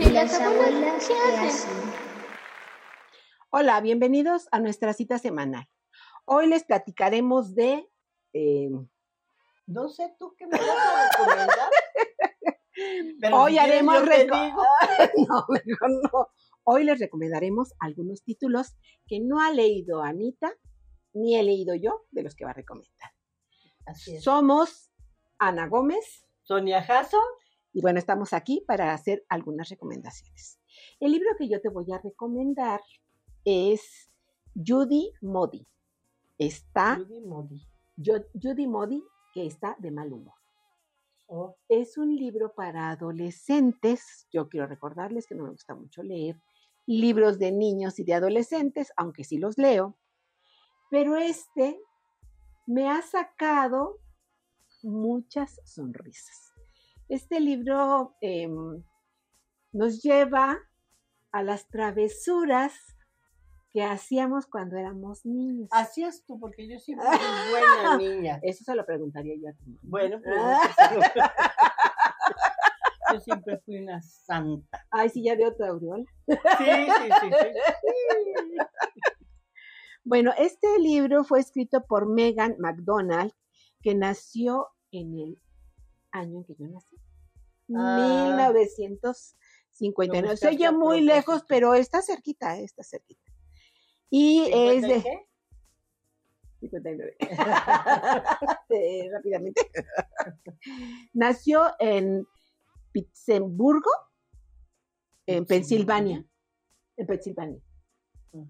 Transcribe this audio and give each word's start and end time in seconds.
¿Y 0.00 0.10
las 0.10 0.38
abuelas 0.40 1.08
qué 1.08 1.14
hacen? 1.14 1.72
Hola, 3.50 3.80
bienvenidos 3.80 4.48
a 4.52 4.60
nuestra 4.60 4.92
cita 4.92 5.18
semanal. 5.18 5.68
Hoy 6.24 6.46
les 6.46 6.64
platicaremos 6.64 7.54
de... 7.54 7.88
eh, 8.32 8.68
No 9.66 9.88
sé 9.88 10.14
tú 10.18 10.34
qué 10.36 10.46
me 10.46 10.58
vas 10.58 10.68
a 10.68 11.08
recomendar. 11.10 11.70
Pero 13.20 13.36
Hoy 13.42 13.52
si 13.52 13.58
haremos 13.58 14.02
reco- 14.02 14.54
no, 15.28 15.46
mejor 15.48 15.90
no. 15.90 16.28
Hoy 16.64 16.84
les 16.84 16.98
recomendaremos 17.00 17.72
algunos 17.80 18.22
títulos 18.22 18.76
que 19.06 19.20
no 19.20 19.40
ha 19.40 19.50
leído 19.50 20.02
Anita, 20.02 20.52
ni 21.14 21.36
he 21.36 21.42
leído 21.42 21.74
yo, 21.74 22.04
de 22.10 22.22
los 22.22 22.34
que 22.36 22.44
va 22.44 22.50
a 22.50 22.54
recomendar. 22.54 23.10
Así 23.86 24.16
es. 24.16 24.22
Somos 24.22 24.90
Ana 25.38 25.66
Gómez 25.66 26.24
Sonia 26.42 26.82
Jasso. 26.82 27.20
Y 27.72 27.80
bueno, 27.80 27.98
estamos 27.98 28.32
aquí 28.32 28.64
para 28.66 28.92
hacer 28.94 29.24
algunas 29.28 29.68
recomendaciones. 29.68 30.58
El 31.00 31.12
libro 31.12 31.30
que 31.38 31.48
yo 31.48 31.60
te 31.60 31.68
voy 31.68 31.92
a 31.92 31.98
recomendar 31.98 32.80
es 33.44 34.10
Judy 34.54 35.12
Modi. 35.20 35.66
Está 36.38 36.96
Judy 36.96 37.20
Modi. 37.20 37.62
Judy 38.40 38.66
Modi, 38.66 39.02
que 39.32 39.46
está 39.46 39.76
de 39.78 39.90
mal 39.90 40.12
humor. 40.12 40.34
Oh, 41.26 41.56
Es 41.68 41.98
un 41.98 42.16
libro 42.16 42.54
para 42.54 42.90
adolescentes. 42.90 44.26
Yo 44.32 44.48
quiero 44.48 44.66
recordarles 44.66 45.26
que 45.26 45.34
no 45.34 45.44
me 45.44 45.50
gusta 45.50 45.74
mucho 45.74 46.02
leer 46.02 46.40
libros 46.86 47.38
de 47.38 47.52
niños 47.52 47.98
y 47.98 48.04
de 48.04 48.14
adolescentes, 48.14 48.92
aunque 48.96 49.22
sí 49.22 49.36
los 49.36 49.58
leo. 49.58 49.98
Pero 50.90 51.16
este 51.16 51.78
me 52.66 52.88
ha 52.88 53.02
sacado 53.02 54.00
muchas 54.82 55.60
sonrisas. 55.64 56.47
Este 57.08 57.40
libro 57.40 58.14
em, 58.20 58.84
nos 59.72 60.02
lleva 60.02 60.58
a 61.32 61.42
las 61.42 61.66
travesuras 61.68 62.74
que 63.70 63.82
hacíamos 63.82 64.46
cuando 64.46 64.76
éramos 64.76 65.24
niños. 65.24 65.68
hacías 65.72 66.22
tú, 66.26 66.38
porque 66.38 66.68
yo 66.68 66.78
siempre 66.78 67.08
fui 67.08 67.18
buena 67.50 67.96
niña. 67.96 68.40
Eso 68.42 68.62
se 68.64 68.74
lo 68.74 68.84
preguntaría 68.84 69.36
yo 69.36 69.48
a 69.48 69.52
mamá. 69.64 69.78
Bueno, 69.82 70.20
pues 70.22 70.34
yo 73.14 73.20
siempre 73.20 73.58
fui 73.64 73.78
una 73.78 74.02
santa. 74.02 74.86
Ay, 74.90 75.08
sí, 75.08 75.22
ya 75.22 75.34
veo 75.34 75.56
tu 75.56 75.64
aureola. 75.64 76.04
Sí, 76.26 76.36
sí, 76.36 77.08
sí, 77.20 77.30
sí. 77.40 77.46
Bueno, 80.04 80.32
este 80.38 80.78
libro 80.78 81.24
fue 81.24 81.40
escrito 81.40 81.86
por 81.86 82.06
Megan 82.06 82.56
McDonald, 82.58 83.32
que 83.82 83.94
nació 83.94 84.68
en 84.90 85.18
el 85.18 85.38
año 86.12 86.38
en 86.38 86.44
que 86.44 86.54
yo 86.54 86.66
nací. 86.68 86.96
Ah. 87.74 87.96
1959. 88.36 90.28
Lo 90.28 90.36
Se 90.36 90.48
oye 90.48 90.70
muy 90.72 91.00
lejos, 91.02 91.44
pero 91.48 91.74
está 91.74 92.02
cerquita, 92.02 92.58
eh, 92.58 92.64
está 92.64 92.82
cerquita. 92.82 93.30
Y 94.10 94.40
es 94.52 94.82
¿Cincuenta 94.82 94.88
y 94.88 94.92
de 94.92 95.02
qué? 95.02 95.28
59. 96.60 97.16
Eh, 98.70 99.08
rápidamente. 99.12 99.70
Nació 101.12 101.70
en 101.78 102.26
Pittsburgh, 102.92 103.84
en 105.26 105.46
Pensilvania. 105.46 106.24
En 106.96 107.06
Pensilvania. 107.06 107.60
Mm. 108.32 108.44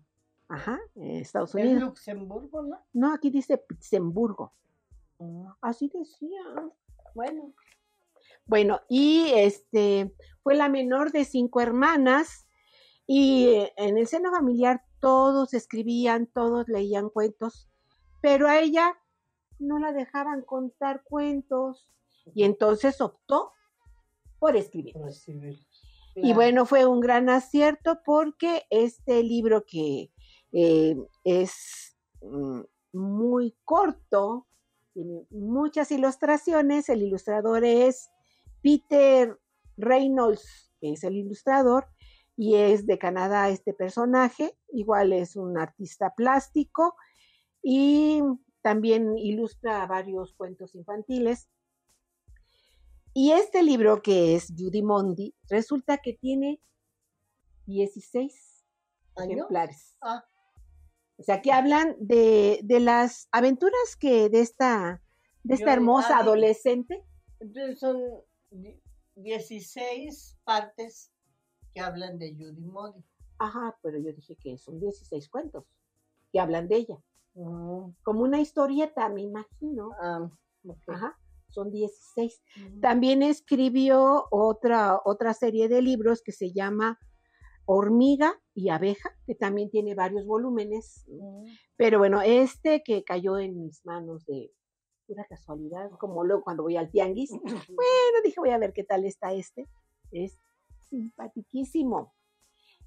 Ajá, 0.48 0.78
en 0.94 1.16
Estados 1.16 1.50
Es 1.50 1.54
Unidos. 1.56 1.82
Luxemburgo, 1.82 2.62
¿no? 2.62 2.86
No, 2.92 3.12
aquí 3.12 3.30
dice 3.30 3.58
Pittsburgh. 3.58 4.50
Ah, 5.20 5.56
Así 5.60 5.90
decía. 5.92 6.40
Bueno, 7.14 7.54
Bueno, 8.46 8.80
y 8.88 9.26
este 9.34 10.14
fue 10.42 10.54
la 10.54 10.68
menor 10.68 11.12
de 11.12 11.24
cinco 11.24 11.60
hermanas 11.60 12.46
y 13.06 13.48
eh, 13.48 13.72
en 13.76 13.98
el 13.98 14.06
seno 14.06 14.30
familiar 14.30 14.82
todos 15.00 15.54
escribían, 15.54 16.26
todos 16.26 16.68
leían 16.68 17.10
cuentos, 17.10 17.68
pero 18.20 18.48
a 18.48 18.58
ella 18.58 18.98
no 19.58 19.78
la 19.78 19.92
dejaban 19.92 20.42
contar 20.42 21.02
cuentos 21.04 21.86
y 22.34 22.44
entonces 22.44 23.00
optó 23.00 23.52
por 24.38 24.56
escribir. 24.56 24.94
Y 26.14 26.32
bueno, 26.32 26.66
fue 26.66 26.84
un 26.84 27.00
gran 27.00 27.28
acierto 27.28 28.00
porque 28.04 28.64
este 28.70 29.22
libro 29.22 29.64
que 29.64 30.10
eh, 30.52 30.96
es 31.22 31.96
mm, 32.22 32.62
muy 32.92 33.56
corto, 33.64 34.47
tiene 34.98 35.26
muchas 35.30 35.92
ilustraciones, 35.92 36.88
el 36.88 37.02
ilustrador 37.02 37.64
es 37.64 38.10
Peter 38.62 39.38
Reynolds, 39.76 40.72
que 40.80 40.94
es 40.94 41.04
el 41.04 41.16
ilustrador, 41.16 41.86
y 42.36 42.56
es 42.56 42.84
de 42.84 42.98
Canadá 42.98 43.48
este 43.48 43.74
personaje, 43.74 44.56
igual 44.72 45.12
es 45.12 45.36
un 45.36 45.56
artista 45.56 46.14
plástico 46.16 46.96
y 47.62 48.22
también 48.60 49.16
ilustra 49.16 49.86
varios 49.86 50.34
cuentos 50.34 50.74
infantiles. 50.74 51.48
Y 53.14 53.30
este 53.32 53.62
libro 53.62 54.02
que 54.02 54.34
es 54.34 54.52
Judy 54.56 54.82
Mondi, 54.82 55.32
resulta 55.48 55.98
que 55.98 56.14
tiene 56.14 56.60
16 57.66 58.64
¿Años? 59.16 59.32
ejemplares. 59.32 59.96
Ah, 60.00 60.24
O 61.18 61.22
sea, 61.22 61.42
que 61.42 61.52
hablan 61.52 61.96
de, 61.98 62.60
de 62.62 62.80
las 62.80 63.28
aventuras 63.32 63.96
que 63.98 64.28
de 64.28 64.40
esta, 64.40 65.02
de 65.42 65.54
esta 65.54 65.66
Yo- 65.66 65.72
hermosa 65.72 66.18
adolescente. 66.18 67.04
entonces 67.40 67.78
son 67.80 68.00
di- 68.50 68.80
16 69.16 70.38
partes 70.44 71.10
que 71.74 71.80
hablan 71.80 72.18
de 72.18 72.34
Judy 72.34 72.64
Modi. 72.64 73.04
Ajá, 73.38 73.76
pero 73.82 73.98
yo 73.98 74.12
dije 74.12 74.36
que 74.36 74.56
son 74.58 74.78
16 74.80 75.28
cuentos 75.28 75.64
que 76.32 76.40
hablan 76.40 76.68
de 76.68 76.76
ella. 76.76 76.98
Mm, 77.34 77.90
Como 78.02 78.20
una 78.22 78.40
historieta, 78.40 79.08
me 79.08 79.22
imagino. 79.22 79.90
ah. 80.00 80.30
Ajá, 80.88 81.18
son 81.48 81.70
16. 81.70 82.40
Mm. 82.56 82.80
También 82.80 83.22
escribió 83.22 84.26
otra, 84.30 85.00
otra 85.04 85.34
serie 85.34 85.68
de 85.68 85.82
libros 85.82 86.20
que 86.22 86.32
se 86.32 86.52
llama 86.52 86.98
Hormiga 87.70 88.40
y 88.54 88.70
Abeja, 88.70 89.10
que 89.26 89.34
también 89.34 89.70
tiene 89.70 89.94
varios 89.94 90.24
volúmenes. 90.26 91.04
Mm. 91.06 91.44
Pero 91.76 91.98
bueno, 91.98 92.22
este 92.22 92.82
que 92.82 93.04
cayó 93.04 93.38
en 93.38 93.60
mis 93.60 93.84
manos 93.84 94.24
de 94.26 94.50
pura 95.06 95.24
casualidad, 95.28 95.90
como 95.98 96.24
luego 96.24 96.42
cuando 96.42 96.62
voy 96.62 96.76
al 96.76 96.90
tianguis, 96.90 97.30
bueno, 97.42 98.18
dije, 98.24 98.40
voy 98.40 98.50
a 98.50 98.58
ver 98.58 98.72
qué 98.72 98.84
tal 98.84 99.04
está 99.04 99.32
este. 99.32 99.68
Es 100.10 100.40
simpatiquísimo. 100.88 102.14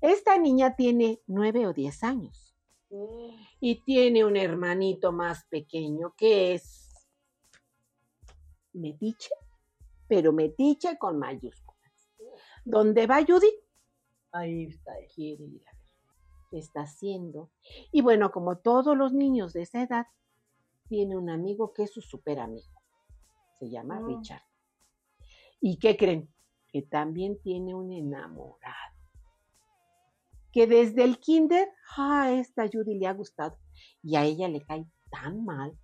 Esta 0.02 0.38
niña 0.40 0.76
tiene 0.76 1.22
nueve 1.28 1.68
o 1.68 1.74
diez 1.74 2.04
años 2.04 2.52
Mm. 2.92 3.30
y 3.62 3.84
tiene 3.84 4.26
un 4.26 4.36
hermanito 4.36 5.14
más 5.14 5.46
pequeño 5.46 6.14
que 6.18 6.54
es 6.54 6.90
metiche, 8.74 9.34
pero 10.08 10.34
metiche 10.34 10.98
con 10.98 11.18
mayúsculas. 11.18 12.12
¿Dónde 12.66 13.08
va 13.08 13.24
Judy? 13.26 13.48
Ahí 14.32 14.66
está. 14.66 14.94
quiere 15.14 15.44
ir 15.44 15.62
a 15.68 15.72
ver 15.74 15.82
qué 16.50 16.60
está 16.60 16.82
haciendo. 16.82 17.50
Y 17.92 18.02
bueno, 18.02 18.32
como 18.32 18.58
todos 18.58 18.98
los 18.98 19.14
niños 19.14 19.54
de 19.54 19.64
esa 19.64 19.82
edad, 19.82 20.08
tiene 20.88 21.18
un 21.18 21.30
amigo 21.30 21.74
que 21.74 21.84
es 21.84 21.92
su 21.92 22.02
super 22.02 22.40
amigo. 22.40 22.82
Se 23.60 23.70
llama 23.70 24.00
Mm. 24.00 24.08
Richard. 24.08 24.44
¿Y 25.60 25.78
qué 25.78 25.96
creen? 25.96 26.34
Que 26.68 26.82
también 26.82 27.40
tiene 27.42 27.76
un 27.76 27.92
enamorado. 27.92 28.96
Que 30.52 30.68
desde 30.68 31.04
el 31.04 31.20
kinder, 31.20 31.70
a 31.98 32.32
esta 32.32 32.68
Judy 32.68 32.96
le 33.00 33.08
ha 33.08 33.14
gustado. 33.14 33.58
Y 34.04 34.16
a 34.16 34.24
ella 34.26 34.48
le 34.50 34.62
cae 34.62 34.86
tan 35.10 35.46
mal. 35.46 35.78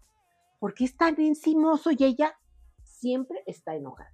Porque 0.60 0.86
es 0.86 0.98
tan 0.98 1.20
encimoso 1.22 1.92
y 1.92 2.04
ella 2.04 2.38
siempre 2.84 3.44
está 3.46 3.76
enojada. 3.76 4.12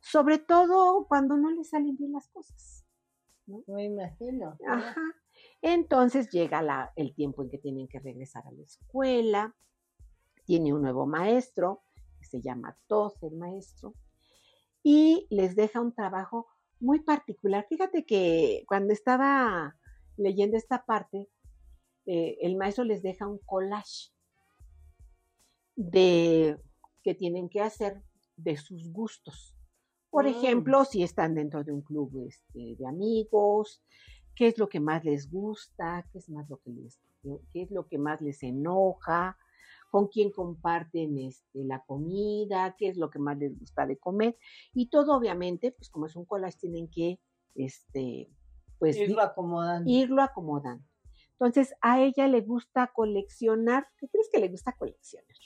Sobre 0.00 0.38
todo 0.38 1.06
cuando 1.06 1.36
no 1.36 1.50
le 1.50 1.64
salen 1.64 1.96
bien 1.96 2.12
las 2.12 2.28
cosas. 2.28 2.83
Me 3.46 3.84
imagino. 3.84 4.56
Ajá. 4.66 4.96
Entonces 5.62 6.30
llega 6.30 6.62
la- 6.62 6.92
el 6.96 7.14
tiempo 7.14 7.42
en 7.42 7.50
que 7.50 7.58
tienen 7.58 7.88
que 7.88 7.98
regresar 8.00 8.46
a 8.46 8.52
la 8.52 8.62
escuela. 8.62 9.54
Tiene 10.44 10.72
un 10.72 10.82
nuevo 10.82 11.06
maestro, 11.06 11.82
que 12.18 12.24
se 12.26 12.40
llama 12.40 12.78
Tos, 12.86 13.22
el 13.22 13.36
maestro, 13.36 13.94
y 14.82 15.26
les 15.30 15.56
deja 15.56 15.80
un 15.80 15.94
trabajo 15.94 16.46
muy 16.80 17.00
particular. 17.00 17.66
Fíjate 17.68 18.04
que 18.04 18.64
cuando 18.66 18.92
estaba 18.92 19.76
leyendo 20.16 20.56
esta 20.56 20.84
parte, 20.84 21.28
eh, 22.06 22.36
el 22.42 22.56
maestro 22.56 22.84
les 22.84 23.02
deja 23.02 23.26
un 23.26 23.38
collage 23.46 24.10
de 25.76 26.58
que 27.02 27.14
tienen 27.14 27.48
que 27.48 27.60
hacer 27.60 28.02
de 28.36 28.56
sus 28.56 28.92
gustos. 28.92 29.53
Por 30.14 30.26
Mm. 30.26 30.28
ejemplo, 30.28 30.84
si 30.84 31.02
están 31.02 31.34
dentro 31.34 31.64
de 31.64 31.72
un 31.72 31.82
club 31.82 32.24
este, 32.28 32.76
de 32.78 32.86
amigos, 32.86 33.82
qué 34.36 34.46
es 34.46 34.58
lo 34.58 34.68
que 34.68 34.78
más 34.78 35.04
les 35.04 35.28
gusta, 35.28 36.06
qué 36.12 36.18
es 36.18 36.30
más 36.30 36.48
lo 36.48 36.58
que 36.58 36.70
les, 36.70 37.00
qué 37.52 37.62
es 37.62 37.70
lo 37.72 37.88
que 37.88 37.98
más 37.98 38.20
les 38.20 38.40
enoja, 38.44 39.36
con 39.90 40.06
quién 40.06 40.30
comparten 40.30 41.18
este, 41.18 41.64
la 41.64 41.84
comida, 41.84 42.76
qué 42.78 42.86
es 42.90 42.96
lo 42.96 43.10
que 43.10 43.18
más 43.18 43.36
les 43.38 43.58
gusta 43.58 43.88
de 43.88 43.96
comer. 43.98 44.36
Y 44.72 44.88
todo, 44.88 45.16
obviamente, 45.16 45.72
pues 45.72 45.90
como 45.90 46.06
es 46.06 46.14
un 46.14 46.26
collage, 46.26 46.58
tienen 46.60 46.88
que 46.88 47.18
este, 47.56 48.30
pues 48.78 48.96
Irlo 48.96 49.20
acomodando. 49.20 49.90
irlo 49.90 50.22
acomodando. 50.22 50.84
Entonces, 51.32 51.74
a 51.80 52.00
ella 52.00 52.28
le 52.28 52.40
gusta 52.42 52.92
coleccionar. 52.94 53.88
¿Qué 53.98 54.06
crees 54.08 54.28
que 54.32 54.38
le 54.38 54.48
gusta 54.48 54.72
coleccionar? 54.78 55.36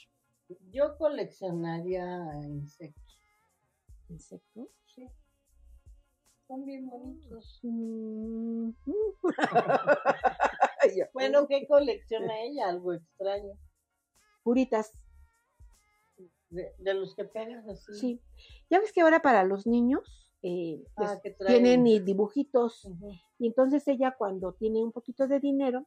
Yo 0.71 0.95
coleccionaría 0.99 2.05
insectos. 2.43 3.18
¿Insectos? 4.09 4.67
Sí. 4.93 5.07
Son 6.47 6.65
bien 6.65 6.89
bonitos. 6.89 7.59
Mm, 7.63 8.71
Yo, 10.97 11.05
Bueno, 11.13 11.47
¿qué 11.47 11.67
colecciona 11.67 12.41
ella? 12.41 12.69
Algo 12.69 12.93
extraño. 12.93 13.53
Puritas, 14.43 14.93
De, 16.49 16.73
de 16.79 16.93
los 16.95 17.13
que 17.15 17.25
pegas 17.25 17.67
así. 17.67 17.93
sí. 17.93 18.21
Ya 18.69 18.79
ves 18.79 18.91
que 18.91 19.01
ahora 19.01 19.21
para 19.21 19.43
los 19.43 19.67
niños 19.67 20.31
eh, 20.41 20.83
pues, 20.95 21.11
Ah, 21.11 21.21
tienen 21.47 21.85
y 21.85 21.99
dibujitos. 21.99 22.87
Y 23.37 23.47
entonces 23.47 23.87
ella 23.87 24.15
cuando 24.17 24.53
tiene 24.53 24.81
un 24.83 24.91
poquito 24.91 25.27
de 25.27 25.39
dinero, 25.39 25.85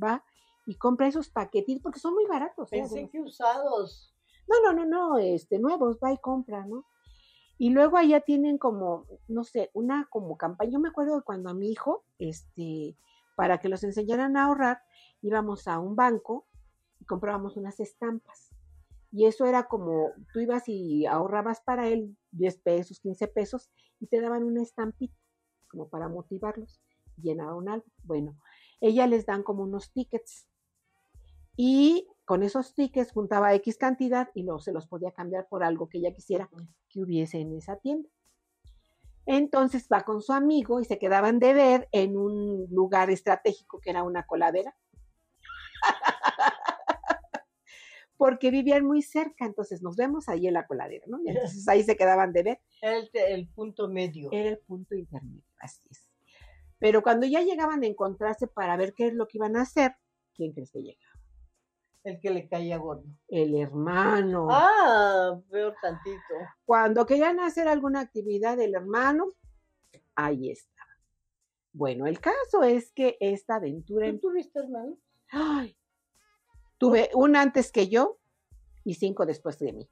va 0.00 0.22
y 0.66 0.76
compra 0.76 1.08
esos 1.08 1.28
paquetitos, 1.30 1.82
porque 1.82 1.98
son 2.00 2.14
muy 2.14 2.26
baratos. 2.26 2.72
¿eh? 2.72 2.78
Pensé 2.80 3.08
que 3.08 3.20
usados. 3.20 4.14
No, 4.46 4.60
no, 4.60 4.72
no, 4.72 4.84
no, 4.86 5.18
este, 5.18 5.58
nuevos, 5.58 5.98
va 6.02 6.12
y 6.12 6.18
compra, 6.18 6.64
¿no? 6.66 6.84
Y 7.58 7.70
luego 7.70 7.96
allá 7.96 8.20
tienen 8.20 8.58
como, 8.58 9.06
no 9.28 9.44
sé, 9.44 9.70
una 9.72 10.06
como 10.10 10.36
campaña. 10.36 10.72
Yo 10.72 10.78
me 10.78 10.88
acuerdo 10.88 11.16
de 11.16 11.22
cuando 11.22 11.48
a 11.48 11.54
mi 11.54 11.70
hijo, 11.70 12.04
este, 12.18 12.96
para 13.36 13.58
que 13.58 13.68
los 13.68 13.82
enseñaran 13.82 14.36
a 14.36 14.44
ahorrar, 14.44 14.82
íbamos 15.22 15.66
a 15.66 15.78
un 15.78 15.96
banco 15.96 16.46
y 17.00 17.04
comprábamos 17.06 17.56
unas 17.56 17.80
estampas. 17.80 18.50
Y 19.10 19.24
eso 19.26 19.46
era 19.46 19.68
como, 19.68 20.10
tú 20.32 20.40
ibas 20.40 20.68
y 20.68 21.06
ahorrabas 21.06 21.60
para 21.62 21.88
él 21.88 22.16
10 22.32 22.58
pesos, 22.58 23.00
15 23.00 23.28
pesos, 23.28 23.70
y 23.98 24.08
te 24.08 24.20
daban 24.20 24.42
una 24.44 24.62
estampita, 24.62 25.16
como 25.68 25.88
para 25.88 26.08
motivarlos, 26.08 26.82
llenaron 27.16 27.68
algo. 27.68 27.86
Bueno, 28.02 28.36
ella 28.80 29.06
les 29.06 29.24
dan 29.24 29.42
como 29.42 29.62
unos 29.62 29.90
tickets. 29.92 30.46
Y 31.56 32.06
con 32.26 32.42
esos 32.42 32.74
tickets 32.74 33.12
juntaba 33.12 33.54
X 33.54 33.78
cantidad 33.78 34.28
y 34.34 34.42
luego 34.42 34.58
se 34.58 34.72
los 34.72 34.86
podía 34.86 35.12
cambiar 35.12 35.46
por 35.48 35.62
algo 35.62 35.88
que 35.88 35.98
ella 35.98 36.12
quisiera 36.12 36.50
que 36.90 37.00
hubiese 37.00 37.38
en 37.38 37.56
esa 37.56 37.76
tienda. 37.76 38.10
Entonces 39.26 39.88
va 39.90 40.02
con 40.02 40.20
su 40.20 40.32
amigo 40.32 40.80
y 40.80 40.84
se 40.84 40.98
quedaban 40.98 41.38
de 41.38 41.54
ver 41.54 41.88
en 41.92 42.16
un 42.16 42.66
lugar 42.70 43.10
estratégico 43.10 43.80
que 43.80 43.90
era 43.90 44.02
una 44.02 44.26
coladera. 44.26 44.76
Porque 48.16 48.50
vivían 48.50 48.84
muy 48.84 49.02
cerca, 49.02 49.46
entonces 49.46 49.82
nos 49.82 49.94
vemos 49.94 50.28
ahí 50.28 50.48
en 50.48 50.54
la 50.54 50.66
coladera, 50.66 51.04
¿no? 51.06 51.20
Y 51.22 51.28
entonces 51.28 51.68
ahí 51.68 51.84
se 51.84 51.96
quedaban 51.96 52.32
de 52.32 52.42
ver. 52.42 52.60
Era 52.82 52.96
el, 52.96 53.10
el 53.12 53.48
punto 53.48 53.88
medio. 53.88 54.30
Era 54.32 54.50
el 54.50 54.58
punto 54.58 54.96
intermedio, 54.96 55.44
así 55.58 55.82
es. 55.90 56.08
Pero 56.78 57.02
cuando 57.02 57.26
ya 57.26 57.42
llegaban 57.42 57.84
a 57.84 57.86
encontrarse 57.86 58.48
para 58.48 58.76
ver 58.76 58.94
qué 58.94 59.08
es 59.08 59.14
lo 59.14 59.28
que 59.28 59.38
iban 59.38 59.56
a 59.56 59.62
hacer, 59.62 59.96
¿quién 60.34 60.52
crees 60.52 60.72
que 60.72 60.82
llega? 60.82 61.05
El 62.06 62.20
que 62.20 62.30
le 62.30 62.46
caía 62.46 62.76
gordo. 62.76 63.02
El 63.26 63.56
hermano. 63.56 64.46
Ah, 64.48 65.40
peor 65.50 65.74
tantito. 65.82 66.34
Cuando 66.64 67.04
querían 67.04 67.40
hacer 67.40 67.66
alguna 67.66 67.98
actividad 67.98 68.56
del 68.56 68.76
hermano, 68.76 69.32
ahí 70.14 70.52
está. 70.52 70.84
Bueno, 71.72 72.06
el 72.06 72.20
caso 72.20 72.62
es 72.62 72.92
que 72.92 73.16
esta 73.18 73.56
aventura, 73.56 74.08
¿Tú 74.12 74.20
tuviste 74.20 74.60
hermano? 74.60 74.96
¡Ay! 75.30 75.76
tuve 76.78 77.10
una 77.12 77.42
antes 77.42 77.72
que 77.72 77.88
yo 77.88 78.18
y 78.84 78.94
cinco 78.94 79.26
después 79.26 79.58
de 79.58 79.72
mí. 79.72 79.88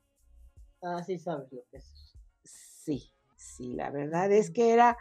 Ah, 0.83 1.03
sí 1.03 1.19
sabes 1.19 1.51
lo 1.51 1.65
que 1.69 1.79
es. 1.79 2.15
Sí, 2.45 3.11
sí, 3.35 3.73
la 3.73 3.91
verdad 3.91 4.31
es 4.31 4.53
que 4.53 4.73
era, 4.73 4.97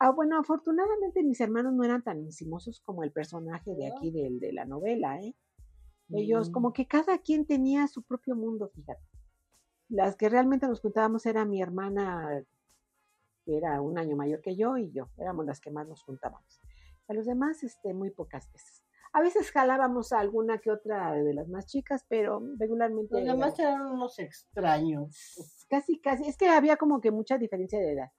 ah, 0.00 0.10
bueno, 0.10 0.36
afortunadamente 0.36 1.22
mis 1.22 1.40
hermanos 1.40 1.74
no 1.74 1.84
eran 1.84 2.02
tan 2.02 2.18
encimosos 2.18 2.80
como 2.80 3.04
el 3.04 3.12
personaje 3.12 3.72
de 3.76 3.86
aquí 3.86 4.10
del, 4.10 4.40
de 4.40 4.52
la 4.52 4.64
novela, 4.64 5.20
¿eh? 5.20 5.36
Ellos, 6.12 6.50
como 6.50 6.72
que 6.72 6.86
cada 6.86 7.18
quien 7.18 7.46
tenía 7.46 7.86
su 7.86 8.02
propio 8.02 8.34
mundo, 8.34 8.68
fíjate. 8.74 9.02
Las 9.88 10.16
que 10.16 10.28
realmente 10.28 10.66
nos 10.66 10.80
juntábamos 10.80 11.26
era 11.26 11.44
mi 11.44 11.60
hermana, 11.62 12.44
que 13.44 13.56
era 13.56 13.80
un 13.80 13.98
año 13.98 14.16
mayor 14.16 14.40
que 14.40 14.56
yo, 14.56 14.76
y 14.76 14.90
yo. 14.92 15.08
Éramos 15.18 15.46
las 15.46 15.60
que 15.60 15.70
más 15.70 15.86
nos 15.88 16.02
juntábamos. 16.02 16.60
A 17.08 17.14
los 17.14 17.26
demás, 17.26 17.62
este, 17.64 17.92
muy 17.94 18.10
pocas 18.10 18.50
veces. 18.52 18.82
A 19.12 19.20
veces 19.20 19.50
jalábamos 19.50 20.12
a 20.12 20.20
alguna 20.20 20.58
que 20.58 20.70
otra 20.70 21.12
de 21.14 21.34
las 21.34 21.48
más 21.48 21.66
chicas, 21.66 22.04
pero 22.08 22.40
regularmente. 22.58 23.14
Los 23.14 23.24
demás 23.24 23.58
eran 23.58 23.82
unos 23.82 24.18
extraños. 24.20 25.66
casi, 25.68 25.98
casi, 26.00 26.28
es 26.28 26.36
que 26.36 26.48
había 26.48 26.76
como 26.76 27.00
que 27.00 27.10
mucha 27.10 27.36
diferencia 27.36 27.80
de 27.80 27.92
edad. 27.92 28.12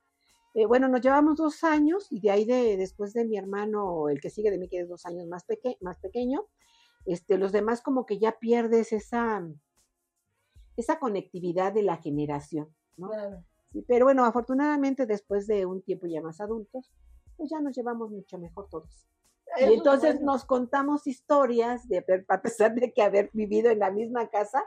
Eh, 0.54 0.66
bueno, 0.66 0.90
nos 0.90 1.00
llevamos 1.00 1.38
dos 1.38 1.64
años 1.64 2.08
y 2.12 2.20
de 2.20 2.30
ahí 2.32 2.44
de, 2.44 2.76
después 2.76 3.14
de 3.14 3.24
mi 3.24 3.38
hermano, 3.38 4.10
el 4.10 4.20
que 4.20 4.30
sigue 4.30 4.52
de 4.52 4.58
mí, 4.58 4.68
que 4.68 4.82
es 4.82 4.90
dos 4.90 5.06
años 5.06 5.26
más, 5.28 5.46
peque- 5.46 5.78
más 5.80 5.98
pequeño, 6.00 6.46
este, 7.06 7.38
los 7.38 7.52
demás 7.52 7.82
como 7.82 8.06
que 8.06 8.20
ya 8.20 8.38
pierdes 8.40 8.94
esa, 8.94 9.48
esa 10.78 11.00
conectividad 11.00 11.74
de 11.74 11.84
la 11.84 11.98
generación, 11.98 12.74
¿no? 12.98 13.10
Claro. 13.10 13.44
Sí, 13.72 13.84
pero 13.88 14.06
bueno, 14.06 14.26
afortunadamente 14.26 15.06
después 15.06 15.48
de 15.48 15.66
un 15.66 15.82
tiempo 15.82 16.06
ya 16.08 16.22
más 16.22 16.42
adultos, 16.42 16.92
pues 17.38 17.50
ya 17.50 17.60
nos 17.62 17.76
llevamos 17.76 18.12
mucho 18.12 18.38
mejor 18.38 18.68
todos. 18.70 19.08
Eso 19.58 19.70
Y 19.70 19.74
es 19.74 19.78
entonces 19.78 20.16
bueno. 20.16 20.34
nos 20.34 20.46
contamos 20.46 21.08
historias, 21.08 21.88
de, 21.88 22.06
a 22.28 22.42
pesar 22.42 22.74
de 22.76 22.92
que 22.94 23.02
haber 23.02 23.30
vivido 23.34 23.70
en 23.72 23.80
la 23.80 23.92
misma 23.92 24.30
casa, 24.30 24.64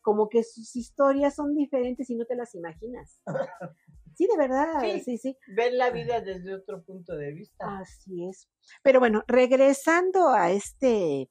como 0.00 0.28
que 0.28 0.42
sus 0.44 0.76
historias 0.76 1.34
son 1.34 1.54
diferentes 1.54 2.08
y 2.10 2.14
no 2.14 2.24
te 2.26 2.36
las 2.36 2.54
imaginas. 2.54 3.20
Sí, 4.16 4.28
de 4.30 4.36
verdad, 4.36 4.80
Sí. 4.80 5.00
sí, 5.00 5.18
sí. 5.18 5.36
Ver 5.56 5.72
la 5.72 5.90
vida 5.90 6.20
desde 6.20 6.54
otro 6.54 6.84
punto 6.84 7.16
de 7.16 7.32
vista. 7.32 7.78
Así 7.80 8.24
es. 8.28 8.48
Pero 8.84 9.00
bueno, 9.00 9.24
regresando 9.26 10.28
a 10.28 10.52
este 10.52 11.28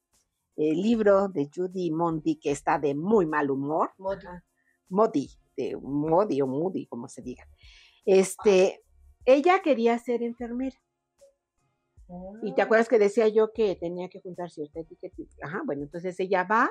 eh, 0.55 0.73
libro 0.73 1.27
de 1.29 1.49
Judy 1.53 1.91
Monty, 1.91 2.35
que 2.39 2.51
está 2.51 2.79
de 2.79 2.95
muy 2.95 3.25
mal 3.25 3.49
humor, 3.49 3.91
Modi. 3.97 4.27
Modi, 4.89 5.29
de 5.57 5.77
Modi 5.81 6.41
o 6.41 6.47
Moody, 6.47 6.85
como 6.87 7.07
se 7.07 7.21
diga. 7.21 7.47
Este, 8.05 8.83
ella 9.25 9.61
quería 9.61 9.97
ser 9.99 10.21
enfermera. 10.23 10.77
Y 12.43 12.53
te 12.53 12.61
Ah. 12.61 12.65
acuerdas 12.65 12.89
que 12.89 12.99
decía 12.99 13.27
yo 13.27 13.51
que 13.53 13.75
tenía 13.75 14.09
que 14.09 14.21
juntar 14.21 14.51
cierta 14.51 14.81
etiqueta. 14.81 15.15
Ajá, 15.41 15.61
bueno, 15.65 15.83
entonces 15.83 16.19
ella 16.19 16.43
va, 16.43 16.69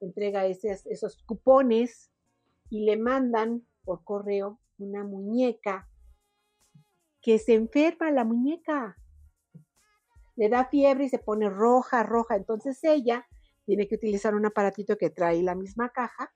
entrega 0.00 0.44
esos, 0.46 0.84
esos 0.86 1.22
cupones 1.24 2.10
y 2.68 2.84
le 2.84 2.96
mandan 2.96 3.66
por 3.84 4.04
correo 4.04 4.60
una 4.78 5.04
muñeca 5.04 5.88
que 7.22 7.38
se 7.38 7.54
enferma 7.54 8.10
la 8.10 8.24
muñeca. 8.24 8.96
Le 10.42 10.48
da 10.48 10.64
fiebre 10.64 11.04
y 11.04 11.08
se 11.08 11.20
pone 11.20 11.48
roja, 11.48 12.02
roja. 12.02 12.34
Entonces 12.34 12.82
ella 12.82 13.24
tiene 13.64 13.86
que 13.86 13.94
utilizar 13.94 14.34
un 14.34 14.44
aparatito 14.44 14.98
que 14.98 15.08
trae 15.08 15.40
la 15.40 15.54
misma 15.54 15.90
caja 15.90 16.34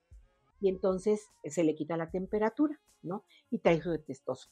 y 0.60 0.68
entonces 0.68 1.28
se 1.44 1.64
le 1.64 1.74
quita 1.74 1.96
la 1.96 2.08
temperatura, 2.08 2.80
¿no? 3.02 3.24
Y 3.50 3.58
trae 3.58 3.82
su 3.82 3.98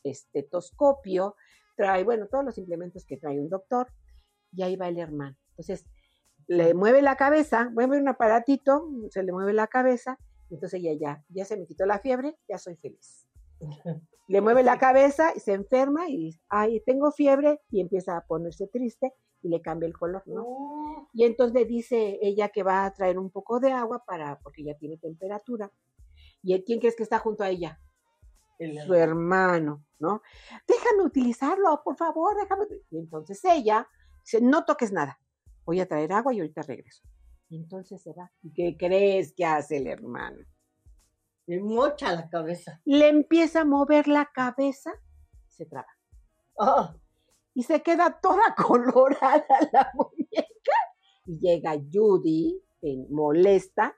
estetoscopio, 0.02 1.36
trae, 1.76 2.02
bueno, 2.02 2.26
todos 2.26 2.44
los 2.44 2.58
implementos 2.58 3.06
que 3.06 3.16
trae 3.16 3.38
un 3.38 3.48
doctor, 3.48 3.92
y 4.50 4.64
ahí 4.64 4.74
va 4.74 4.88
el 4.88 4.98
hermano. 4.98 5.36
Entonces, 5.50 5.86
le 6.48 6.74
mueve 6.74 7.00
la 7.00 7.14
cabeza, 7.14 7.70
mueve 7.70 8.00
un 8.00 8.08
aparatito, 8.08 8.90
se 9.10 9.22
le 9.22 9.30
mueve 9.30 9.52
la 9.52 9.68
cabeza, 9.68 10.18
y 10.50 10.54
entonces 10.54 10.80
ella 10.80 10.94
ya, 11.00 11.24
ya 11.28 11.44
se 11.44 11.56
me 11.56 11.64
quitó 11.64 11.86
la 11.86 12.00
fiebre, 12.00 12.36
ya 12.48 12.58
soy 12.58 12.74
feliz. 12.74 13.28
Le 14.26 14.40
mueve 14.40 14.62
la 14.62 14.78
cabeza 14.78 15.34
y 15.36 15.40
se 15.40 15.52
enferma 15.52 16.08
y 16.08 16.16
dice, 16.16 16.40
ay, 16.48 16.80
tengo 16.80 17.12
fiebre, 17.12 17.60
y 17.70 17.80
empieza 17.80 18.16
a 18.16 18.22
ponerse 18.22 18.66
triste 18.66 19.12
y 19.44 19.48
le 19.50 19.60
cambia 19.60 19.86
el 19.86 19.92
color, 19.96 20.22
¿no? 20.26 20.34
No. 20.42 21.10
Y 21.12 21.24
entonces 21.24 21.54
le 21.54 21.66
dice 21.66 22.18
ella 22.22 22.48
que 22.48 22.62
va 22.62 22.86
a 22.86 22.92
traer 22.94 23.18
un 23.18 23.30
poco 23.30 23.60
de 23.60 23.70
agua 23.72 24.02
para, 24.04 24.38
porque 24.40 24.64
ya 24.64 24.74
tiene 24.74 24.96
temperatura. 24.96 25.70
¿Y 26.42 26.60
quién 26.64 26.80
crees 26.80 26.96
que 26.96 27.02
está 27.02 27.18
junto 27.18 27.44
a 27.44 27.50
ella? 27.50 27.78
El- 28.58 28.78
su 28.80 28.94
hermano, 28.94 29.84
¿no? 29.98 30.22
Déjame 30.66 31.02
utilizarlo, 31.02 31.82
por 31.84 31.96
favor, 31.96 32.34
déjame. 32.40 32.64
Y 32.90 32.98
entonces 32.98 33.44
ella 33.44 33.86
dice, 34.24 34.40
no 34.40 34.64
toques 34.64 34.92
nada, 34.92 35.20
voy 35.66 35.80
a 35.80 35.86
traer 35.86 36.12
agua 36.12 36.32
y 36.32 36.40
ahorita 36.40 36.62
regreso. 36.62 37.02
Y 37.50 37.56
entonces 37.56 38.00
se 38.02 38.14
va. 38.14 38.32
¿Y 38.42 38.50
qué 38.52 38.76
crees 38.78 39.34
que 39.34 39.44
hace 39.44 39.76
el 39.76 39.86
hermano? 39.88 40.38
Le 41.46 41.60
mocha 41.60 42.12
la 42.14 42.30
cabeza. 42.30 42.80
Le 42.86 43.08
empieza 43.08 43.60
a 43.60 43.64
mover 43.66 44.08
la 44.08 44.30
cabeza, 44.32 44.92
se 45.48 45.66
traba. 45.66 45.88
Ah, 46.58 46.96
Y 47.54 47.62
se 47.62 47.82
queda 47.82 48.18
toda 48.20 48.54
colorada 48.56 49.46
la 49.72 49.90
muñeca. 49.94 50.48
Y 51.26 51.38
llega 51.38 51.74
Judy, 51.92 52.60
en- 52.82 53.06
molesta. 53.12 53.96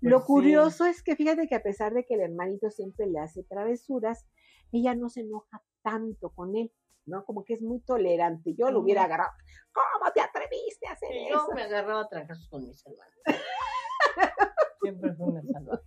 Lo 0.00 0.16
Pues 0.18 0.22
sí. 0.22 0.26
curioso 0.26 0.84
es 0.84 1.02
que 1.02 1.16
fíjate 1.16 1.46
que 1.48 1.54
a 1.54 1.62
pesar 1.62 1.94
de 1.94 2.04
que 2.04 2.14
el 2.14 2.20
hermanito 2.20 2.70
siempre 2.70 3.06
le 3.06 3.18
hace 3.20 3.44
travesuras, 3.44 4.26
ella 4.72 4.94
no 4.94 5.08
se 5.08 5.20
enoja 5.20 5.62
tanto 5.82 6.30
con 6.30 6.56
él, 6.56 6.72
¿no? 7.06 7.24
Como 7.24 7.44
que 7.44 7.54
es 7.54 7.62
muy 7.62 7.80
tolerante. 7.80 8.54
Yo 8.54 8.70
lo 8.70 8.80
hubiera 8.80 9.04
agarrado. 9.04 9.30
¿Cómo 9.72 10.12
te 10.12 10.20
atreviste 10.20 10.86
a 10.88 10.92
hacer 10.92 11.08
sí, 11.12 11.26
eso? 11.28 11.46
yo 11.48 11.54
me 11.54 11.62
agarraba 11.62 12.00
a 12.02 12.08
trancazos 12.08 12.48
con 12.48 12.66
mis 12.66 12.84
hermanos. 12.86 13.14
Siempre 14.82 15.14
fue 15.14 15.26
una 15.26 15.42
salvaje. 15.42 15.82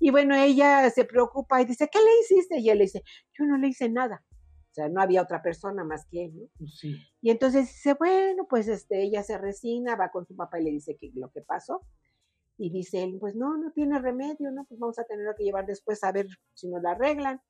Y 0.00 0.10
bueno, 0.10 0.34
ella 0.34 0.90
se 0.90 1.04
preocupa 1.04 1.60
y 1.62 1.64
dice, 1.66 1.88
¿qué 1.90 1.98
le 1.98 2.20
hiciste? 2.20 2.58
Y 2.58 2.68
él 2.70 2.78
le 2.78 2.84
dice, 2.84 3.02
yo 3.38 3.44
no 3.46 3.56
le 3.56 3.68
hice 3.68 3.88
nada. 3.88 4.22
O 4.74 4.76
sea, 4.76 4.88
no 4.88 5.00
había 5.00 5.22
otra 5.22 5.40
persona 5.40 5.84
más 5.84 6.04
que 6.06 6.24
él, 6.24 6.34
¿no? 6.34 6.48
Pues 6.58 6.78
sí. 6.80 6.96
Y 7.20 7.30
entonces 7.30 7.68
dice, 7.68 7.94
bueno, 7.94 8.48
pues 8.50 8.66
este, 8.66 9.04
ella 9.04 9.22
se 9.22 9.38
resina, 9.38 9.94
va 9.94 10.10
con 10.10 10.26
su 10.26 10.34
papá 10.34 10.58
y 10.60 10.64
le 10.64 10.70
dice 10.72 10.96
que 10.96 11.12
lo 11.14 11.30
que 11.30 11.42
pasó. 11.42 11.82
Y 12.58 12.70
dice 12.70 13.04
él, 13.04 13.18
pues 13.20 13.36
no, 13.36 13.56
no 13.56 13.70
tiene 13.70 14.00
remedio, 14.00 14.50
¿no? 14.50 14.64
Pues 14.64 14.80
vamos 14.80 14.98
a 14.98 15.04
tenerlo 15.04 15.32
que 15.38 15.44
llevar 15.44 15.64
después 15.64 16.02
a 16.02 16.10
ver 16.10 16.26
si 16.54 16.66
nos 16.66 16.82
la 16.82 16.90
arreglan. 16.90 17.40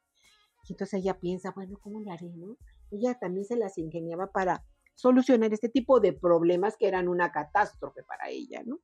Y 0.68 0.74
entonces 0.74 1.00
ella 1.00 1.18
piensa, 1.18 1.52
bueno, 1.52 1.78
¿cómo 1.80 2.02
le 2.02 2.10
haré, 2.10 2.28
no? 2.36 2.58
Ella 2.90 3.18
también 3.18 3.46
se 3.46 3.56
las 3.56 3.78
ingeniaba 3.78 4.30
para 4.30 4.62
solucionar 4.94 5.50
este 5.50 5.70
tipo 5.70 6.00
de 6.00 6.12
problemas 6.12 6.76
que 6.76 6.88
eran 6.88 7.08
una 7.08 7.32
catástrofe 7.32 8.02
para 8.02 8.28
ella, 8.28 8.62
¿no? 8.66 8.80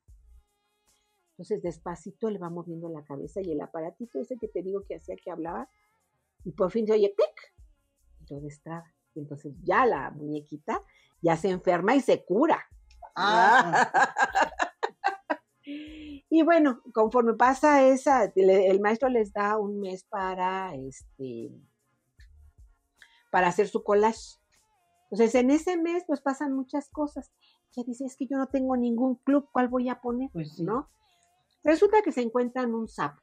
Entonces 1.32 1.60
despacito 1.60 2.30
le 2.30 2.38
va 2.38 2.48
moviendo 2.48 2.88
la 2.88 3.04
cabeza 3.04 3.42
y 3.42 3.52
el 3.52 3.60
aparatito 3.60 4.18
ese 4.18 4.38
que 4.38 4.48
te 4.48 4.62
digo 4.62 4.82
que 4.88 4.96
hacía 4.96 5.16
que 5.22 5.30
hablaba, 5.30 5.70
y 6.42 6.52
por 6.52 6.70
fin 6.70 6.86
se 6.86 6.94
oye 6.94 7.14
¡pic! 7.14 7.59
Y 8.30 8.34
lo 8.34 8.40
destraba. 8.40 8.84
Y 9.14 9.20
entonces 9.20 9.54
ya 9.62 9.86
la 9.86 10.10
muñequita 10.10 10.80
ya 11.20 11.36
se 11.36 11.50
enferma 11.50 11.94
y 11.94 12.00
se 12.00 12.24
cura. 12.24 12.64
Ah, 13.16 13.90
Y 16.32 16.42
bueno, 16.42 16.80
conforme 16.94 17.34
pasa 17.34 17.88
esa, 17.88 18.32
el 18.36 18.80
maestro 18.80 19.08
les 19.08 19.32
da 19.32 19.58
un 19.58 19.80
mes 19.80 20.04
para 20.04 20.74
este 20.76 21.50
para 23.32 23.48
hacer 23.48 23.68
su 23.68 23.82
collage. 23.82 24.38
Entonces, 25.10 25.34
en 25.34 25.50
ese 25.50 25.76
mes, 25.76 26.04
pues 26.06 26.20
pasan 26.20 26.52
muchas 26.52 26.88
cosas. 26.90 27.32
Ya 27.72 27.82
dice, 27.84 28.04
es 28.04 28.16
que 28.16 28.26
yo 28.26 28.36
no 28.36 28.46
tengo 28.46 28.76
ningún 28.76 29.16
club, 29.16 29.48
¿cuál 29.52 29.68
voy 29.68 29.88
a 29.88 30.00
poner? 30.00 30.30
Pues 30.32 30.54
sí. 30.54 30.62
¿No? 30.62 30.88
Resulta 31.64 32.02
que 32.02 32.12
se 32.12 32.22
encuentran 32.22 32.74
un 32.74 32.88
sapo. 32.88 33.20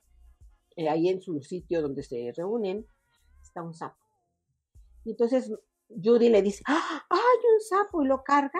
Eh, 0.75 0.89
ahí 0.89 1.09
en 1.09 1.21
su 1.21 1.41
sitio 1.41 1.81
donde 1.81 2.03
se 2.03 2.33
reúnen, 2.35 2.85
está 3.41 3.61
un 3.63 3.73
sapo. 3.73 3.97
Y 5.07 5.11
entonces 5.11 5.49
Judy 5.87 6.27
le 6.27 6.41
dice, 6.41 6.61
¡Ah, 6.67 7.01
hay 7.09 7.53
un 7.53 7.61
sapo! 7.61 8.03
Y 8.03 8.07
lo 8.07 8.25
carga. 8.25 8.59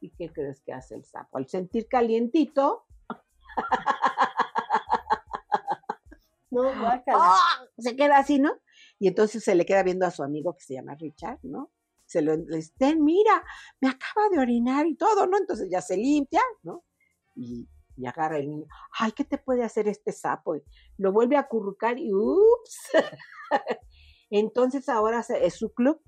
¿Y 0.00 0.10
qué 0.10 0.30
crees 0.30 0.60
que 0.60 0.74
hace 0.74 0.96
el 0.96 1.04
sapo? 1.06 1.38
Al 1.38 1.48
sentir 1.48 1.88
calientito, 1.88 2.84
no. 6.50 6.70
¡ah! 7.14 7.64
se 7.78 7.96
queda 7.96 8.18
así, 8.18 8.38
¿no? 8.38 8.52
Y 8.98 9.08
entonces 9.08 9.42
se 9.42 9.54
le 9.54 9.64
queda 9.64 9.82
viendo 9.82 10.04
a 10.04 10.10
su 10.10 10.22
amigo 10.22 10.54
que 10.54 10.62
se 10.62 10.74
llama 10.74 10.94
Richard, 10.94 11.38
¿no? 11.42 11.72
Se 12.04 12.20
lo 12.20 12.36
le 12.36 12.56
dice, 12.56 12.74
"Ten, 12.76 13.02
mira, 13.02 13.42
me 13.80 13.88
acaba 13.88 14.28
de 14.30 14.40
orinar 14.40 14.86
y 14.86 14.94
todo, 14.94 15.26
¿no? 15.26 15.38
Entonces 15.38 15.70
ya 15.70 15.80
se 15.80 15.96
limpia, 15.96 16.42
¿no? 16.64 16.84
Y, 17.34 17.66
y 17.96 18.04
agarra 18.04 18.36
el 18.36 18.50
niño, 18.50 18.66
ay, 18.98 19.12
¿qué 19.12 19.24
te 19.24 19.38
puede 19.38 19.64
hacer 19.64 19.88
este 19.88 20.12
sapo? 20.12 20.54
Y 20.54 20.62
lo 20.98 21.12
vuelve 21.12 21.38
a 21.38 21.40
acurrucar 21.40 21.98
y 21.98 22.12
ups. 22.12 22.90
entonces 24.38 24.88
ahora 24.88 25.22
se- 25.22 25.44
es 25.46 25.54
su 25.54 25.72
club, 25.74 26.00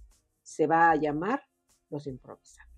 se 0.42 0.66
va 0.66 0.90
a 0.90 0.96
llamar 0.96 1.42
Los 1.90 2.06
Improvisados. 2.06 2.70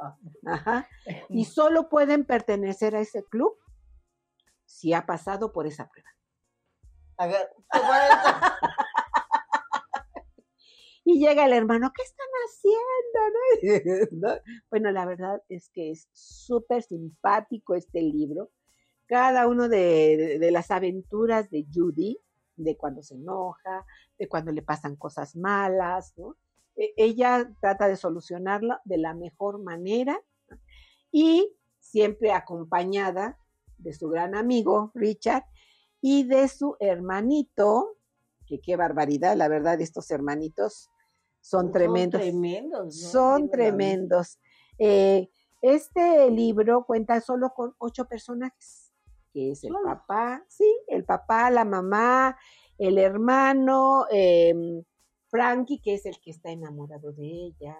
Ah. 0.00 0.16
Ajá. 0.46 0.88
Y 1.28 1.44
solo 1.44 1.88
pueden 1.88 2.24
pertenecer 2.24 2.96
a 2.96 3.00
ese 3.00 3.24
club 3.24 3.56
si 4.64 4.92
ha 4.94 5.04
pasado 5.06 5.52
por 5.52 5.66
esa 5.66 5.88
prueba. 5.88 6.08
Como 7.70 7.94
eso. 7.94 8.36
Y 11.04 11.18
llega 11.18 11.46
el 11.46 11.52
hermano, 11.52 11.90
¿qué 11.96 12.02
están 12.02 12.26
haciendo? 12.46 14.10
no? 14.20 14.28
¿No? 14.34 14.40
Bueno, 14.70 14.92
la 14.92 15.06
verdad 15.06 15.42
es 15.48 15.68
que 15.70 15.90
es 15.90 16.08
súper 16.12 16.82
simpático 16.82 17.74
este 17.74 18.00
libro. 18.02 18.50
Cada 19.06 19.48
uno 19.48 19.68
de, 19.68 20.16
de- 20.16 20.38
de 20.38 20.50
las 20.52 20.70
aventuras 20.70 21.50
de 21.50 21.66
Judy, 21.72 22.18
de 22.64 22.76
cuando 22.76 23.02
se 23.02 23.14
enoja, 23.14 23.86
de 24.18 24.28
cuando 24.28 24.52
le 24.52 24.62
pasan 24.62 24.96
cosas 24.96 25.36
malas, 25.36 26.14
¿no? 26.16 26.36
E- 26.76 26.92
Ella 26.96 27.50
trata 27.60 27.88
de 27.88 27.96
solucionarlo 27.96 28.78
de 28.84 28.98
la 28.98 29.14
mejor 29.14 29.62
manera 29.62 30.20
¿no? 30.48 30.56
y 31.10 31.56
siempre 31.78 32.32
acompañada 32.32 33.38
de 33.78 33.92
su 33.92 34.08
gran 34.08 34.34
amigo 34.34 34.92
Richard 34.94 35.44
y 36.00 36.24
de 36.24 36.48
su 36.48 36.76
hermanito, 36.80 37.96
que 38.46 38.60
qué 38.60 38.76
barbaridad, 38.76 39.36
la 39.36 39.48
verdad, 39.48 39.80
estos 39.80 40.10
hermanitos 40.10 40.88
son 41.40 41.72
tremendos. 41.72 42.20
Son 42.20 42.30
tremendos. 42.30 42.84
¿no? 42.84 42.90
Son 42.92 43.36
Digo, 43.42 43.50
tremendos. 43.50 44.38
Eh, 44.78 45.28
este 45.62 46.30
libro 46.30 46.84
cuenta 46.86 47.20
solo 47.20 47.52
con 47.54 47.74
ocho 47.78 48.06
personajes, 48.06 48.89
que 49.32 49.52
es 49.52 49.64
el 49.64 49.72
papá, 49.84 50.44
sí, 50.48 50.70
el 50.88 51.04
papá, 51.04 51.50
la 51.50 51.64
mamá, 51.64 52.36
el 52.78 52.98
hermano, 52.98 54.06
em, 54.10 54.82
Frankie, 55.28 55.80
que 55.80 55.94
es 55.94 56.06
el 56.06 56.20
que 56.20 56.30
está 56.30 56.50
enamorado 56.50 57.12
de 57.12 57.26
ella, 57.26 57.76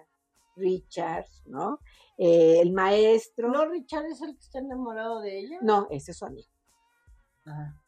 Richard, 0.55 1.25
¿no? 1.45 1.79
Eh, 2.17 2.59
el 2.61 2.71
maestro. 2.71 3.49
¿No 3.49 3.65
Richard 3.65 4.05
es 4.05 4.21
el 4.21 4.35
que 4.35 4.41
está 4.41 4.59
enamorado 4.59 5.21
de 5.21 5.39
ella? 5.39 5.57
No, 5.61 5.87
ese 5.89 6.11
es 6.11 6.17
su 6.17 6.25
amigo. 6.25 6.49
Ajá. 7.45 7.81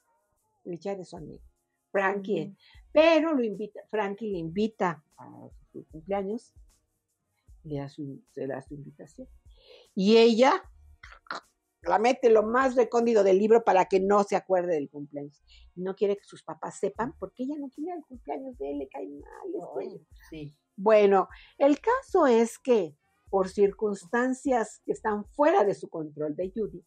Richard 0.66 1.00
es 1.00 1.10
su 1.10 1.18
amigo. 1.18 1.44
Frankie, 1.92 2.56
pero 2.92 3.36
lo 3.36 3.44
invita, 3.44 3.82
Frankie 3.92 4.32
le 4.32 4.40
invita 4.40 5.04
a 5.18 5.48
su 5.72 5.86
cumpleaños, 5.90 6.52
le 7.64 7.78
da 7.78 7.88
su, 7.88 8.24
se 8.34 8.48
da 8.48 8.62
su 8.64 8.74
invitación. 8.74 9.28
Y 9.94 10.18
ella 10.18 10.64
la 11.86 12.00
mete 12.00 12.30
lo 12.30 12.44
más 12.44 12.76
recóndito 12.76 13.24
del 13.24 13.40
libro 13.40 13.64
para 13.64 13.86
que 13.86 14.00
no 14.00 14.24
se 14.24 14.36
acuerde 14.36 14.76
del 14.76 14.90
cumpleaños. 14.90 15.44
No 15.76 15.96
quiere 15.96 16.18
que 16.18 16.24
sus 16.24 16.44
papás 16.44 16.80
sepan 16.80 17.14
porque 17.20 17.44
ella 17.44 17.56
no 17.60 17.70
quiere 17.70 17.94
el 17.94 18.04
cumpleaños 18.06 18.58
de 18.58 18.72
él, 18.72 18.78
le 18.80 18.88
cae 18.88 19.08
mal. 19.08 19.82
este. 19.82 19.96
Ay, 19.96 20.08
sí. 20.30 20.56
Bueno, 20.76 21.28
el 21.58 21.80
caso 21.80 22.26
es 22.26 22.58
que 22.58 22.98
por 23.30 23.50
circunstancias 23.50 24.82
que 24.86 24.92
están 24.92 25.26
fuera 25.26 25.64
de 25.64 25.74
su 25.74 25.90
control 25.90 26.36
de 26.36 26.52
Judy, 26.56 26.84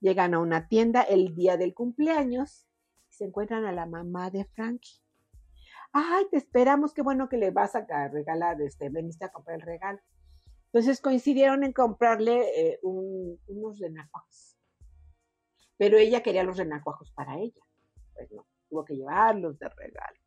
llegan 0.00 0.34
a 0.34 0.38
una 0.38 0.66
tienda 0.66 1.02
el 1.02 1.34
día 1.34 1.56
del 1.56 1.74
cumpleaños 1.74 2.66
y 3.10 3.14
se 3.14 3.24
encuentran 3.24 3.64
a 3.66 3.72
la 3.72 3.86
mamá 3.86 4.30
de 4.30 4.44
Frankie. 4.46 5.02
Ay, 5.92 6.24
te 6.30 6.38
esperamos, 6.38 6.94
qué 6.94 7.02
bueno 7.02 7.28
que 7.28 7.36
le 7.36 7.50
vas 7.50 7.74
a 7.74 7.84
regalar, 8.08 8.60
este, 8.62 8.88
veniste 8.88 9.26
a 9.26 9.32
comprar 9.32 9.56
el 9.56 9.66
regalo. 9.66 10.00
Entonces 10.72 11.02
coincidieron 11.02 11.64
en 11.64 11.72
comprarle 11.74 12.44
eh, 12.56 12.78
un- 12.82 13.38
unos 13.46 13.78
renacuajos. 13.78 14.56
Pero 15.76 15.98
ella 15.98 16.22
quería 16.22 16.44
los 16.44 16.56
renacuajos 16.56 17.10
para 17.12 17.38
ella. 17.38 17.60
Pues 18.14 18.32
no, 18.32 18.46
tuvo 18.70 18.84
que 18.84 18.96
llevarlos 18.96 19.58
de 19.58 19.68
regalo. 19.68 20.18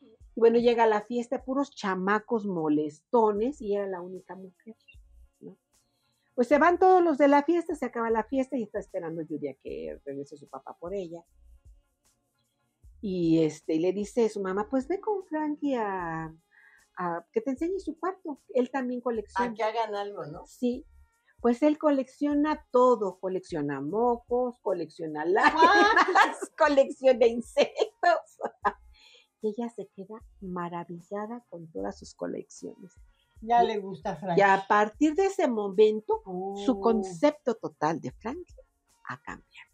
Y 0.00 0.40
bueno, 0.40 0.58
llega 0.58 0.84
a 0.84 0.86
la 0.86 1.00
fiesta, 1.02 1.44
puros 1.44 1.70
chamacos 1.70 2.44
molestones 2.46 3.60
y 3.62 3.74
era 3.74 3.86
la 3.86 4.02
única 4.02 4.34
mujer. 4.34 4.76
¿no? 5.40 5.56
Pues 6.34 6.48
se 6.48 6.58
van 6.58 6.78
todos 6.78 7.02
los 7.02 7.16
de 7.16 7.28
la 7.28 7.42
fiesta, 7.42 7.74
se 7.74 7.86
acaba 7.86 8.10
la 8.10 8.24
fiesta 8.24 8.58
y 8.58 8.64
está 8.64 8.78
esperando 8.80 9.22
Judy 9.26 9.48
a 9.48 9.54
que 9.54 9.98
regrese 10.04 10.36
su 10.36 10.46
papá 10.48 10.76
por 10.78 10.92
ella. 10.94 11.24
Y 13.00 13.42
este, 13.44 13.78
le 13.78 13.94
dice 13.94 14.28
su 14.28 14.42
mamá, 14.42 14.68
pues 14.68 14.86
ve 14.88 15.00
con 15.00 15.24
Frankie 15.24 15.74
a, 15.76 16.34
a 16.96 17.24
que 17.32 17.40
te 17.40 17.50
enseñe 17.50 17.78
su 17.78 17.98
cuarto. 17.98 18.40
Él 18.54 18.70
también 18.70 19.00
colecciona. 19.00 19.50
A 19.50 19.54
que 19.54 19.62
hagan 19.62 19.94
algo, 19.94 20.24
¿no? 20.26 20.46
Sí, 20.46 20.84
pues 21.40 21.62
él 21.62 21.78
colecciona 21.78 22.66
todo, 22.70 23.18
colecciona 23.18 23.80
mocos, 23.80 24.58
colecciona 24.60 25.24
lágrimas, 25.24 26.50
colecciona 26.58 27.26
insectos. 27.26 27.78
Y 29.42 29.48
ella 29.56 29.70
se 29.70 29.88
queda 29.96 30.22
maravillada 30.42 31.42
con 31.48 31.66
todas 31.72 31.98
sus 31.98 32.14
colecciones. 32.14 32.92
Ya 33.40 33.62
le 33.62 33.78
gusta 33.78 34.10
a 34.10 34.16
Frank. 34.16 34.36
Y 34.36 34.42
a 34.42 34.66
partir 34.68 35.14
de 35.14 35.24
ese 35.26 35.48
momento, 35.48 36.20
su 36.66 36.72
Oh. 36.72 36.80
concepto 36.82 37.54
total 37.54 38.02
de 38.02 38.10
Franklin 38.10 38.66
ha 39.08 39.16
cambiado. 39.22 39.70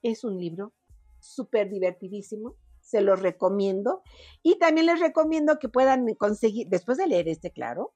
Es 0.00 0.24
un 0.24 0.38
libro 0.38 0.72
súper 1.20 1.68
divertidísimo, 1.68 2.56
se 2.84 3.00
los 3.00 3.20
recomiendo. 3.20 4.02
Y 4.42 4.58
también 4.58 4.86
les 4.86 5.00
recomiendo 5.00 5.58
que 5.58 5.68
puedan 5.68 6.14
conseguir, 6.14 6.68
después 6.68 6.98
de 6.98 7.08
leer 7.08 7.28
este, 7.28 7.50
claro, 7.50 7.94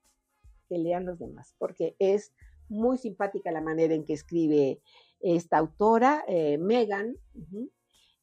que 0.69 0.79
lean 0.79 1.07
los 1.07 1.19
demás, 1.19 1.55
porque 1.59 1.95
es 1.99 2.33
muy 2.69 2.99
simpática 2.99 3.53
la 3.53 3.61
manera 3.61 3.95
en 3.95 4.05
que 4.05 4.13
escribe 4.15 4.83
esta 5.21 5.59
autora, 5.59 6.25
eh, 6.27 6.59
Megan. 6.59 7.17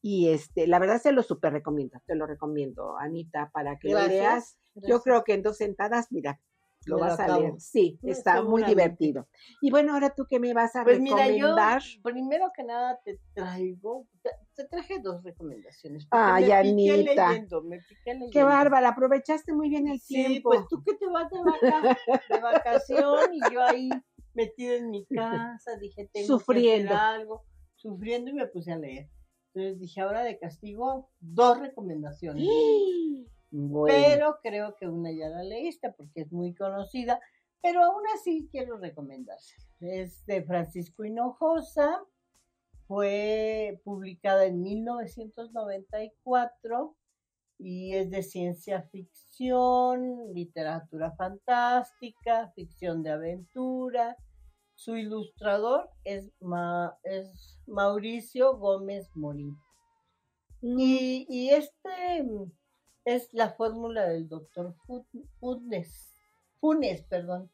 Y 0.01 0.29
este, 0.29 0.67
la 0.67 0.79
verdad 0.79 1.01
se 1.01 1.11
lo 1.11 1.23
súper 1.23 1.53
recomiendo, 1.53 1.99
te 2.05 2.15
lo 2.15 2.27
recomiendo, 2.27 2.97
Anita, 2.97 3.49
para 3.53 3.77
que 3.77 3.89
lo 3.89 3.95
Gracias, 3.95 4.57
leas. 4.75 4.87
Yo 4.87 5.01
creo 5.01 5.23
que 5.23 5.33
en 5.33 5.41
dos 5.41 5.57
sentadas, 5.57 6.11
mira, 6.11 6.39
lo 6.85 6.95
Me 6.97 7.01
vas 7.01 7.19
a 7.19 7.27
leer. 7.39 7.53
Sí, 7.59 7.99
No, 8.01 8.11
está 8.11 8.41
muy 8.41 8.63
divertido. 8.63 9.27
Y 9.61 9.71
bueno, 9.71 9.93
ahora 9.93 10.13
tú 10.15 10.25
qué 10.29 10.39
me 10.39 10.53
vas 10.53 10.75
a 10.75 10.83
Pues 10.83 10.99
mira, 10.99 11.27
yo 11.27 11.47
recomendar. 11.47 11.81
primero 12.03 12.51
que 12.55 12.63
nada 12.63 12.99
te 13.03 13.19
traigo, 13.33 14.07
te, 14.21 14.29
te 14.55 14.67
traje 14.67 14.99
dos 15.01 15.23
recomendaciones. 15.23 16.07
Ay, 16.11 16.43
me 16.45 16.61
piqué 16.61 16.91
Anita. 16.93 17.29
leyendo, 17.29 17.61
me 17.63 17.77
piqué 17.79 18.13
leyendo. 18.13 18.31
Qué 18.31 18.43
bárbara, 18.43 18.89
aprovechaste 18.89 19.53
muy 19.53 19.69
bien 19.69 19.87
el 19.87 19.99
Sí, 19.99 20.13
tiempo. 20.15 20.49
pues 20.49 20.61
tú 20.69 20.83
que 20.83 20.93
te 20.95 21.07
vas 21.07 21.29
de, 21.29 21.39
vaca- 21.43 21.97
de 22.29 22.39
vacación 22.39 23.33
y 23.33 23.39
yo 23.51 23.61
ahí 23.63 23.89
metida 24.33 24.75
en 24.75 24.89
mi 24.89 25.05
casa, 25.05 25.77
dije, 25.79 26.09
tengo 26.13 26.27
Sufriendo. 26.27 26.89
que 26.89 26.95
hacer 26.95 27.05
algo, 27.21 27.45
sufriendo 27.75 28.29
y 28.31 28.33
me 28.33 28.47
puse 28.47 28.71
a 28.71 28.77
leer. 28.77 29.09
Entonces 29.53 29.79
dije, 29.79 30.01
ahora 30.01 30.23
de 30.23 30.37
castigo, 30.37 31.09
dos 31.19 31.59
recomendaciones. 31.59 32.45
Bueno, 33.57 33.95
pero 33.95 34.37
creo 34.43 34.75
que 34.75 34.87
una 34.87 35.11
ya 35.11 35.29
la 35.29 35.41
leíste 35.43 35.91
porque 35.93 36.21
es 36.21 36.31
muy 36.31 36.53
conocida, 36.53 37.19
pero 37.61 37.83
aún 37.83 38.03
así 38.13 38.47
quiero 38.51 38.77
recomendársela. 38.77 39.65
Es 39.79 40.23
de 40.25 40.43
Francisco 40.43 41.03
Hinojosa, 41.05 42.03
fue 42.87 43.81
publicada 43.83 44.45
en 44.45 44.61
1994 44.61 46.95
y 47.57 47.93
es 47.95 48.11
de 48.11 48.21
ciencia 48.23 48.83
ficción, 48.91 50.33
literatura 50.33 51.11
fantástica, 51.15 52.51
ficción 52.55 53.01
de 53.03 53.11
aventura. 53.11 54.17
Su 54.75 54.97
ilustrador 54.97 55.89
es, 56.03 56.29
Ma- 56.41 56.97
es 57.03 57.57
Mauricio 57.67 58.57
Gómez 58.57 59.09
Morín. 59.15 59.55
Y, 60.61 61.25
y 61.29 61.49
este 61.51 62.23
mm, 62.23 62.51
es 63.05 63.33
la 63.33 63.51
fórmula 63.51 64.07
del 64.09 64.27
doctor 64.27 64.75
Funes. 65.39 66.13
Funes, 66.59 67.03
perdón. 67.03 67.51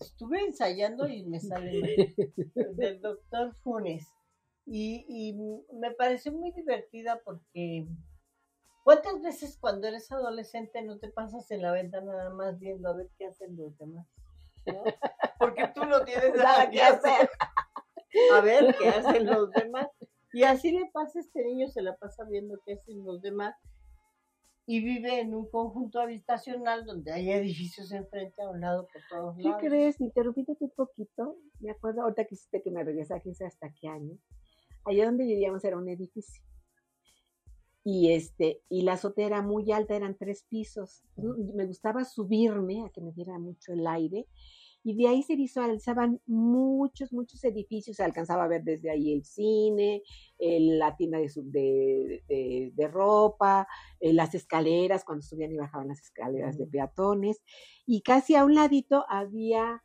Estuve 0.00 0.40
ensayando 0.40 1.06
y 1.08 1.24
me 1.24 1.40
sale 1.40 1.80
mal. 1.80 2.14
Del 2.76 3.00
doctor 3.00 3.54
Funes. 3.62 4.06
Y, 4.64 5.04
y 5.08 5.34
me 5.74 5.90
pareció 5.92 6.32
muy 6.32 6.52
divertida 6.52 7.20
porque 7.24 7.86
¿cuántas 8.84 9.20
veces 9.20 9.58
cuando 9.60 9.88
eres 9.88 10.10
adolescente 10.12 10.82
no 10.82 10.98
te 10.98 11.08
pasas 11.08 11.50
en 11.50 11.62
la 11.62 11.72
ventana 11.72 12.12
nada 12.12 12.30
más 12.30 12.58
viendo 12.58 12.88
a 12.88 12.94
ver 12.94 13.10
qué 13.18 13.26
hacen 13.26 13.56
los 13.56 13.76
demás? 13.78 14.06
¿no? 14.66 14.82
Porque 15.38 15.68
tú 15.74 15.84
no 15.84 16.04
tienes 16.04 16.34
nada 16.34 16.70
que 16.70 16.80
hacer. 16.80 17.28
A 18.34 18.40
ver 18.40 18.76
qué 18.78 18.88
hacen 18.88 19.26
los 19.26 19.50
demás. 19.50 19.88
Y 20.34 20.44
así 20.44 20.70
le 20.70 20.90
pasa 20.92 21.18
a 21.18 21.22
este 21.22 21.42
niño, 21.44 21.68
se 21.68 21.82
la 21.82 21.96
pasa 21.96 22.24
viendo 22.24 22.60
qué 22.64 22.74
hacen 22.74 23.04
los 23.04 23.22
demás. 23.22 23.54
Y 24.64 24.80
vive 24.82 25.20
en 25.20 25.34
un 25.34 25.50
conjunto 25.50 26.00
habitacional 26.00 26.84
donde 26.84 27.12
hay 27.12 27.30
edificios 27.30 27.90
enfrente 27.92 28.42
a 28.42 28.50
un 28.50 28.60
lado 28.60 28.86
por 28.92 29.02
todos 29.10 29.36
¿qué 29.36 29.42
lados. 29.42 29.60
crees? 29.60 30.00
Interrumpítate 30.00 30.64
un 30.64 30.70
poquito. 30.70 31.36
Me 31.60 31.70
acuerdo 31.72 32.02
ahorita 32.02 32.24
que 32.26 32.36
hiciste 32.36 32.62
que 32.62 32.70
me 32.70 32.84
regresé 32.84 33.20
quién 33.20 33.34
sabe 33.34 33.48
hasta 33.48 33.72
qué 33.74 33.88
año. 33.88 34.16
Allá 34.84 35.06
donde 35.06 35.24
vivíamos 35.24 35.64
era 35.64 35.76
un 35.76 35.88
edificio. 35.88 36.42
Y 37.84 38.12
este, 38.12 38.62
y 38.68 38.82
la 38.82 38.92
azotea 38.92 39.26
era 39.26 39.42
muy 39.42 39.72
alta, 39.72 39.96
eran 39.96 40.16
tres 40.16 40.44
pisos. 40.48 41.02
Mm, 41.16 41.56
Me 41.56 41.66
gustaba 41.66 42.04
subirme 42.04 42.84
a 42.84 42.90
que 42.90 43.00
me 43.00 43.10
diera 43.12 43.38
mucho 43.40 43.72
el 43.72 43.84
aire. 43.88 44.28
Y 44.84 44.96
de 44.96 45.08
ahí 45.08 45.22
se 45.22 45.36
visualizaban 45.36 46.20
muchos, 46.26 47.12
muchos 47.12 47.44
edificios. 47.44 47.96
Se 47.96 48.02
alcanzaba 48.02 48.44
a 48.44 48.48
ver 48.48 48.64
desde 48.64 48.90
ahí 48.90 49.12
el 49.12 49.24
cine, 49.24 50.02
el- 50.38 50.78
la 50.78 50.96
tienda 50.96 51.18
de, 51.18 51.30
de, 51.44 52.24
de- 52.28 52.72
de 52.74 52.88
ropa, 52.88 53.68
eh, 54.00 54.12
las 54.12 54.34
escaleras, 54.34 55.04
cuando 55.04 55.22
subían 55.22 55.52
y 55.52 55.56
bajaban 55.56 55.88
las 55.88 56.00
escaleras 56.00 56.58
de 56.58 56.66
peatones. 56.66 57.40
Y 57.86 58.02
casi 58.02 58.34
a 58.34 58.44
un 58.44 58.54
ladito 58.54 59.04
había 59.08 59.80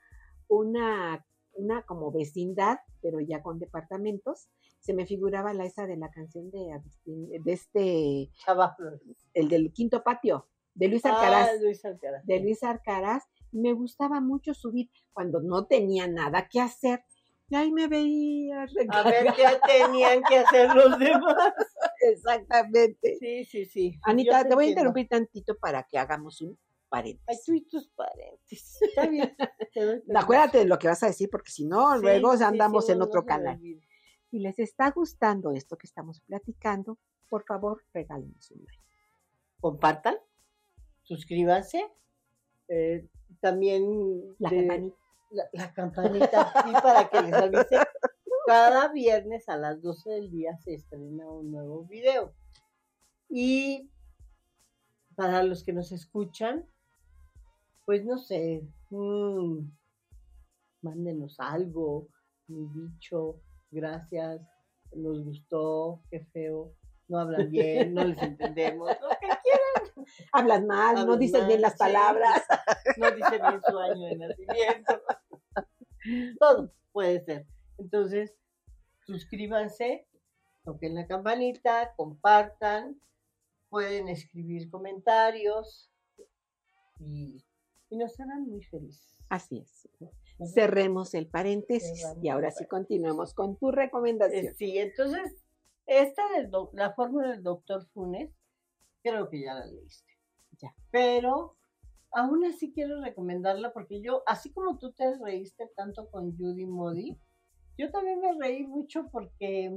una, 0.48 1.26
una 1.54 1.84
como 1.84 2.12
vecindad, 2.12 2.78
pero 3.02 3.20
ya 3.20 3.42
con 3.44 3.60
departamentos. 3.60 4.50
Se 4.80 4.94
me 4.94 5.06
figuraba 5.06 5.54
la 5.54 5.66
esa 5.66 5.86
de 5.86 5.98
la 5.98 6.10
canción 6.10 6.50
de, 6.50 6.72
Agustín- 6.72 7.30
de 7.44 7.52
este, 7.54 8.30
Chava 8.46 8.74
Flores. 8.76 9.02
el 9.34 9.50
del 9.50 9.72
quinto 9.74 10.02
patio, 10.04 10.48
de 10.76 10.88
Luis 10.88 11.06
Alcaraz 11.06 11.50
Ah, 11.52 11.62
Luis 11.62 11.84
Alcaraz. 11.84 12.26
de 12.26 12.40
Luis 12.40 12.64
Arcaraz, 12.64 13.24
me 13.58 13.74
gustaba 13.74 14.22
mucho 14.22 14.54
subir 14.54 14.90
cuando 15.14 15.42
no 15.42 15.66
tenía 15.68 16.08
nada 16.08 16.48
que 16.50 16.60
hacer. 16.62 17.04
Y 17.50 17.56
ahí 17.56 17.72
me 17.72 17.88
veía 17.88 18.66
A 18.90 19.04
ver 19.04 19.34
qué 19.34 19.46
tenían 19.66 20.22
que 20.24 20.40
hacer 20.40 20.74
los 20.76 20.98
demás. 21.00 21.54
Exactamente. 22.02 23.18
Sí, 23.20 23.46
sí, 23.46 23.66
sí. 23.66 24.00
Anita, 24.04 24.48
te 24.48 24.54
voy 24.56 24.66
a 24.66 24.70
interrumpir 24.70 25.08
tantito 25.08 25.58
para 25.58 25.84
que 25.84 25.98
hagamos 25.98 26.42
un 26.42 26.52
Ay, 26.52 26.60
paréntesis. 26.90 27.46
tú 27.46 27.54
y 27.54 27.62
tus 27.68 27.90
paréntesis. 27.90 28.82
Está 28.82 29.08
bien. 29.08 29.36
te 29.74 29.82
doy 29.86 30.00
permiso. 30.02 30.20
Acuérdate 30.26 30.58
de 30.60 30.66
lo 30.66 30.78
que 30.78 30.88
vas 30.88 31.04
a 31.04 31.08
decir, 31.08 31.30
porque 31.30 31.52
si 31.52 31.66
no, 31.66 31.96
Sí, 31.96 32.02
luego 32.02 32.32
andamos 32.32 32.86
sí, 32.86 32.92
en 32.92 33.00
no, 33.00 33.06
otro 33.06 33.22
no 33.22 33.26
canal. 33.26 33.60
Si 34.30 34.40
les 34.40 34.60
está 34.60 34.92
gustando 34.92 35.52
esto 35.52 35.78
que 35.78 35.88
estamos 35.88 36.20
platicando, 36.22 36.98
por 37.30 37.46
favor, 37.46 37.84
regálenos 37.94 38.52
un 38.52 38.60
like. 38.66 38.84
Compartan, 39.62 40.16
suscríbanse. 41.04 41.86
eh, 42.68 43.08
también 43.42 44.36
La 44.40 44.50
de- 44.50 44.68
campanita. 44.68 44.98
la, 45.32 45.44
la 45.54 45.74
campanita 45.74 46.54
sí, 46.66 46.72
para 46.82 47.10
que 47.10 47.22
les 47.22 47.34
avise. 47.34 47.78
Cada 48.46 48.88
viernes 48.90 49.50
a 49.50 49.58
las 49.58 49.82
12 49.82 50.10
del 50.10 50.32
día 50.32 50.56
se 50.58 50.76
estrena 50.76 51.30
un 51.30 51.52
nuevo 51.52 51.84
video. 51.86 52.34
Y 53.30 53.90
para 55.16 55.44
los 55.44 55.64
que 55.64 55.74
nos 55.74 55.92
escuchan, 55.92 56.66
pues 57.86 58.06
no 58.06 58.18
sé, 58.18 58.64
mm, 58.90 59.60
mándenos 60.82 61.40
algo, 61.40 62.08
un 62.48 62.92
dicho, 62.94 63.42
gracias, 63.72 64.42
nos 64.96 65.24
gustó, 65.26 66.02
qué 66.10 66.22
feo, 66.32 66.72
no 67.08 67.20
hablan 67.20 67.50
bien, 67.50 67.94
no 67.94 68.04
les 68.04 68.22
entendemos, 68.22 68.90
lo 69.02 69.10
que 69.10 69.28
quieran. 69.28 70.08
Hablas 70.32 70.64
mal, 70.66 70.96
no 70.96 71.02
Hablan 71.02 71.20
dices 71.20 71.48
bien 71.48 71.62
las 71.62 71.74
sí. 71.74 71.80
palabras. 71.80 72.44
no 72.98 73.12
dice 73.12 73.32
bien 73.32 73.62
su 73.68 73.78
año 73.78 74.08
de 74.08 74.16
nacimiento. 74.18 75.02
Todo 76.40 76.74
puede 76.92 77.20
ser. 77.22 77.46
Entonces, 77.78 78.36
suscríbanse, 79.06 80.08
toquen 80.64 80.96
la 80.96 81.08
campanita, 81.08 81.94
compartan, 81.96 83.00
pueden 83.70 84.08
escribir 84.10 84.70
comentarios 84.70 85.92
y, 87.00 87.44
y 87.90 87.98
nos 87.98 88.20
harán 88.20 88.48
muy 88.48 88.64
felices. 88.64 89.16
Así 89.30 89.60
es. 89.60 89.90
Cerremos 90.54 91.14
el 91.14 91.28
paréntesis 91.28 92.00
Cerramos 92.00 92.24
y 92.24 92.30
ahora 92.30 92.52
sí 92.52 92.66
continuemos 92.68 93.34
con 93.34 93.58
tu 93.58 93.72
recomendación. 93.72 94.54
Sí, 94.56 94.78
entonces, 94.78 95.47
esta 95.88 96.24
doc- 96.50 96.74
la 96.74 96.94
fórmula 96.94 97.32
del 97.32 97.44
doctor 97.44 97.86
Funes, 97.88 98.30
creo 99.02 99.30
que 99.30 99.42
ya 99.42 99.54
la 99.56 99.66
leíste. 99.66 100.12
Ya. 100.60 100.76
Pero 100.92 101.56
aún 102.12 102.46
así 102.46 102.72
quiero 102.74 103.02
recomendarla 103.02 103.74
porque 103.74 104.02
yo, 104.02 104.24
así 104.26 104.52
como 104.52 104.78
tú 104.78 104.92
te 104.92 105.18
reíste 105.18 105.68
tanto 105.76 106.10
con 106.10 106.36
Judy 106.38 106.66
Modi, 106.66 107.18
yo 107.78 107.92
también 107.92 108.20
me 108.20 108.34
reí 108.40 108.66
mucho 108.66 109.08
porque 109.12 109.72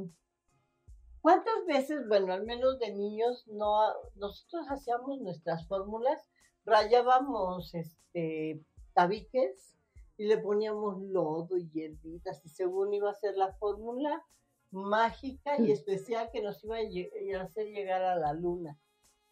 ¿cuántas 1.20 1.66
veces, 1.66 2.08
bueno, 2.08 2.32
al 2.32 2.44
menos 2.44 2.78
de 2.78 2.92
niños, 2.94 3.46
no 3.48 3.92
nosotros 4.16 4.66
hacíamos 4.68 5.20
nuestras 5.20 5.66
fórmulas, 5.68 6.28
rayábamos 6.64 7.74
este 7.74 8.64
tabiques 8.94 9.76
y 10.16 10.26
le 10.26 10.38
poníamos 10.38 11.00
lodo 11.02 11.56
y 11.56 11.70
hierbitas 11.70 12.44
y 12.44 12.48
según 12.48 12.92
iba 12.92 13.10
a 13.10 13.14
ser 13.14 13.36
la 13.36 13.52
fórmula 13.54 14.24
mágica 14.70 15.60
y 15.60 15.72
especial 15.72 16.30
que 16.32 16.42
nos 16.42 16.62
iba 16.64 16.76
a 16.76 17.42
hacer 17.42 17.66
llegar 17.66 18.02
a 18.02 18.16
la 18.16 18.32
luna, 18.32 18.78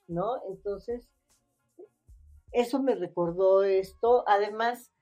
¿no? 0.07 0.42
Entonces, 0.48 1.09
eso 2.53 2.83
me 2.83 2.94
recordó 2.94 3.62
esto. 3.62 4.24
Además, 4.27 4.92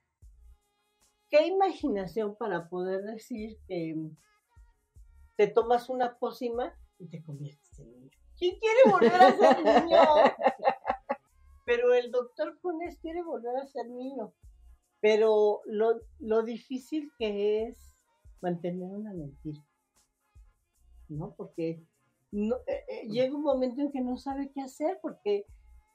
qué 1.31 1.47
imaginación 1.47 2.37
para 2.37 2.69
poder 2.69 3.03
decir 3.03 3.59
que 3.67 3.95
te 5.37 5.49
tomas 5.49 5.89
una 5.89 6.19
pócima 6.19 6.75
y 6.99 7.09
te 7.09 7.23
conviertes 7.23 7.79
en 7.79 7.93
niño. 7.93 8.11
¿Quién 8.39 8.59
quiere 8.59 8.91
volver 8.91 9.15
a 9.15 9.37
ser 9.37 9.65
niño? 9.65 10.03
Pero 11.65 11.95
el 11.95 12.11
doctor 12.11 12.57
Funes 12.61 12.99
quiere 13.01 13.23
volver 13.23 13.57
a 13.57 13.67
ser 13.67 13.89
niño. 13.89 14.33
Pero 15.01 15.63
lo, 15.67 16.01
lo 16.19 16.43
difícil 16.43 17.11
que 17.19 17.65
es 17.65 17.95
mantener 18.41 18.91
una 18.93 19.13
mentira. 19.13 19.66
¿No? 21.09 21.35
Porque 21.37 21.83
no, 22.33 22.57
eh, 22.67 22.85
eh, 22.89 23.09
llega 23.09 23.35
un 23.35 23.43
momento 23.43 23.81
en 23.81 23.93
que 23.93 24.01
no 24.01 24.17
sabe 24.17 24.51
qué 24.53 24.61
hacer 24.61 24.99
porque 25.01 25.47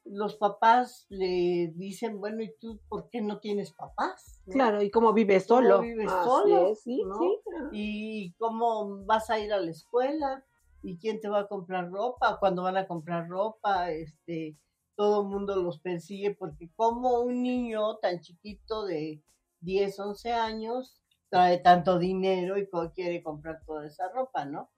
los 0.06 0.36
papás 0.36 1.06
le 1.10 1.72
dicen, 1.76 2.20
bueno, 2.20 2.42
¿y 2.42 2.54
tú 2.60 2.80
por 2.90 3.10
qué 3.10 3.22
no 3.22 3.40
tienes 3.40 3.72
papás? 3.72 4.42
¿No? 4.46 4.54
Claro, 4.54 4.82
y 4.82 4.90
cómo 4.90 5.14
vives 5.14 5.46
¿Cómo 5.48 5.62
solo. 5.62 5.82
vives 5.82 6.12
solo? 6.12 6.76
sí, 6.76 7.04
¿no? 7.04 7.20
sí. 7.20 7.40
y 7.72 8.34
cómo 8.34 9.06
vas 9.06 9.30
a 9.30 9.40
ir 9.40 9.54
a 9.54 9.60
la 9.60 9.70
escuela 9.70 10.44
y 10.82 10.98
quién 10.98 11.20
te 11.20 11.30
va 11.30 11.42
a 11.42 11.48
comprar 11.48 11.92
ropa, 11.92 12.40
cuando 12.40 12.64
van 12.64 12.78
a 12.78 12.88
comprar 12.88 13.28
ropa, 13.28 13.92
este, 13.92 14.58
todo 14.96 15.22
el 15.22 15.28
mundo 15.28 15.56
los 15.56 15.80
persigue 15.80 16.34
porque 16.34 16.72
como 16.76 17.20
un 17.22 17.44
niño 17.44 17.98
tan 17.98 18.20
chiquito 18.22 18.86
de 18.86 19.22
10, 19.60 20.00
11 20.00 20.34
años 20.34 21.02
trae 21.30 21.60
tanto 21.60 22.00
dinero 22.00 22.58
y 22.58 22.68
quiere 22.94 23.24
comprar 23.24 23.64
toda 23.66 23.86
esa 23.86 24.10
ropa, 24.10 24.46
¿no? 24.46 24.70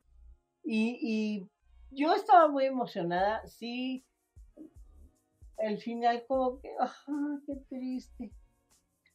Y, 0.64 0.98
y 1.02 1.50
yo 1.92 2.14
estaba 2.16 2.48
muy 2.48 2.66
emocionada, 2.66 3.46
sí, 3.48 4.06
el 5.58 5.78
final 5.80 6.26
como 6.28 6.60
que, 6.62 6.70
¡ah, 6.80 7.40
qué 7.46 7.56
triste! 7.70 8.32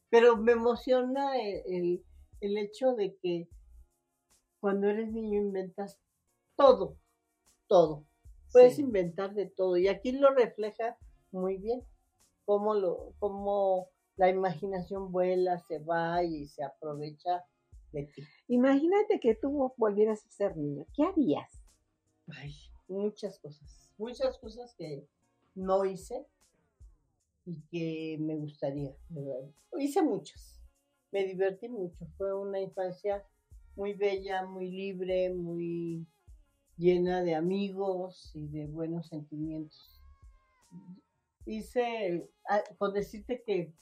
Pero 0.09 0.37
me 0.37 0.53
emociona 0.53 1.37
el, 1.39 1.61
el- 1.67 2.03
el 2.41 2.57
hecho 2.57 2.93
de 2.95 3.15
que 3.21 3.47
cuando 4.59 4.87
eres 4.89 5.11
niño 5.11 5.39
inventas 5.41 5.99
todo, 6.55 6.97
todo. 7.67 8.05
Puedes 8.51 8.75
Sí. 8.75 8.81
inventar 8.81 9.33
de 9.33 9.45
todo. 9.47 9.77
Y 9.77 9.87
aquí 9.87 10.11
lo 10.11 10.31
refleja 10.31 10.97
muy 11.31 11.57
bien 11.57 11.83
cómo, 12.45 12.73
lo, 12.73 13.13
cómo 13.19 13.89
la 14.17 14.29
imaginación 14.29 15.11
vuela, 15.11 15.59
se 15.59 15.79
va 15.79 16.23
y 16.23 16.47
se 16.47 16.63
aprovecha 16.63 17.45
de 17.91 18.03
ti. 18.03 18.23
Imagínate 18.47 19.19
que 19.19 19.35
tú 19.35 19.73
volvieras 19.77 20.25
a 20.25 20.29
ser 20.29 20.57
niño. 20.57 20.85
¿Qué 20.95 21.03
harías? 21.03 21.63
Ay, 22.27 22.53
muchas 22.87 23.39
cosas, 23.39 23.91
muchas 23.97 24.37
cosas 24.37 24.75
que 24.75 25.07
no 25.55 25.85
hice 25.85 26.25
y 27.45 27.61
que 27.71 28.17
me 28.19 28.35
gustaría, 28.35 28.95
¿verdad? 29.09 29.49
Hice 29.77 30.01
muchas, 30.01 30.61
me 31.11 31.25
divertí 31.25 31.69
mucho, 31.69 32.05
fue 32.17 32.33
una 32.33 32.59
infancia 32.59 33.25
muy 33.75 33.93
bella, 33.93 34.45
muy 34.45 34.69
libre, 34.69 35.33
muy 35.33 36.05
llena 36.77 37.23
de 37.23 37.35
amigos 37.35 38.31
y 38.35 38.47
de 38.47 38.67
buenos 38.67 39.07
sentimientos. 39.07 40.01
Hice, 41.45 42.29
ah, 42.47 42.61
con 42.77 42.93
decirte 42.93 43.41
que 43.43 43.73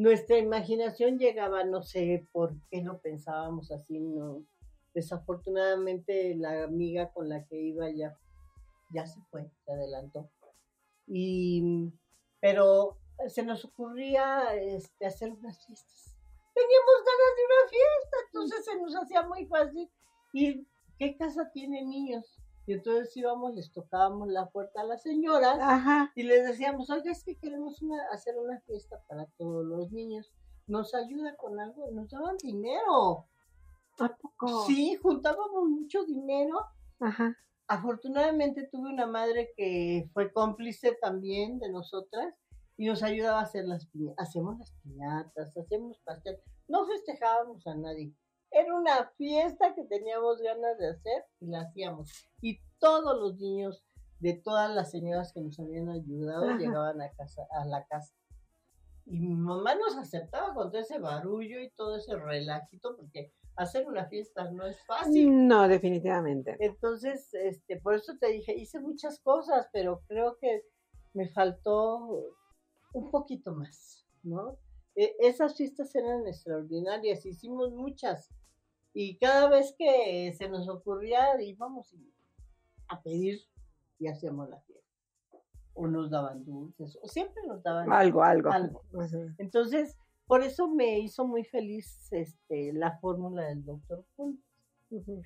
nuestra 0.00 0.38
imaginación 0.38 1.18
llegaba, 1.18 1.62
no 1.64 1.82
sé 1.82 2.26
por 2.32 2.54
qué 2.70 2.80
no 2.80 3.00
pensábamos 3.00 3.70
así, 3.70 4.00
no. 4.00 4.46
Desafortunadamente 4.94 6.34
la 6.36 6.64
amiga 6.64 7.12
con 7.12 7.28
la 7.28 7.44
que 7.44 7.60
iba 7.60 7.90
ya, 7.90 8.18
ya 8.94 9.06
se 9.06 9.20
fue, 9.30 9.50
se 9.62 9.72
adelantó. 9.72 10.30
Y, 11.06 11.92
pero 12.40 12.96
se 13.28 13.42
nos 13.42 13.62
ocurría 13.66 14.54
este, 14.54 15.04
hacer 15.04 15.32
unas 15.32 15.66
fiestas. 15.66 16.16
Teníamos 16.54 16.96
ganas 17.04 17.36
de 17.36 17.44
una 17.44 17.68
fiesta, 17.68 18.16
entonces 18.26 18.64
se 18.64 18.80
nos 18.80 18.96
hacía 18.96 19.22
muy 19.28 19.44
fácil 19.44 19.90
ir. 20.32 20.66
¿Qué 20.98 21.14
casa 21.18 21.50
tiene 21.52 21.84
niños? 21.84 22.40
Y 22.66 22.74
entonces 22.74 23.16
íbamos, 23.16 23.54
les 23.54 23.72
tocábamos 23.72 24.28
la 24.28 24.48
puerta 24.50 24.82
a 24.82 24.84
las 24.84 25.02
señoras 25.02 25.58
Ajá. 25.60 26.12
y 26.14 26.22
les 26.22 26.46
decíamos, 26.46 26.88
oiga, 26.90 27.10
es 27.10 27.24
que 27.24 27.36
queremos 27.36 27.80
una- 27.82 28.06
hacer 28.12 28.38
una 28.38 28.60
fiesta 28.60 29.02
para 29.08 29.26
todos 29.38 29.64
los 29.64 29.90
niños. 29.92 30.32
¿Nos 30.66 30.94
ayuda 30.94 31.36
con 31.36 31.58
algo? 31.58 31.90
Nos 31.90 32.10
daban 32.10 32.36
dinero. 32.36 33.26
¿A 33.98 34.16
poco? 34.16 34.64
Sí, 34.66 34.94
juntábamos 35.02 35.68
mucho 35.68 36.04
dinero. 36.04 36.60
Ajá. 37.00 37.36
Afortunadamente 37.66 38.68
tuve 38.70 38.88
una 38.92 39.06
madre 39.06 39.52
que 39.56 40.08
fue 40.12 40.32
cómplice 40.32 40.96
también 41.00 41.58
de 41.58 41.70
nosotras 41.72 42.34
y 42.76 42.86
nos 42.86 43.02
ayudaba 43.02 43.40
a 43.40 43.44
hacer 43.44 43.64
las 43.66 43.86
piñatas. 43.86 44.28
Hacemos 44.28 44.58
las 44.58 44.72
piñatas, 44.82 45.56
hacemos 45.56 45.98
pastel. 46.04 46.38
No 46.68 46.86
festejábamos 46.86 47.66
a 47.66 47.74
nadie. 47.74 48.12
Era 48.50 48.74
una 48.74 49.10
fiesta 49.16 49.74
que 49.74 49.84
teníamos 49.84 50.40
ganas 50.40 50.78
de 50.78 50.90
hacer 50.90 51.24
y 51.40 51.46
la 51.46 51.62
hacíamos. 51.62 52.10
Y 52.40 52.60
todos 52.78 53.18
los 53.20 53.38
niños 53.38 53.84
de 54.18 54.34
todas 54.34 54.74
las 54.74 54.90
señoras 54.90 55.32
que 55.32 55.40
nos 55.40 55.58
habían 55.58 55.88
ayudado 55.88 56.48
Ajá. 56.50 56.58
llegaban 56.58 57.00
a 57.00 57.10
casa, 57.12 57.42
a 57.50 57.64
la 57.64 57.84
casa. 57.86 58.14
Y 59.06 59.18
mi 59.18 59.34
mamá 59.34 59.74
nos 59.74 59.96
aceptaba 59.96 60.54
con 60.54 60.70
todo 60.70 60.80
ese 60.80 60.98
barullo 60.98 61.60
y 61.60 61.70
todo 61.70 61.96
ese 61.96 62.16
relajito, 62.16 62.96
porque 62.96 63.32
hacer 63.56 63.86
una 63.86 64.06
fiesta 64.06 64.50
no 64.50 64.66
es 64.66 64.76
fácil. 64.86 65.48
No, 65.48 65.68
definitivamente. 65.68 66.56
Entonces, 66.60 67.32
este, 67.34 67.80
por 67.80 67.94
eso 67.94 68.16
te 68.18 68.28
dije, 68.28 68.54
hice 68.54 68.78
muchas 68.80 69.20
cosas, 69.20 69.68
pero 69.72 70.02
creo 70.06 70.36
que 70.40 70.62
me 71.12 71.28
faltó 71.28 72.34
un 72.92 73.10
poquito 73.10 73.54
más, 73.54 74.06
¿no? 74.22 74.58
E- 74.94 75.16
esas 75.20 75.56
fiestas 75.56 75.94
eran 75.94 76.26
extraordinarias, 76.26 77.24
hicimos 77.26 77.72
muchas. 77.72 78.30
Y 78.92 79.16
cada 79.18 79.48
vez 79.48 79.74
que 79.78 80.32
se 80.36 80.48
nos 80.48 80.68
ocurría, 80.68 81.40
íbamos 81.40 81.94
a 82.88 83.00
pedir 83.02 83.40
y 83.98 84.08
hacíamos 84.08 84.48
la 84.48 84.60
fiesta. 84.60 84.84
O 85.74 85.86
nos 85.86 86.10
daban 86.10 86.44
dulces, 86.44 86.98
o 87.00 87.08
siempre 87.08 87.42
nos 87.46 87.62
daban 87.62 87.92
Algo, 87.92 88.22
algo. 88.22 88.50
algo. 88.50 88.82
Entonces, 89.38 89.96
por 90.26 90.42
eso 90.42 90.68
me 90.68 90.98
hizo 90.98 91.26
muy 91.26 91.44
feliz 91.44 92.12
este, 92.12 92.72
la 92.72 92.98
fórmula 92.98 93.46
del 93.46 93.64
doctor. 93.64 94.04
Ujú. 94.16 95.22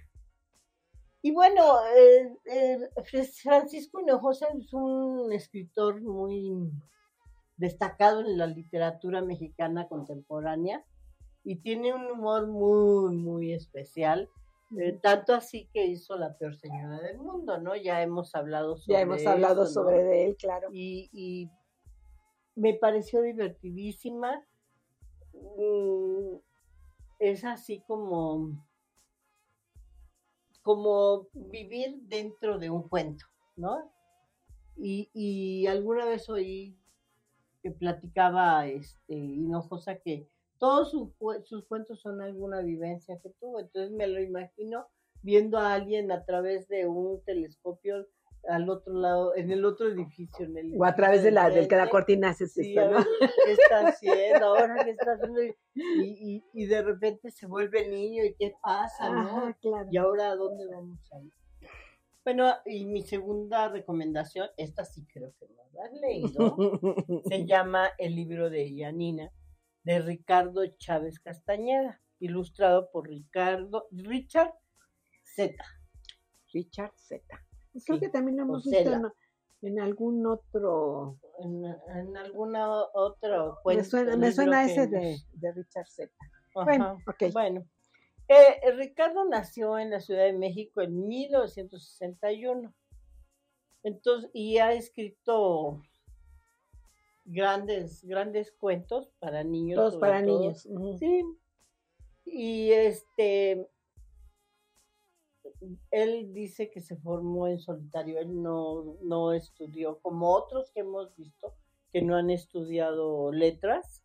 Y 1.22 1.30
bueno, 1.32 1.62
eh, 1.96 2.36
eh, 2.44 2.90
Francisco 3.42 3.98
Hinojosa 4.00 4.46
es 4.58 4.72
un 4.74 5.32
escritor 5.32 6.02
muy 6.02 6.70
destacado 7.56 8.20
en 8.20 8.36
la 8.38 8.46
literatura 8.46 9.22
mexicana 9.22 9.88
contemporánea 9.88 10.84
y 11.44 11.56
tiene 11.56 11.92
un 11.94 12.06
humor 12.06 12.46
muy, 12.46 13.14
muy 13.16 13.52
especial. 13.52 14.28
eh, 14.78 14.98
tanto 15.02 15.34
así 15.34 15.68
que 15.72 15.86
hizo 15.86 16.16
La 16.16 16.36
peor 16.36 16.56
señora 16.56 16.98
del 17.00 17.18
mundo, 17.18 17.58
¿no? 17.58 17.76
Ya 17.76 18.02
hemos 18.02 18.34
hablado 18.34 18.76
sobre 18.76 18.94
Ya 18.98 19.00
hemos 19.02 19.24
hablado 19.26 19.64
eso, 19.64 19.82
¿no? 19.82 19.88
sobre 19.90 20.02
de 20.04 20.24
él, 20.26 20.36
claro. 20.36 20.68
y, 20.72 21.10
y 21.12 21.50
me 22.56 22.74
pareció 22.74 23.20
divertidísima. 23.22 24.42
Mm, 25.34 26.36
Es 27.18 27.44
así 27.44 27.82
como, 27.86 28.50
como 30.62 31.28
vivir 31.34 32.00
dentro 32.02 32.58
de 32.58 32.70
un 32.70 32.88
cuento, 32.88 33.26
¿no? 33.56 33.90
Y, 34.76 35.10
y 35.14 35.66
alguna 35.66 36.04
vez 36.06 36.28
oí 36.28 36.76
que 37.64 37.70
platicaba 37.70 38.66
este 38.68 39.14
Hinojosa 39.14 39.96
que 39.96 40.28
todos 40.58 40.90
sus, 40.90 41.08
sus 41.44 41.64
cuentos 41.66 41.98
son 42.02 42.20
alguna 42.20 42.60
vivencia 42.60 43.18
que 43.22 43.30
tuvo. 43.40 43.58
Entonces 43.58 43.90
me 43.90 44.06
lo 44.06 44.20
imagino 44.20 44.86
viendo 45.22 45.56
a 45.58 45.72
alguien 45.72 46.12
a 46.12 46.26
través 46.26 46.68
de 46.68 46.86
un 46.86 47.24
telescopio 47.24 48.06
al 48.46 48.68
otro 48.68 48.92
lado, 48.92 49.34
en 49.34 49.50
el 49.50 49.64
otro 49.64 49.88
edificio. 49.88 50.44
En 50.44 50.58
el 50.58 50.74
O 50.78 50.84
a 50.84 50.94
través 50.94 51.22
de 51.22 51.30
la, 51.30 51.48
del 51.48 51.66
que 51.66 51.76
la 51.76 51.88
cortina 51.88 52.34
Sí, 52.34 52.44
está, 52.44 52.82
a 52.82 52.90
¿no? 52.90 52.98
ver, 52.98 53.06
¿qué 53.46 53.52
está 53.52 53.88
haciendo? 53.88 54.44
Ahora 54.44 54.84
qué 54.84 54.90
está 54.90 55.12
haciendo. 55.12 55.42
Y, 55.42 55.54
y, 55.74 56.44
y 56.52 56.66
de 56.66 56.82
repente 56.82 57.30
se 57.30 57.46
vuelve 57.46 57.88
niño 57.88 58.24
y 58.24 58.34
qué 58.34 58.52
pasa, 58.62 59.10
¿no? 59.10 59.56
Claro. 59.62 59.88
¿Y 59.90 59.96
ahora 59.96 60.32
a 60.32 60.36
dónde 60.36 60.66
vamos 60.66 61.00
a 61.14 61.20
ir? 61.22 61.32
Bueno, 62.24 62.54
y 62.64 62.86
mi 62.86 63.02
segunda 63.02 63.68
recomendación, 63.68 64.48
esta 64.56 64.84
sí 64.84 65.06
creo 65.12 65.34
que 65.38 65.46
no 65.48 65.62
la 65.72 65.84
has 65.84 65.92
leído, 65.92 66.56
se 67.28 67.44
llama 67.46 67.90
El 67.98 68.14
libro 68.16 68.48
de 68.48 68.74
Yanina, 68.74 69.30
de 69.82 69.98
Ricardo 70.00 70.66
Chávez 70.78 71.20
Castañeda, 71.20 72.00
ilustrado 72.20 72.90
por 72.90 73.08
Ricardo, 73.08 73.88
Richard 73.90 74.54
Z. 75.22 75.54
Richard 76.52 76.92
Z. 76.96 77.22
Creo 77.72 77.98
Sí, 77.98 78.00
que 78.00 78.08
también 78.08 78.38
lo 78.38 78.44
hemos 78.44 78.64
visto 78.64 78.90
en, 78.90 79.02
en 79.62 79.80
algún 79.80 80.24
otro. 80.26 81.18
En, 81.40 81.64
en 81.64 82.16
alguna 82.16 82.70
o- 82.70 82.90
otro 82.94 83.56
Me 83.56 83.62
cuento. 83.62 83.84
suena, 83.84 84.16
me 84.16 84.32
suena 84.32 84.64
ese 84.64 84.86
de, 84.86 85.18
de 85.32 85.52
Richard 85.52 85.88
Z. 85.88 86.10
Bueno, 86.54 86.98
ok. 87.06 87.32
Bueno, 87.32 87.66
eh, 88.28 88.60
eh, 88.62 88.72
Ricardo 88.72 89.24
nació 89.24 89.78
en 89.78 89.90
la 89.90 90.00
Ciudad 90.00 90.24
de 90.24 90.32
México 90.32 90.80
en 90.80 91.06
1961. 91.06 92.74
Entonces, 93.82 94.30
y 94.32 94.58
ha 94.58 94.72
escrito 94.72 95.82
grandes, 97.24 98.04
grandes 98.04 98.52
cuentos 98.52 99.10
para 99.18 99.44
niños. 99.44 99.76
Todos 99.76 99.96
para 99.96 100.24
todo. 100.24 100.40
niños. 100.40 100.66
Sí. 100.98 101.22
Y 102.24 102.72
este, 102.72 103.68
él 105.90 106.32
dice 106.32 106.70
que 106.70 106.80
se 106.80 106.96
formó 106.96 107.48
en 107.48 107.58
solitario, 107.58 108.18
él 108.18 108.42
no, 108.42 108.96
no 109.02 109.32
estudió, 109.32 109.98
como 110.00 110.34
otros 110.34 110.70
que 110.72 110.80
hemos 110.80 111.14
visto 111.16 111.54
que 111.92 112.02
no 112.02 112.16
han 112.16 112.30
estudiado 112.30 113.30
letras, 113.30 114.02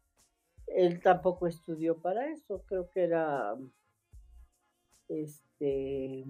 él 0.68 1.02
tampoco 1.02 1.48
estudió 1.48 2.00
para 2.00 2.28
eso, 2.32 2.64
creo 2.68 2.90
que 2.92 3.04
era, 3.04 3.56
este, 5.10 6.24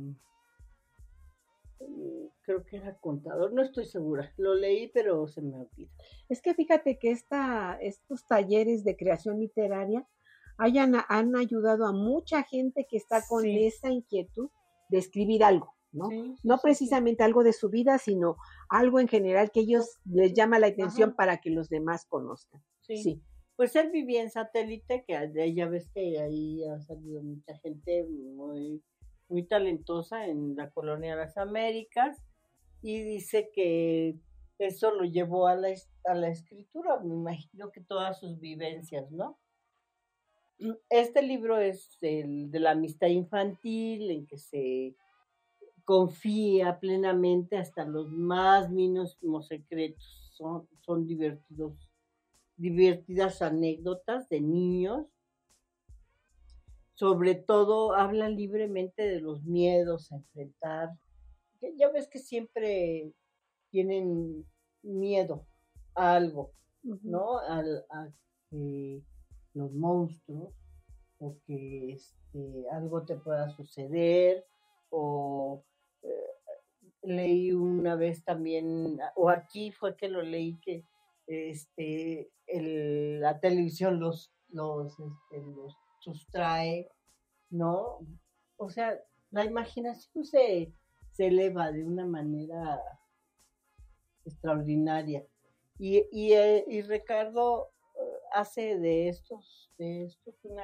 mm, 1.79 2.25
creo 2.41 2.63
que 2.65 2.77
era 2.77 2.97
contador, 2.99 3.53
no 3.53 3.61
estoy 3.61 3.85
segura, 3.85 4.33
lo 4.37 4.55
leí 4.55 4.87
pero 4.93 5.27
se 5.27 5.41
me 5.41 5.57
olvida. 5.59 5.89
Es 6.27 6.41
que 6.41 6.53
fíjate 6.53 6.97
que 6.97 7.11
esta, 7.11 7.77
estos 7.81 8.25
talleres 8.25 8.83
de 8.83 8.95
creación 8.95 9.39
literaria 9.39 10.07
hayan, 10.57 10.93
han 11.07 11.35
ayudado 11.35 11.85
a 11.85 11.93
mucha 11.93 12.43
gente 12.43 12.85
que 12.89 12.97
está 12.97 13.21
con 13.27 13.43
Sí. 13.43 13.65
esa 13.65 13.89
inquietud 13.89 14.49
de 14.89 14.97
escribir 14.97 15.43
algo, 15.43 15.73
¿no? 15.91 16.09
Sí, 16.09 16.35
sí, 16.35 16.47
No 16.47 16.57
precisamente 16.57 17.23
algo 17.23 17.43
de 17.43 17.53
su 17.53 17.69
vida, 17.69 17.97
sino 17.97 18.35
algo 18.69 18.99
en 18.99 19.07
general 19.07 19.51
que 19.51 19.61
ellos 19.61 19.99
les 20.05 20.33
llama 20.33 20.59
la 20.59 20.67
atención 20.67 21.09
Ajá. 21.09 21.17
para 21.17 21.37
que 21.37 21.51
los 21.51 21.69
demás 21.69 22.05
conozcan. 22.05 22.61
Sí. 22.81 23.21
Pues 23.59 23.75
él 23.75 23.91
vivía 23.91 24.21
en 24.21 24.29
satélite, 24.29 25.03
que 25.05 25.53
ya 25.53 25.67
ves 25.67 25.89
que 25.89 26.17
ahí 26.17 26.63
ha 26.63 26.79
salido 26.79 27.21
mucha 27.21 27.57
gente 27.57 28.05
muy, 28.05 28.81
muy 29.27 29.43
talentosa 29.43 30.27
en 30.27 30.55
la 30.55 30.69
colonia 30.69 31.11
de 31.11 31.23
las 31.23 31.35
Américas, 31.35 32.23
y 32.81 33.01
dice 33.01 33.51
que 33.53 34.15
eso 34.59 34.91
lo 34.91 35.03
llevó 35.03 35.47
a 35.47 35.57
la, 35.57 35.73
a 36.05 36.15
la 36.15 36.29
escritura, 36.29 37.01
me 37.01 37.13
imagino 37.13 37.69
que 37.69 37.81
todas 37.81 38.21
sus 38.21 38.39
vivencias, 38.39 39.11
¿no? 39.11 39.37
Este 40.89 41.21
libro 41.21 41.59
es 41.59 41.97
el 41.99 42.51
de 42.51 42.61
la 42.61 42.71
amistad 42.71 43.07
infantil, 43.07 44.09
en 44.09 44.25
que 44.25 44.37
se 44.37 44.95
confía 45.83 46.79
plenamente 46.79 47.57
hasta 47.57 47.83
los 47.83 48.09
más 48.09 48.69
mínimos 48.69 49.17
secretos 49.49 50.31
son, 50.33 50.65
son 50.79 51.05
divertidos, 51.05 51.88
divertidas 52.59 53.41
anécdotas 53.41 54.27
de 54.29 54.41
niños. 54.41 55.07
Sobre 56.93 57.35
todo 57.35 57.93
habla 57.93 58.29
libremente 58.29 59.03
de 59.03 59.21
los 59.21 59.43
miedos 59.43 60.11
a 60.11 60.17
enfrentar. 60.17 60.89
Ya, 61.77 61.89
ves 61.89 62.07
que 62.09 62.19
siempre 62.19 63.13
tienen 63.69 64.45
miedo 64.83 65.45
a 65.95 66.15
algo, 66.15 66.51
¿no? 66.83 67.39
Al, 67.39 67.85
a 67.89 68.09
que 68.49 69.01
los 69.53 69.71
monstruos 69.71 70.53
o 71.19 71.37
que 71.45 71.93
este, 71.93 72.69
algo 72.71 73.03
te 73.05 73.15
pueda 73.15 73.49
suceder 73.49 74.45
o 74.89 75.63
eh, 76.01 76.09
leí 77.03 77.51
una 77.51 77.95
vez 77.95 78.23
también, 78.23 78.99
o 79.15 79.29
aquí 79.29 79.71
fue 79.71 79.95
que 79.95 80.09
lo 80.09 80.21
leí 80.21 80.57
que 80.59 80.83
este, 81.29 82.31
el- 82.47 83.19
la 83.21 83.39
televisión 83.39 83.99
los, 83.99 84.31
los, 84.49 84.91
este, 84.99 85.41
los 85.55 85.75
sustrae, 85.99 86.89
¿no? 87.49 87.99
O 88.57 88.69
sea, 88.69 88.99
la 89.31 89.45
imaginación 89.45 90.25
se, 90.25 90.73
se 91.11 91.27
eleva 91.27 91.71
de 91.71 91.85
una 91.85 92.05
manera 92.05 92.81
extraordinaria. 94.25 95.25
Y, 95.77 96.03
y, 96.11 96.33
eh, 96.33 96.65
y 96.67 96.81
Ricardo 96.81 97.69
eh, 97.95 98.17
hace 98.33 98.77
de 98.77 99.09
estos, 99.09 99.71
de 99.77 100.05
estos 100.05 100.35
una, 100.43 100.63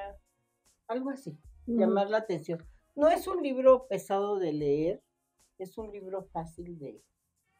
algo 0.88 1.10
así, 1.10 1.30
Ujú. 1.66 1.78
llamar 1.80 2.10
la 2.10 2.18
atención. 2.18 2.64
No 2.94 3.08
es 3.08 3.26
un 3.26 3.42
libro 3.42 3.86
pesado 3.88 4.38
de 4.38 4.52
leer, 4.52 5.02
es 5.58 5.78
un 5.78 5.90
libro 5.90 6.24
fácil 6.32 6.78
de, 6.78 7.02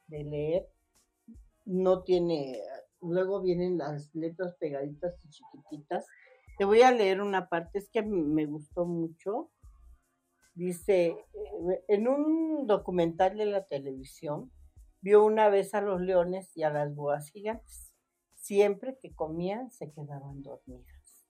de 0.08 0.24
leer. 0.24 0.68
No 1.64 2.02
tiene, 2.04 2.60
luego 3.00 3.40
vienen 3.40 3.78
las 3.78 4.14
letras 4.14 4.54
pegaditas 4.58 5.14
y 5.24 5.28
chiquititas. 5.28 6.06
Te 6.58 6.64
voy 6.64 6.82
a 6.82 6.90
leer 6.90 7.20
una 7.20 7.48
parte, 7.48 7.78
es 7.78 7.88
que 7.90 8.02
me 8.02 8.46
gustó 8.46 8.86
mucho. 8.86 9.50
Dice, 10.54 11.06
eh, 11.08 11.84
en 11.88 12.08
un 12.08 12.66
documental 12.66 13.36
de 13.36 13.46
la 13.46 13.64
televisión, 13.66 14.50
vio 15.02 15.24
una 15.24 15.48
vez 15.48 15.74
a 15.74 15.82
los 15.82 16.00
leones 16.00 16.56
y 16.56 16.62
a 16.62 16.70
las 16.70 16.94
boas 16.94 17.30
gigantes. 17.30 17.92
Siempre 18.34 18.98
que 19.00 19.14
comían 19.14 19.70
se 19.70 19.92
quedaban 19.92 20.42
dormidas. 20.42 21.26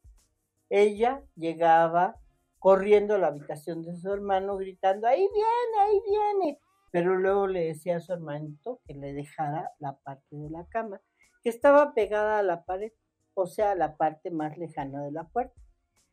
Ella 0.68 1.22
llegaba 1.34 2.20
corriendo 2.58 3.14
a 3.14 3.18
la 3.18 3.28
habitación 3.28 3.82
de 3.82 3.96
su 3.96 4.12
hermano 4.12 4.56
gritando, 4.56 5.06
ahí 5.06 5.28
viene, 5.32 5.80
ahí 5.84 6.00
viene. 6.04 6.58
Pero 6.90 7.16
luego 7.16 7.46
le 7.46 7.66
decía 7.66 7.96
a 7.96 8.00
su 8.00 8.12
hermanito 8.12 8.80
que 8.86 8.94
le 8.94 9.12
dejara 9.12 9.70
la 9.78 9.96
parte 9.98 10.36
de 10.36 10.50
la 10.50 10.66
cama, 10.66 11.00
que 11.46 11.50
estaba 11.50 11.94
pegada 11.94 12.40
a 12.40 12.42
la 12.42 12.64
pared, 12.64 12.90
o 13.34 13.46
sea, 13.46 13.76
la 13.76 13.96
parte 13.96 14.32
más 14.32 14.58
lejana 14.58 15.04
de 15.04 15.12
la 15.12 15.28
puerta. 15.28 15.54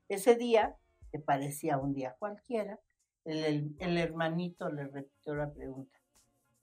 Ese 0.07 0.35
día, 0.35 0.77
que 1.11 1.17
parecía 1.17 1.79
un 1.79 1.95
día 1.95 2.15
cualquiera, 2.19 2.79
el, 3.25 3.43
el- 3.43 3.75
el 3.79 3.97
hermanito 3.97 4.69
le 4.69 4.85
repitió 4.85 5.33
la 5.33 5.51
pregunta, 5.51 5.97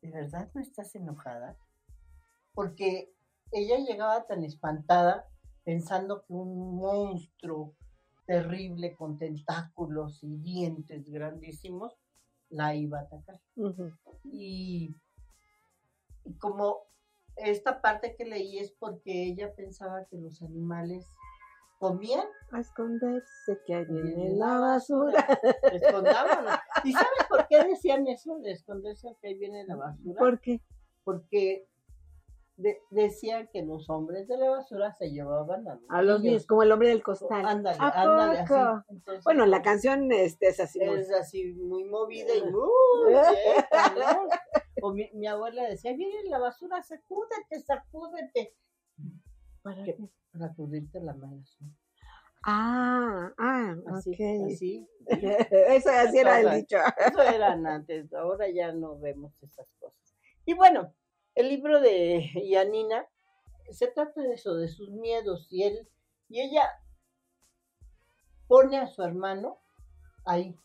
¿de 0.01 0.13
verdad 0.13 0.53
no 0.55 0.61
estás 0.61 0.95
enojada? 0.95 1.57
Porque 2.55 3.13
ella 3.51 3.79
llegaba 3.79 4.29
tan 4.29 4.45
espantada 4.45 5.27
pensando 5.65 6.25
que 6.25 6.33
un 6.33 6.77
monstruo 6.77 7.75
terrible 8.25 8.95
con 8.95 9.19
tentáculos 9.19 10.23
y 10.23 10.37
dientes 10.37 11.11
grandísimos 11.11 11.99
la 12.51 12.77
iba 12.77 13.01
a 13.01 13.03
atacar. 13.03 13.41
Y 14.23 14.95
como 16.39 16.90
esta 17.45 17.81
parte 17.81 18.15
que 18.17 18.25
leí 18.25 18.59
es 18.59 18.73
porque 18.73 19.25
ella 19.25 19.53
pensaba 19.55 20.05
que 20.11 20.17
los 20.19 20.43
animales 20.43 21.07
comían 21.79 22.27
A 22.53 22.61
esconderse 22.61 23.59
que 23.67 23.85
viene 23.85 24.31
la 24.37 24.59
basura. 24.59 25.27
Escondámonos. 25.73 26.55
¿Y 26.85 26.93
sabes 26.93 27.25
por 27.29 27.47
qué 27.49 27.65
decían 27.65 28.07
eso 28.07 28.39
de 28.41 28.53
esconderse 28.53 29.17
que 29.21 29.29
ahí 29.29 29.35
viene 29.35 29.65
la 29.67 29.77
basura? 29.77 30.19
¿Por 30.19 30.41
qué? 30.41 30.61
Porque 31.05 31.67
de- 32.57 32.79
decían 32.91 33.49
que 33.51 33.63
los 33.63 33.89
hombres 33.89 34.29
de 34.29 34.37
la 34.37 34.51
basura 34.51 34.93
se 34.93 35.11
llevaban 35.11 35.67
a 35.67 35.77
los, 35.77 35.85
A 35.89 36.03
los 36.03 36.21
niños, 36.23 36.47
como 36.47 36.63
el 36.63 36.71
hombre 36.73 36.89
del 36.91 37.03
costal. 37.03 37.47
Ándale, 37.47 37.79
¿A 37.81 37.89
ándale, 38.03 38.39
así. 38.41 38.55
Entonces, 38.91 39.25
Bueno, 39.25 39.47
la 39.47 39.63
canción 39.63 40.13
este, 40.13 40.49
es 40.49 40.61
así. 40.61 40.79
muy- 40.81 41.01
es 41.01 41.11
así 41.11 41.55
muy 41.55 41.85
movida 41.85 42.35
y 42.35 42.43
muy 42.43 42.69
vieja, 43.09 43.95
¿no? 43.99 44.29
O 44.83 44.93
mi, 44.93 45.11
mi 45.15 45.27
abuela 45.27 45.65
decía, 45.65 45.95
viene 45.95 46.29
la 46.29 46.39
basura, 46.39 46.83
sacúdete, 46.83 47.61
sacúdete. 47.61 48.55
¿Para 49.63 49.85
¿Qué? 49.85 49.97
sacudirte 50.39 51.01
la 51.01 51.15
mala 51.15 51.45
suerte. 51.45 51.77
Ah, 52.43 53.33
ah, 53.37 53.77
Así, 53.89 54.13
ok. 54.15 54.53
así. 54.53 54.89
Eso 55.51 55.91
así 55.91 56.19
era 56.19 56.41
el 56.41 56.61
dicho. 56.61 56.79
Eso 57.07 57.23
eran 57.23 57.67
antes, 57.67 58.13
ahora 58.15 58.49
ya 58.49 58.73
no 58.73 58.99
vemos 58.99 59.33
esas 59.43 59.67
cosas. 59.79 60.17
Y 60.47 60.55
bueno, 60.55 60.95
el 61.35 61.49
libro 61.49 61.81
de 61.81 62.31
Yanina 62.51 63.07
se 63.71 63.89
trata 63.89 64.23
de 64.23 64.35
eso, 64.35 64.55
de 64.57 64.69
sus 64.69 64.91
miedos, 64.91 65.47
y 65.51 65.65
él, 65.65 65.89
y 66.29 66.41
ella 66.41 66.69
pone 68.49 68.79
a 68.79 68.87
su 68.87 69.03
hermano 69.03 69.59
ahí 70.25 70.57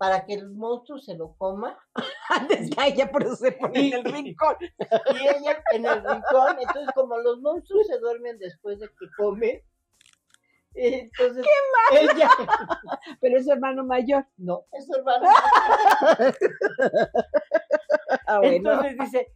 para 0.00 0.24
que 0.24 0.32
el 0.32 0.48
monstruo 0.48 0.98
se 0.98 1.14
lo 1.14 1.34
coma 1.36 1.78
Antes 2.30 2.70
que 2.70 2.86
ella 2.86 3.10
por 3.12 3.22
eso 3.22 3.36
se 3.36 3.52
pone 3.52 3.88
en 3.88 3.92
el 3.92 4.04
rincón. 4.04 4.56
y 4.60 5.28
ella 5.28 5.62
en 5.72 5.84
el 5.84 6.02
rincón, 6.02 6.56
entonces 6.58 6.88
como 6.94 7.18
los 7.18 7.42
monstruos 7.42 7.86
se 7.86 7.98
duermen 7.98 8.38
después 8.38 8.78
de 8.80 8.88
que 8.88 9.06
come, 9.18 9.62
entonces 10.72 11.44
ella 11.92 12.30
Pero 13.20 13.38
es 13.38 13.46
hermano 13.46 13.84
mayor. 13.84 14.24
no, 14.38 14.64
es 14.72 14.88
hermano. 14.88 15.28
Ah, 18.26 18.38
bueno. 18.38 18.54
Entonces 18.56 18.96
dice, 18.98 19.34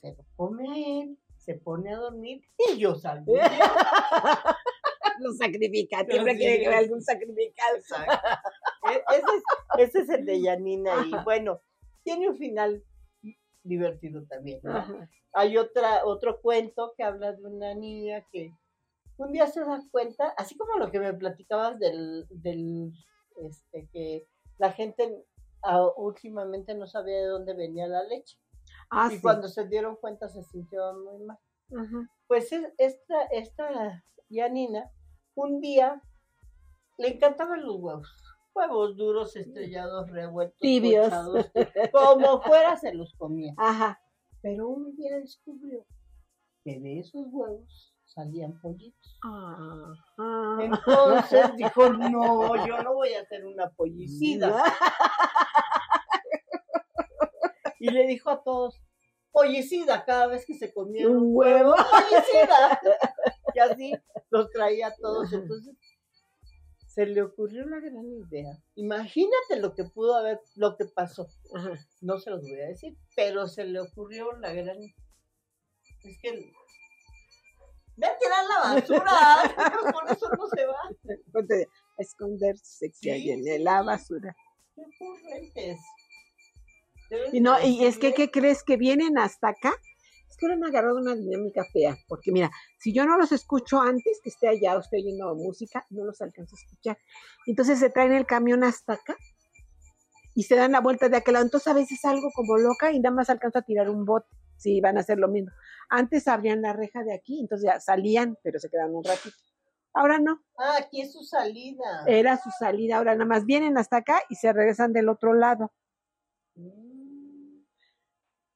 se 0.00 0.14
lo 0.14 0.24
come 0.36 0.68
a 0.70 1.02
él, 1.02 1.18
se 1.36 1.56
pone 1.56 1.92
a 1.92 1.96
dormir 1.96 2.40
y 2.56 2.78
yo 2.78 2.94
salgo. 2.94 3.34
Lo 5.18 5.32
sacrifica. 5.32 6.04
Siempre 6.04 6.36
quiere 6.36 6.60
que 6.60 6.68
vea 6.68 6.78
algún 6.78 7.02
sacrificado. 7.02 7.76
E- 8.92 9.04
Ese 9.10 9.36
es, 9.36 9.42
ese 9.78 9.98
es 10.00 10.08
el 10.10 10.24
de 10.26 10.40
Yanina 10.42 10.92
y 11.06 11.12
bueno, 11.24 11.60
tiene 12.04 12.28
un 12.28 12.36
final 12.36 12.82
divertido 13.62 14.24
también. 14.26 14.60
Hay 15.34 15.56
otra, 15.56 16.04
otro 16.04 16.40
cuento 16.40 16.92
que 16.96 17.04
habla 17.04 17.32
de 17.32 17.42
una 17.46 17.74
niña 17.74 18.26
que 18.30 18.52
un 19.16 19.32
día 19.32 19.46
se 19.46 19.60
da 19.60 19.80
cuenta, 19.90 20.28
así 20.36 20.56
como 20.56 20.78
lo 20.78 20.90
que 20.90 20.98
me 20.98 21.12
platicabas 21.14 21.78
del, 21.78 22.26
del 22.30 22.92
este, 23.36 23.88
que 23.92 24.26
la 24.58 24.72
gente 24.72 25.24
últimamente 25.96 26.74
no 26.74 26.86
sabía 26.86 27.18
de 27.18 27.26
dónde 27.26 27.54
venía 27.54 27.86
la 27.86 28.02
leche. 28.04 28.36
Ah, 28.90 29.08
y 29.10 29.16
sí. 29.16 29.22
cuando 29.22 29.48
se 29.48 29.66
dieron 29.68 29.96
cuenta 29.96 30.28
se 30.28 30.42
sintieron 30.44 31.04
muy 31.04 31.24
mal. 31.24 31.38
Ajá. 31.76 32.10
Pues 32.26 32.52
es- 32.52 32.72
esta, 32.78 33.22
esta 33.30 34.04
Yanina, 34.28 34.90
un 35.34 35.60
día 35.60 36.02
le 36.98 37.08
encantaban 37.08 37.64
los 37.64 37.76
huevos. 37.76 38.31
Huevos 38.54 38.96
duros, 38.96 39.34
estrellados, 39.36 40.10
revueltos, 40.10 40.58
Tibios. 40.58 41.04
pochados, 41.06 41.50
como 41.92 42.42
fuera 42.42 42.76
se 42.76 42.92
los 42.94 43.14
comía. 43.14 43.54
Ajá. 43.56 44.00
Pero 44.42 44.68
un 44.68 44.94
día 44.96 45.16
descubrió 45.18 45.86
que 46.64 46.78
de 46.80 46.98
esos 47.00 47.26
huevos 47.30 47.94
salían 48.04 48.60
pollitos. 48.60 49.18
Ajá. 49.22 50.58
Entonces 50.60 51.56
dijo, 51.56 51.88
no, 51.90 52.66
yo 52.66 52.82
no 52.82 52.94
voy 52.94 53.14
a 53.14 53.22
hacer 53.22 53.46
una 53.46 53.70
pollicida. 53.70 54.62
Y 57.80 57.90
le 57.90 58.06
dijo 58.06 58.30
a 58.30 58.42
todos, 58.42 58.80
pollicida, 59.32 60.04
cada 60.04 60.26
vez 60.28 60.46
que 60.46 60.54
se 60.54 60.72
comía 60.72 61.08
Un 61.08 61.16
un 61.16 61.22
huevo. 61.34 61.70
huevo, 61.70 61.74
pollicida. 61.90 62.80
Y 63.54 63.58
así 63.58 63.92
los 64.30 64.50
traía 64.50 64.88
a 64.88 64.94
todos. 64.96 65.32
Entonces 65.32 65.74
se 66.94 67.06
le 67.06 67.22
ocurrió 67.22 67.64
una 67.64 67.80
gran 67.80 68.04
idea. 68.04 68.58
Imagínate 68.74 69.56
lo 69.58 69.74
que 69.74 69.84
pudo 69.84 70.14
haber, 70.14 70.40
lo 70.56 70.76
que 70.76 70.84
pasó. 70.84 71.26
Ajá. 71.54 71.72
No 72.02 72.18
se 72.18 72.30
los 72.30 72.42
voy 72.42 72.60
a 72.60 72.66
decir, 72.66 72.96
pero 73.16 73.46
se 73.46 73.64
le 73.64 73.80
ocurrió 73.80 74.32
la 74.38 74.52
gran. 74.52 74.76
Es 74.78 76.18
que. 76.20 76.52
Ve 77.96 78.06
a 78.06 78.18
tirar 78.18 78.44
la 78.46 78.74
basura, 78.74 79.92
con 79.92 80.08
eso 80.08 80.28
no 80.36 80.46
se 80.48 80.66
va. 80.66 81.66
A 81.98 82.02
esconderse 82.02 82.88
que 82.88 82.94
Sí, 82.94 83.10
hay 83.10 83.30
en 83.30 83.64
la 83.64 83.82
basura. 83.82 84.34
Qué 84.74 84.82
ocurrentes. 84.82 85.78
Y 87.32 87.40
no, 87.40 87.62
y 87.62 87.84
es 87.84 87.98
que, 87.98 88.14
¿qué 88.14 88.30
crees? 88.30 88.62
Que 88.64 88.76
vienen 88.76 89.18
hasta 89.18 89.48
acá. 89.48 89.74
Es 90.32 90.38
que 90.38 90.46
ahora 90.46 90.56
me 90.56 90.64
ha 90.64 90.68
agarrado 90.70 90.96
una 90.96 91.14
dinámica 91.14 91.62
fea. 91.70 91.94
Porque 92.08 92.32
mira, 92.32 92.50
si 92.78 92.94
yo 92.94 93.04
no 93.04 93.18
los 93.18 93.32
escucho 93.32 93.82
antes 93.82 94.18
que 94.24 94.30
esté 94.30 94.48
allá 94.48 94.78
o 94.78 94.80
estoy 94.80 95.02
oyendo 95.02 95.34
música, 95.34 95.84
no 95.90 96.04
los 96.06 96.22
alcanzo 96.22 96.56
a 96.56 96.58
escuchar. 96.58 96.96
Entonces 97.46 97.78
se 97.78 97.90
traen 97.90 98.14
el 98.14 98.24
camión 98.24 98.64
hasta 98.64 98.94
acá 98.94 99.14
y 100.34 100.44
se 100.44 100.56
dan 100.56 100.72
la 100.72 100.80
vuelta 100.80 101.10
de 101.10 101.18
aquel 101.18 101.34
lado. 101.34 101.44
Entonces 101.44 101.68
a 101.68 101.74
veces 101.74 102.00
salgo 102.00 102.30
como 102.34 102.56
loca 102.56 102.92
y 102.92 102.98
nada 102.98 103.14
más 103.14 103.28
alcanzo 103.28 103.58
a 103.58 103.62
tirar 103.62 103.90
un 103.90 104.06
bote. 104.06 104.26
sí, 104.56 104.80
van 104.80 104.96
a 104.96 105.00
hacer 105.00 105.18
lo 105.18 105.28
mismo. 105.28 105.50
Antes 105.90 106.26
abrían 106.28 106.62
la 106.62 106.72
reja 106.72 107.02
de 107.04 107.12
aquí, 107.14 107.38
entonces 107.38 107.68
ya 107.70 107.78
salían, 107.78 108.38
pero 108.42 108.58
se 108.58 108.70
quedaban 108.70 108.94
un 108.94 109.04
ratito. 109.04 109.36
Ahora 109.92 110.18
no, 110.18 110.40
Ah, 110.56 110.76
aquí 110.80 111.02
es 111.02 111.12
su 111.12 111.22
salida. 111.24 112.04
era 112.06 112.38
su 112.38 112.48
salida, 112.58 112.96
ahora 112.96 113.12
nada 113.14 113.26
más 113.26 113.44
vienen 113.44 113.76
hasta 113.76 113.98
acá 113.98 114.22
y 114.30 114.36
se 114.36 114.50
regresan 114.50 114.94
del 114.94 115.10
otro 115.10 115.34
lado. 115.34 115.70
Mm. 116.54 117.01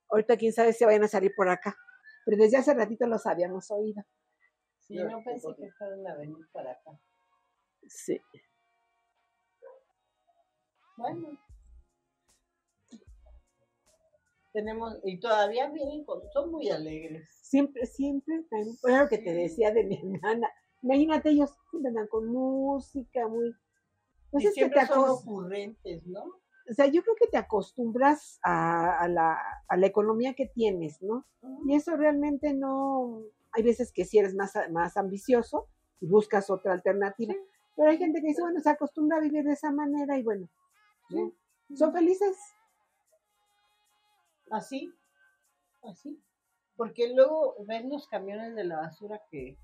Ahorita 0.08 0.36
quién 0.36 0.52
sabe 0.52 0.72
si 0.72 0.84
vayan 0.84 1.04
a 1.04 1.08
salir 1.08 1.32
por 1.34 1.48
acá, 1.48 1.76
pero 2.24 2.36
desde 2.36 2.56
hace 2.56 2.74
ratito 2.74 3.06
los 3.06 3.26
habíamos 3.26 3.70
oído. 3.70 4.02
Sí, 4.80 4.94
no 4.94 5.22
pensé 5.24 5.48
que 5.56 5.70
fueran 5.72 6.06
a 6.06 6.16
venir 6.16 6.48
para 6.52 6.72
acá. 6.72 6.98
Sí. 7.88 8.20
Bueno. 10.96 11.38
Tenemos, 14.52 14.98
y 15.04 15.20
todavía 15.20 15.68
vienen 15.70 16.04
con, 16.04 16.22
son 16.32 16.50
muy 16.50 16.70
alegres. 16.70 17.28
Siempre, 17.42 17.84
siempre, 17.84 18.42
fue 18.80 18.98
lo 18.98 19.08
que 19.08 19.18
te 19.18 19.34
decía 19.34 19.70
de 19.70 19.84
mi 19.84 19.98
hermana. 19.98 20.48
Imagínate, 20.82 21.30
ellos 21.30 21.50
siempre 21.70 21.88
andan 21.90 22.06
con 22.08 22.26
música, 22.26 23.28
muy... 23.28 23.54
Pues 24.30 24.44
y 24.44 24.46
es 24.46 24.54
que 24.54 24.60
siempre 24.60 24.80
te 24.80 24.86
son 24.86 25.10
ocurrentes, 25.10 26.06
¿no? 26.06 26.24
O 26.68 26.74
sea, 26.74 26.86
yo 26.86 27.02
creo 27.02 27.14
que 27.16 27.28
te 27.28 27.36
acostumbras 27.36 28.38
a, 28.42 28.98
a 28.98 29.08
la, 29.08 29.38
a 29.68 29.76
la 29.76 29.86
economía 29.86 30.34
que 30.34 30.46
tienes, 30.46 31.02
¿no? 31.02 31.24
Y 31.66 31.74
eso 31.74 31.96
realmente 31.96 32.54
no, 32.54 33.22
hay 33.52 33.62
veces 33.62 33.92
que 33.92 34.04
si 34.04 34.18
eres 34.18 34.34
más, 34.34 34.52
más 34.70 34.96
ambicioso 34.96 35.68
y 36.00 36.06
buscas 36.06 36.50
otra 36.50 36.72
alternativa, 36.72 37.34
pero 37.76 37.90
hay 37.90 37.98
gente 37.98 38.20
que 38.20 38.28
dice, 38.28 38.42
bueno, 38.42 38.60
se 38.60 38.70
acostumbra 38.70 39.18
a 39.18 39.20
vivir 39.20 39.44
de 39.44 39.52
esa 39.52 39.70
manera 39.70 40.18
y 40.18 40.22
bueno, 40.22 40.48
¿no? 41.10 41.32
son 41.74 41.92
felices. 41.92 42.36
Así, 44.50 44.92
así. 45.82 46.22
Porque 46.76 47.12
luego 47.14 47.56
ven 47.66 47.88
los 47.88 48.06
camiones 48.08 48.54
de 48.54 48.64
la 48.64 48.76
basura 48.76 49.22
que 49.30 49.56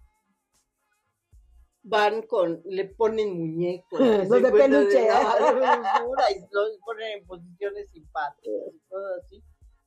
van 1.83 2.23
con, 2.23 2.63
le 2.65 2.87
ponen 2.87 3.37
muñecos. 3.37 4.01
Los 4.01 4.29
se 4.29 4.41
de 4.41 4.53
peluche. 4.53 5.09
la 5.09 5.79
basura 5.79 6.31
y 6.31 6.41
los 6.51 6.79
ponen 6.85 7.19
en 7.19 7.27
posiciones 7.27 7.91
simpáticas 7.91 8.75
y 8.75 8.79
todo 8.89 9.15
así. 9.21 9.43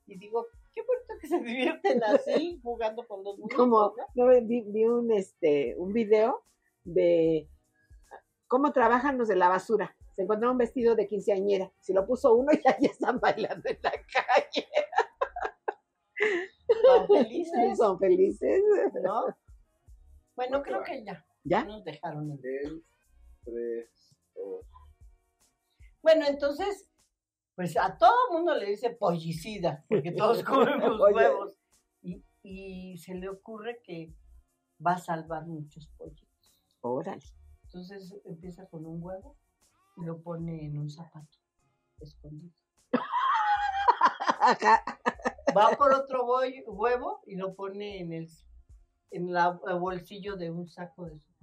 Y 0.08 0.17
digo, 0.17 0.47
qué 0.73 0.81
bonito 0.81 1.13
que 1.19 1.27
se 1.27 1.39
divierten 1.39 2.03
así, 2.03 2.60
jugando 2.63 3.08
con 3.08 3.23
los 3.23 3.38
muñecos. 3.38 3.58
Como, 3.58 3.93
¿no? 4.15 4.27
no, 4.27 4.45
vi, 4.45 4.62
vi 4.62 4.86
un, 4.86 5.12
este, 5.12 5.75
un 5.77 5.93
video 5.93 6.43
de 6.84 7.49
cómo 8.47 8.71
trabajan 8.71 9.17
los 9.17 9.27
de 9.27 9.36
la 9.36 9.49
basura. 9.49 9.95
Se 10.15 10.21
encontró 10.21 10.51
un 10.51 10.58
vestido 10.58 10.95
de 10.95 11.08
quinceañera. 11.08 11.71
Si 11.79 11.93
lo 11.93 12.05
puso 12.05 12.34
uno, 12.36 12.51
ya, 12.53 12.77
ya 12.79 12.89
están 12.89 13.19
bailando 13.19 13.69
en 13.69 13.79
la 13.81 13.91
calle. 13.91 14.67
Son 16.86 17.08
felices, 17.08 17.77
Son 17.77 17.99
felices. 17.99 18.63
¿no? 19.03 19.36
Bueno, 20.36 20.62
creo 20.62 20.84
que 20.84 21.03
ya. 21.03 21.25
¿Ya? 21.45 21.63
Nos 21.63 21.84
dejaron 21.86 22.31
en 22.31 22.39
El, 22.43 22.86
tres, 23.43 24.15
dos. 24.34 24.65
Bueno, 26.01 26.25
entonces, 26.27 26.89
pues 27.55 27.77
a 27.77 27.97
todo 27.97 28.31
mundo 28.34 28.53
le 28.55 28.71
dice 28.71 28.89
pollicida, 28.89 29.86
porque 29.88 30.12
todos 30.12 30.43
comemos 30.43 30.99
huevos. 30.99 31.55
Y, 32.01 32.23
y 32.43 32.97
se 32.97 33.15
le 33.15 33.29
ocurre 33.29 33.79
que 33.84 34.13
va 34.86 34.93
a 34.93 34.97
salvar 34.99 35.45
muchos 35.45 35.88
pollitos. 35.97 36.60
Órale. 36.81 37.23
Entonces 37.63 38.13
empieza 38.25 38.67
con 38.67 38.86
un 38.86 39.01
huevo 39.01 39.38
y 39.97 40.05
lo 40.05 40.21
pone 40.21 40.65
en 40.65 40.77
un 40.77 40.89
zapato 40.89 41.38
escondido. 41.99 42.53
Ajá. 44.39 44.84
Va 45.58 45.71
por 45.77 45.93
otro 45.93 46.25
boy- 46.25 46.63
huevo 46.67 47.21
y 47.25 47.36
lo 47.36 47.55
pone 47.55 47.99
en 48.01 48.13
el, 48.13 48.29
en 49.12 49.31
la, 49.34 49.60
el 49.67 49.79
bolsillo 49.79 50.36
de 50.36 50.51
un 50.51 50.67
saco 50.67 51.05
de 51.05 51.19
su. 51.19 51.34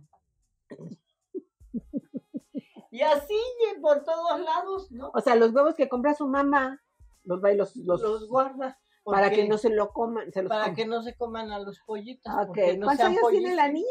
Y 2.91 3.01
así 3.01 3.35
por 3.81 4.05
todos 4.05 4.41
lados, 4.41 4.91
¿no? 4.93 5.11
O 5.15 5.21
sea, 5.21 5.35
los 5.35 5.53
huevos 5.55 5.75
que 5.75 5.89
compra 5.89 6.15
su 6.15 6.27
mamá, 6.29 6.81
los 7.25 7.43
va 7.43 7.53
y 7.53 7.57
los, 7.57 7.75
los, 7.77 8.03
Los 8.03 8.29
guarda. 8.29 8.79
para 9.05 9.31
que 9.31 9.49
no 9.49 9.57
se 9.57 9.71
lo 9.71 9.91
coman. 9.93 10.31
Se 10.33 10.43
los 10.43 10.51
para 10.51 10.65
coman. 10.65 10.77
que 10.77 10.87
no 10.87 11.03
se 11.03 11.17
coman 11.17 11.51
a 11.53 11.59
los 11.59 11.81
pollitos. 11.87 12.33
No 12.35 12.53
¿Cuántos 12.53 13.01
años 13.07 13.23
tiene 13.31 13.55
la 13.55 13.69
niña? 13.69 13.87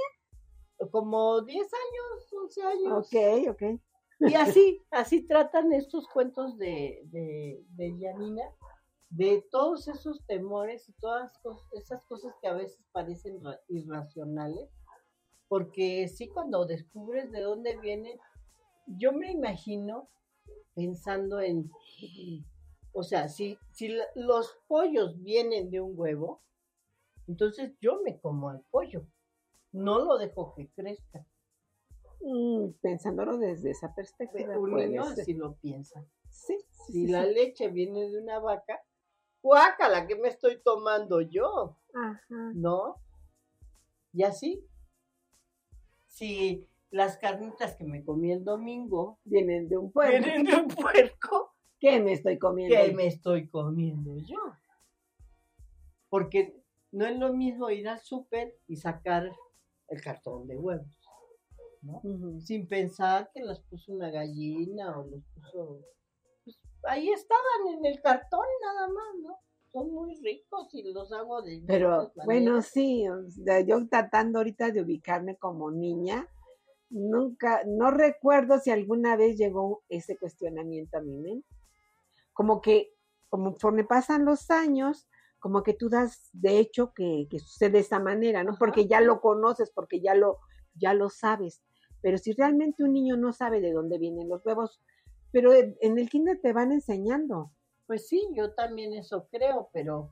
Como 0.92 1.42
10 1.42 1.58
años, 1.74 2.34
11 2.34 2.64
años. 2.64 3.08
Ok, 3.08 3.50
ok. 3.50 3.82
Y 4.30 4.36
así, 4.36 4.86
así 4.92 5.26
tratan 5.28 5.74
estos 5.74 6.08
cuentos 6.08 6.56
de, 6.60 7.02
de, 7.06 7.64
de 7.70 7.98
Yanina, 8.00 8.44
de 9.10 9.44
todos 9.50 9.88
esos 9.88 10.24
temores 10.28 10.88
y 10.90 10.94
todas 10.94 11.32
esas 11.74 12.06
cosas 12.06 12.36
que 12.40 12.48
a 12.48 12.54
veces 12.54 12.80
parecen 12.92 13.44
ra- 13.44 13.60
irracionales, 13.68 14.70
porque 15.52 16.08
sí 16.08 16.30
cuando 16.30 16.66
descubres 16.66 17.30
de 17.30 17.42
dónde 17.42 17.78
vienen, 17.78 18.18
yo 18.88 19.12
me 19.12 19.30
imagino 19.30 20.10
pensando 20.74 21.42
en, 21.42 21.70
o 22.94 23.04
sea, 23.04 23.28
si, 23.28 23.58
si 23.74 23.90
los 24.16 24.58
pollos 24.70 25.22
vienen 25.22 25.70
de 25.70 25.82
un 25.82 25.92
huevo, 25.94 26.42
entonces 27.28 27.74
yo 27.82 28.02
me 28.02 28.18
como 28.22 28.48
al 28.48 28.62
pollo, 28.72 29.06
no 29.74 30.00
lo 30.00 30.18
dejo 30.18 30.54
que 30.56 30.70
crezca. 30.70 31.28
Mm, 32.22 32.70
pensándolo 32.82 33.38
desde 33.38 33.72
esa 33.72 33.94
perspectiva. 33.94 34.58
Un 34.58 34.74
niño 34.76 35.04
así 35.04 35.34
lo 35.34 35.58
piensa. 35.58 36.02
Sí, 36.30 36.56
sí, 36.70 36.94
Si 36.94 37.06
sí, 37.08 37.12
la 37.12 37.26
leche 37.26 37.68
viene 37.68 38.10
de 38.10 38.22
una 38.22 38.40
vaca, 38.40 38.82
guácala, 39.44 40.08
¿qué 40.08 40.16
me 40.16 40.30
estoy 40.30 40.62
tomando 40.64 41.20
yo? 41.20 41.78
Ajá. 41.94 42.52
¿No? 42.54 43.02
Y 44.14 44.24
así, 44.24 44.66
si 46.22 46.68
las 46.92 47.18
carnitas 47.18 47.76
que 47.76 47.84
me 47.84 48.04
comí 48.04 48.32
el 48.32 48.44
domingo 48.44 49.18
Vienen 49.24 49.68
de 49.68 49.78
un 49.78 49.92
pueblo. 49.92 50.24
vienen 50.24 50.44
de 50.46 50.56
un 50.56 50.68
puerco, 50.68 51.56
¿Qué 51.80 52.00
me 52.00 52.14
estoy 52.14 52.38
comiendo? 52.38 52.76
¿qué 52.76 52.94
me 52.94 53.08
estoy 53.08 53.50
comiendo 53.50 54.16
yo? 54.20 54.38
Porque 56.10 56.62
no 56.92 57.08
es 57.08 57.18
lo 57.18 57.34
mismo 57.34 57.72
ir 57.72 57.90
al 57.90 58.00
súper 58.02 58.56
y 58.68 58.76
sacar 58.76 59.32
el 59.88 60.02
cartón 60.02 60.46
de 60.48 60.60
huevos, 60.60 61.00
¿no? 61.82 62.04
Sin 62.40 62.68
pensar 62.68 63.32
que 63.34 63.42
las 63.42 63.60
puso 63.62 63.92
una 63.92 64.12
gallina 64.12 65.00
o 65.00 65.08
los 65.08 65.24
puso... 65.34 65.80
pues, 66.44 66.60
ahí 66.84 67.10
estaban 67.10 67.76
en 67.76 67.86
el 67.86 68.00
cartón 68.00 68.46
nada 68.62 68.88
más, 68.90 69.16
¿no? 69.24 69.40
Son 69.72 69.92
muy 69.92 70.20
ricos 70.22 70.74
y 70.74 70.92
los 70.92 71.12
hago 71.14 71.42
de... 71.42 71.64
Pero 71.66 72.12
bueno, 72.26 72.62
sí, 72.62 73.06
yo 73.66 73.88
tratando 73.88 74.40
ahorita 74.40 74.72
de 74.72 74.82
ubicarme 74.82 75.38
como 75.38 75.72
niña, 75.72 76.28
nunca, 76.90 77.64
no 77.66 77.90
recuerdo 77.90 78.60
si 78.60 78.70
alguna 78.70 79.16
vez 79.16 79.38
llegó 79.38 79.84
ese 79.88 80.18
cuestionamiento 80.18 80.98
a 80.98 81.02
mi 81.02 81.18
mente. 81.18 81.48
Como 82.34 82.62
que, 82.62 82.94
conforme 83.30 83.86
pasan 83.86 84.26
los 84.26 84.52
años, 84.52 85.08
como 85.40 85.64
que 85.64 85.74
tú 85.74 85.90
das 85.90 86.30
de 86.34 86.60
hecho 86.60 86.94
que, 86.94 87.28
que 87.30 87.40
sucede 87.40 87.72
de 87.72 87.80
esa 87.80 88.00
manera, 88.00 88.44
¿no? 88.44 88.52
Ajá. 88.52 88.60
Porque 88.60 88.88
ya 88.88 89.00
lo 89.00 89.22
conoces, 89.22 89.72
porque 89.72 90.02
ya 90.02 90.16
lo, 90.16 90.40
ya 90.76 90.94
lo 90.94 91.10
sabes. 91.10 91.64
Pero 92.02 92.18
si 92.18 92.34
realmente 92.34 92.84
un 92.84 92.94
niño 92.94 93.16
no 93.16 93.32
sabe 93.32 93.62
de 93.62 93.72
dónde 93.72 93.98
vienen 93.98 94.28
los 94.28 94.46
huevos, 94.46 94.82
pero 95.32 95.54
en 95.54 95.78
en 95.82 95.98
el 95.98 96.10
kinder 96.10 96.40
te 96.42 96.52
van 96.52 96.72
enseñando. 96.72 97.52
Pues 97.92 98.08
sí, 98.08 98.26
yo 98.34 98.54
también 98.54 98.94
eso 98.94 99.28
creo, 99.30 99.70
pero 99.74 100.12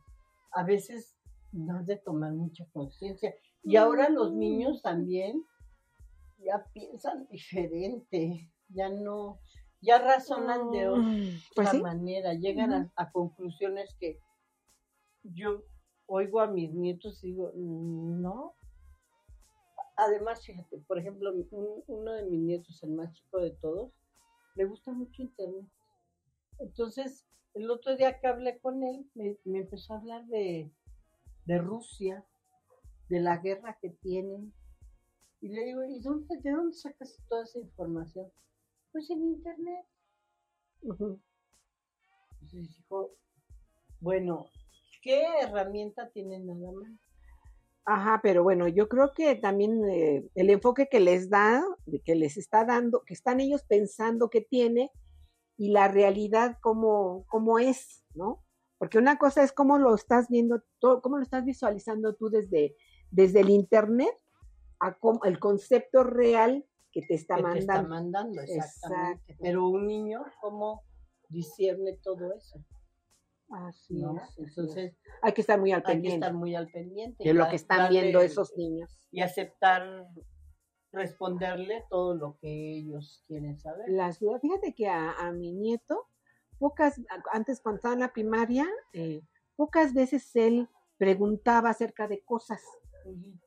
a 0.52 0.66
veces 0.66 1.16
no 1.54 1.78
has 1.78 1.86
de 1.86 1.96
tomar 1.96 2.34
mucha 2.34 2.66
conciencia. 2.74 3.34
Y 3.64 3.78
ahora 3.78 4.10
los 4.10 4.34
niños 4.34 4.82
también 4.82 5.46
ya 6.40 6.66
piensan 6.74 7.26
diferente, 7.30 8.52
ya 8.68 8.90
no, 8.90 9.40
ya 9.80 9.98
razonan 9.98 10.72
de 10.72 10.90
otra 10.90 11.04
Mm, 11.04 11.40
Pues 11.56 11.70
sí. 11.70 11.82
manera, 11.82 12.34
llegan 12.34 12.74
a, 12.74 12.92
a 12.98 13.14
conclusiones 13.14 13.96
que 13.98 14.20
yo 15.24 15.64
oigo 16.06 16.42
a 16.42 16.48
mis 16.48 16.74
nietos 16.74 17.24
y 17.24 17.28
digo, 17.28 17.54
"Mm, 17.56 18.22
no. 18.22 18.56
Además, 19.96 20.46
fíjate, 20.46 20.80
por 20.80 21.00
ejemplo, 21.00 21.32
un- 21.32 21.84
uno 21.88 22.12
de 22.12 22.26
mis 22.26 22.42
nietos, 22.42 22.84
el 22.84 22.90
más 22.90 23.14
chico 23.14 23.40
de 23.40 23.52
todos, 23.52 23.94
le 24.56 24.66
gusta 24.66 24.92
mucho 24.92 25.22
Internet. 25.22 25.66
Entonces, 26.60 27.26
el 27.54 27.70
otro 27.70 27.96
día 27.96 28.20
que 28.20 28.28
hablé 28.28 28.60
con 28.60 28.84
él, 28.84 29.10
me, 29.16 29.38
me 29.46 29.60
empezó 29.60 29.94
a 29.94 29.98
hablar 29.98 30.26
de, 30.28 30.72
de 31.46 31.58
Rusia, 31.58 32.26
de 33.10 33.20
la 33.20 33.38
guerra 33.38 33.78
que 33.82 33.90
tienen. 33.90 34.54
Y 35.42 35.50
le 35.50 35.66
digo, 35.66 35.84
¿y 35.84 36.00
dónde, 36.00 36.38
de 36.38 36.52
dónde 36.52 36.76
sacas 36.76 37.18
toda 37.28 37.44
esa 37.44 37.60
información? 37.60 38.32
Pues 38.92 39.10
en 39.10 39.24
Internet. 39.24 39.86
Ujú. 40.82 41.20
Entonces 42.34 42.78
dijo, 42.78 43.16
bueno, 44.00 44.46
¿qué 45.02 45.24
herramienta 45.42 46.10
tienen 46.10 46.46
nada 46.46 46.72
más? 46.72 46.92
Ajá, 47.86 48.20
pero 48.22 48.44
bueno, 48.44 48.68
yo 48.68 48.88
creo 48.88 49.14
que 49.14 49.36
también 49.36 49.84
eh, 49.90 50.30
el 50.36 50.50
enfoque 50.52 50.88
que 50.90 51.00
les 51.00 51.30
da, 51.30 51.64
que 52.06 52.16
les 52.16 52.38
está 52.38 52.64
dando, 52.64 53.02
que 53.04 53.16
están 53.16 53.40
ellos 53.40 53.64
pensando 53.64 54.30
que 54.30 54.42
tiene 54.42 54.92
y 55.60 55.72
la 55.72 55.90
realidad 55.90 56.58
como, 56.62 57.26
como 57.28 57.60
es, 57.60 58.06
¿no? 58.16 58.46
Porque 58.78 58.98
una 58.98 59.18
cosa 59.18 59.44
es 59.44 59.52
cómo 59.52 59.78
lo 59.78 59.94
estás 59.94 60.30
viendo, 60.30 60.64
todo, 60.80 61.02
cómo 61.02 61.18
lo 61.18 61.24
estás 61.24 61.44
visualizando 61.44 62.16
tú 62.16 62.30
desde, 62.30 62.78
desde 63.12 63.42
el 63.42 63.50
internet 63.50 64.18
a 64.80 64.98
cómo- 64.98 65.20
el 65.26 65.38
concepto 65.38 66.06
real 66.06 66.66
que 66.94 67.02
te 67.02 67.14
está 67.16 67.36
que 67.36 67.44
te 67.44 67.60
está 67.60 67.84
mandando. 67.84 68.42
exactamente. 68.42 69.34
Exacto. 69.34 69.44
Pero 69.44 69.68
un 69.68 69.86
niño, 69.86 70.24
¿cómo 70.40 70.84
discierne 71.28 72.00
todo 72.02 72.34
eso? 72.34 72.64
Así 73.50 73.96
¿no? 73.96 74.16
es. 74.16 74.40
Entonces, 74.40 74.96
hay 75.22 75.34
que 75.34 75.42
estar 75.42 75.60
muy 75.60 75.74
al 75.74 75.80
hay 75.80 75.84
que 75.84 75.92
pendiente 75.92 76.26
estar 76.26 76.34
muy 76.34 76.56
al 76.56 76.68
pendiente. 76.70 77.22
de 77.22 77.34
lo 77.34 77.50
que 77.50 77.58
están 77.58 77.90
viendo 77.90 78.22
esos 78.22 78.56
niños. 78.56 78.98
Y 79.12 79.20
aceptar 79.22 80.08
responderle 80.92 81.86
todo 81.90 82.16
lo 82.16 82.38
que 82.40 82.78
ellos 82.78 83.24
quieren 83.28 83.60
saber. 83.60 83.86
Las 83.90 84.20
dudas. 84.20 84.42
Fíjate 84.42 84.74
que 84.74 84.88
a, 84.88 85.14
a 85.14 85.32
mi 85.32 85.54
nieto, 85.54 86.08
pocas, 86.58 87.00
antes 87.32 87.62
cuando 87.62 87.78
estaba 87.78 87.94
en 87.94 88.02
la 88.02 88.14
primaria, 88.14 88.68
eh, 88.94 89.22
pocas 89.56 89.94
veces 89.94 90.36
él 90.36 90.70
preguntaba 90.98 91.70
acerca 91.70 92.08
de 92.08 92.22
cosas, 92.22 92.62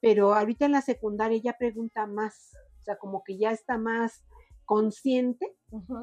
pero 0.01 0.35
ahorita 0.35 0.65
en 0.65 0.73
la 0.73 0.81
secundaria 0.83 1.41
ya 1.43 1.59
pregunta 1.59 2.07
más, 2.07 2.53
o 2.81 2.85
sea, 2.85 2.97
como 2.97 3.23
que 3.23 3.37
ya 3.39 3.51
está 3.51 3.79
más 3.79 4.25
consciente 4.65 5.55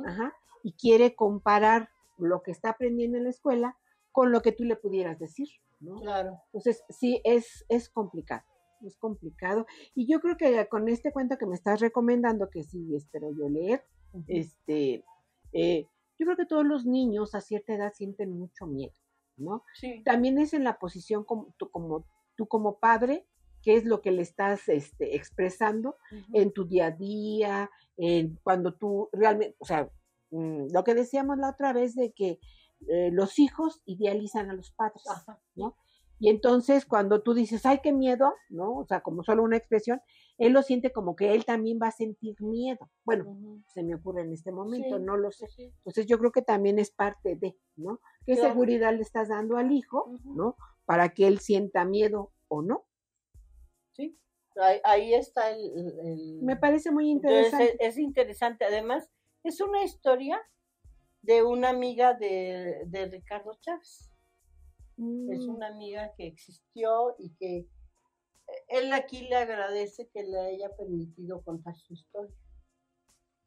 ajá, 0.05 0.33
y 0.63 0.73
quiere 0.73 1.15
comparar 1.15 1.89
lo 2.17 2.43
que 2.43 2.51
está 2.51 2.69
aprendiendo 2.71 3.17
en 3.17 3.23
la 3.23 3.29
escuela 3.31 3.77
con 4.11 4.31
lo 4.31 4.41
que 4.41 4.51
tú 4.51 4.63
le 4.63 4.75
pudieras 4.75 5.17
decir, 5.19 5.47
¿no? 5.79 5.99
Claro. 6.01 6.39
Entonces, 6.47 6.83
sí, 6.89 7.21
es, 7.23 7.65
es 7.69 7.89
complicado, 7.89 8.43
es 8.85 8.97
complicado. 8.97 9.65
Y 9.95 10.07
yo 10.11 10.19
creo 10.19 10.37
que 10.37 10.67
con 10.67 10.87
este 10.89 11.11
cuento 11.11 11.37
que 11.37 11.45
me 11.45 11.55
estás 11.55 11.79
recomendando, 11.79 12.49
que 12.49 12.63
sí 12.63 12.95
espero 12.95 13.31
yo 13.31 13.49
leer, 13.49 13.83
este, 14.27 15.03
eh, 15.53 15.85
yo 16.17 16.25
creo 16.25 16.37
que 16.37 16.45
todos 16.45 16.65
los 16.65 16.85
niños 16.85 17.35
a 17.35 17.41
cierta 17.41 17.73
edad 17.73 17.93
sienten 17.93 18.37
mucho 18.37 18.67
miedo, 18.67 18.93
¿no? 19.37 19.63
Sí. 19.75 20.01
También 20.03 20.37
es 20.37 20.53
en 20.53 20.63
la 20.63 20.79
posición 20.79 21.23
como 21.23 21.53
tú 21.57 21.69
como, 21.69 22.05
tú 22.35 22.47
como 22.47 22.79
padre, 22.79 23.25
qué 23.61 23.75
es 23.75 23.85
lo 23.85 24.01
que 24.01 24.11
le 24.11 24.21
estás 24.21 24.67
este, 24.69 25.15
expresando 25.15 25.95
en 26.33 26.51
tu 26.51 26.65
día 26.65 26.87
a 26.87 26.91
día, 26.91 27.69
en 27.97 28.39
cuando 28.43 28.73
tú 28.73 29.09
realmente, 29.11 29.55
o 29.59 29.65
sea, 29.65 29.89
mm, 30.31 30.67
lo 30.73 30.83
que 30.83 30.95
decíamos 30.95 31.37
la 31.37 31.49
otra 31.49 31.73
vez 31.73 31.95
de 31.95 32.11
que 32.13 32.39
eh, 32.87 33.11
los 33.11 33.39
hijos 33.39 33.81
idealizan 33.85 34.49
a 34.49 34.53
los 34.53 34.71
padres, 34.71 35.03
Ajá. 35.09 35.39
¿no? 35.55 35.75
Y 36.19 36.29
entonces 36.29 36.85
cuando 36.85 37.21
tú 37.21 37.33
dices, 37.33 37.65
ay, 37.65 37.79
qué 37.81 37.93
miedo, 37.93 38.33
¿no? 38.49 38.77
O 38.77 38.85
sea, 38.85 39.01
como 39.01 39.23
solo 39.23 39.41
una 39.43 39.55
expresión, 39.57 40.01
él 40.37 40.51
lo 40.53 40.61
siente 40.63 40.91
como 40.91 41.15
que 41.15 41.33
él 41.33 41.45
también 41.45 41.79
va 41.81 41.87
a 41.87 41.91
sentir 41.91 42.35
miedo. 42.41 42.89
Bueno, 43.05 43.61
se 43.73 43.83
me 43.83 43.95
ocurre 43.95 44.21
en 44.23 44.33
este 44.33 44.51
momento, 44.51 44.97
Sí, 44.97 45.03
no 45.03 45.15
lo 45.17 45.31
sé. 45.31 45.45
pues 45.45 45.53
sí. 45.55 45.63
Entonces 45.77 46.05
yo 46.07 46.17
creo 46.19 46.31
que 46.31 46.41
también 46.41 46.77
es 46.79 46.91
parte 46.91 47.35
de, 47.35 47.57
¿no? 47.77 47.99
¿Qué 48.25 48.33
Claro. 48.35 48.49
seguridad 48.49 48.93
le 48.93 49.01
estás 49.01 49.29
dando 49.29 49.57
al 49.57 49.71
hijo. 49.71 50.11
¿no? 50.25 50.55
Para 50.85 51.09
que 51.09 51.27
él 51.27 51.39
sienta 51.39 51.85
miedo 51.85 52.31
o 52.47 52.61
no. 52.61 52.85
Sí. 53.93 54.17
Ahí, 54.55 54.79
ahí 54.83 55.13
está 55.13 55.51
el, 55.51 56.39
Me 56.41 56.57
parece 56.57 56.91
muy 56.91 57.11
Entonces 57.11 57.45
interesante. 57.53 57.77
es, 57.85 57.91
es 57.93 57.97
interesante. 57.97 58.65
Además, 58.65 59.09
es 59.43 59.61
una 59.61 59.83
historia 59.83 60.41
de 61.21 61.43
una 61.43 61.69
amiga 61.69 62.13
de, 62.13 62.81
de 62.87 63.05
Ricardo 63.07 63.51
Chávez. 63.61 64.08
Es 65.29 65.45
Mm, 65.45 65.55
una 65.55 65.67
amiga 65.67 66.13
que 66.17 66.27
existió 66.27 67.15
y 67.17 67.29
que 67.35 67.57
eh, 67.59 67.67
él 68.67 68.91
aquí 68.93 69.21
le 69.27 69.35
agradece 69.37 70.09
que 70.13 70.23
le 70.23 70.39
haya 70.39 70.75
permitido 70.75 71.41
contar 71.43 71.75
su 71.77 71.93
historia. 71.93 72.35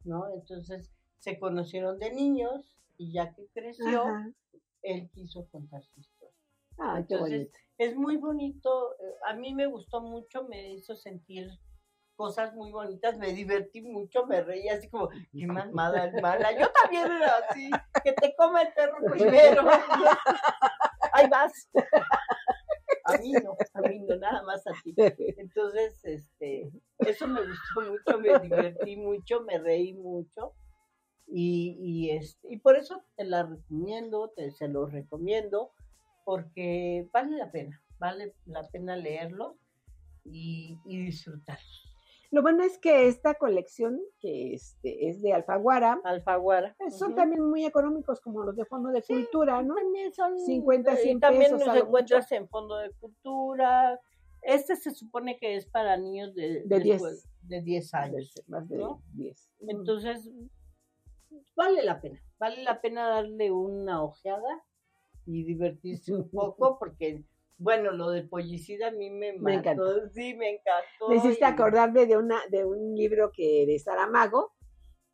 ¿No? 0.04 0.28
Entonces 0.34 0.90
se 1.18 1.38
conocieron 1.38 1.98
de 1.98 2.12
niños 2.12 2.76
y 2.98 3.12
ya 3.12 3.32
que 3.34 3.46
creció, 3.54 4.02
ajá. 4.04 4.32
él 4.82 5.10
quiso 5.12 5.46
contar 5.50 5.82
su 5.84 6.00
historia. 6.00 6.34
Qué 6.76 7.14
Entonces, 7.14 7.52
es 7.78 7.94
muy 7.96 8.16
bonito. 8.16 8.94
eh, 8.94 9.14
A 9.28 9.34
mí 9.34 9.54
me 9.54 9.66
gustó 9.66 10.00
mucho, 10.00 10.44
me 10.44 10.72
hizo 10.72 10.96
sentir 10.96 11.48
cosas 12.16 12.54
muy 12.54 12.70
bonitas, 12.72 13.16
me 13.18 13.32
divertí 13.32 13.80
mucho, 13.82 14.26
me 14.26 14.42
reí 14.42 14.68
así 14.68 14.88
como, 14.88 15.08
qué 15.32 15.46
más 15.46 15.72
mala 15.72 16.06
es 16.06 16.20
mala. 16.22 16.52
Yo 16.58 16.70
también 16.72 17.10
era 17.10 17.32
así, 17.48 17.70
que 18.04 18.12
te 18.12 18.34
coma 18.36 18.62
el 18.62 18.72
perro 18.74 18.98
primero. 19.10 19.62
Ahí 21.22 21.28
vas. 21.30 21.68
A 23.04 23.18
mí 23.18 23.32
no, 23.32 23.56
a 23.74 23.80
mí 23.80 23.98
no, 23.98 24.16
nada 24.16 24.44
más 24.44 24.64
a 24.64 24.70
ti. 24.84 24.94
Entonces, 25.36 26.04
este, 26.04 26.70
eso 26.98 27.26
me 27.26 27.40
gustó 27.40 27.90
mucho, 27.90 28.20
me 28.20 28.38
divertí 28.38 28.96
mucho, 28.96 29.40
me 29.42 29.58
reí 29.58 29.92
mucho. 29.94 30.52
Y, 31.26 31.76
y, 31.80 32.10
este, 32.10 32.52
y 32.52 32.58
por 32.58 32.76
eso 32.76 33.02
te 33.16 33.24
la 33.24 33.42
recomiendo, 33.42 34.28
te, 34.36 34.52
se 34.52 34.68
lo 34.68 34.86
recomiendo, 34.86 35.72
porque 36.24 37.08
vale 37.12 37.38
la 37.38 37.50
pena, 37.50 37.82
vale 37.98 38.34
la 38.46 38.68
pena 38.68 38.94
leerlo 38.94 39.56
y, 40.24 40.78
y 40.84 41.04
disfrutarlo. 41.04 41.91
Lo 42.32 42.40
bueno 42.42 42.64
es 42.64 42.78
que 42.78 43.06
esta 43.08 43.34
colección, 43.34 44.00
que 44.18 44.54
este, 44.54 45.08
es 45.10 45.20
de 45.20 45.34
Alfaguara, 45.34 46.00
Alfaguara. 46.02 46.74
pues, 46.78 46.98
son 46.98 47.14
también 47.14 47.42
muy 47.44 47.64
económicos 47.66 48.20
como 48.22 48.42
los 48.42 48.56
de 48.56 48.64
Fondo 48.64 48.88
de 48.88 49.02
Cultura, 49.02 49.62
¿no? 49.62 49.74
También 49.74 50.12
son 50.14 50.38
50, 50.40 50.94
y 50.94 50.96
100 50.96 51.20
también 51.20 51.42
pesos 51.44 51.60
los 51.60 51.68
a 51.68 51.74
lo 51.74 51.84
encuentras 51.84 52.32
en 52.32 52.48
Fondo 52.48 52.76
de 52.78 52.90
Cultura. 52.92 54.00
Este 54.40 54.76
se 54.76 54.90
supone 54.92 55.38
que 55.38 55.56
es 55.56 55.66
para 55.66 55.96
niños 55.98 56.34
de, 56.34 56.62
De 56.64 56.80
10. 56.80 56.96
escuela- 56.96 57.18
de 57.42 57.60
10 57.62 57.94
años. 57.94 58.32
De- 58.34 58.42
Más 58.48 58.66
de 58.68 58.76
¿no? 58.78 59.02
10. 59.12 59.50
Mm. 59.60 59.70
Entonces, 59.70 60.30
vale 61.54 61.82
la 61.84 62.00
pena, 62.00 62.20
vale 62.38 62.62
la 62.62 62.80
pena 62.80 63.08
darle 63.08 63.50
una 63.52 64.02
ojeada 64.02 64.64
y 65.26 65.44
divertirse 65.44 66.14
un 66.14 66.28
poco 66.30 66.78
porque, 66.78 67.24
bueno, 67.58 67.92
lo 67.92 68.10
de 68.10 68.22
Pollicida 68.22 68.88
a 68.88 68.90
mí 68.90 69.10
me, 69.10 69.30
encantó. 69.54 70.08
sí, 70.10 70.34
me 70.34 70.50
encantó. 70.50 71.08
Me 71.08 71.16
hiciste 71.16 71.44
y- 71.44 71.48
acordarme 71.48 72.06
de 72.06 72.16
una, 72.16 72.40
de 72.50 72.64
un 72.64 72.94
libro 72.94 73.30
que 73.32 73.64
de 73.66 73.78
Saramago, 73.78 74.52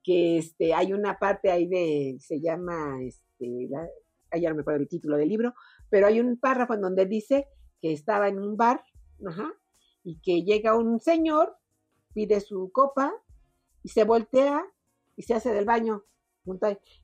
que 0.03 0.39
este, 0.39 0.72
hay 0.74 0.93
una 0.93 1.18
parte 1.18 1.51
ahí 1.51 1.66
de, 1.66 2.16
se 2.20 2.41
llama, 2.41 2.99
este, 3.03 3.68
la, 3.68 3.89
ya 4.39 4.49
no 4.51 4.57
me 4.57 4.62
acuerdo 4.62 4.80
el 4.80 4.89
título 4.89 5.16
del 5.16 5.28
libro, 5.28 5.55
pero 5.91 6.07
hay 6.07 6.20
un 6.20 6.39
párrafo 6.39 6.74
en 6.74 6.80
donde 6.80 7.07
dice 7.07 7.49
que 7.80 7.93
estaba 7.93 8.28
en 8.28 8.39
un 8.39 8.57
bar, 8.57 8.82
ajá, 9.26 9.53
y 10.03 10.20
que 10.20 10.43
llega 10.43 10.76
un 10.76 11.01
señor, 11.01 11.57
pide 12.14 12.41
su 12.41 12.70
copa 12.72 13.12
y 13.82 13.91
se 13.91 14.05
voltea 14.05 14.64
y 15.16 15.22
se 15.22 15.34
hace 15.34 15.53
del 15.53 15.64
baño. 15.64 16.05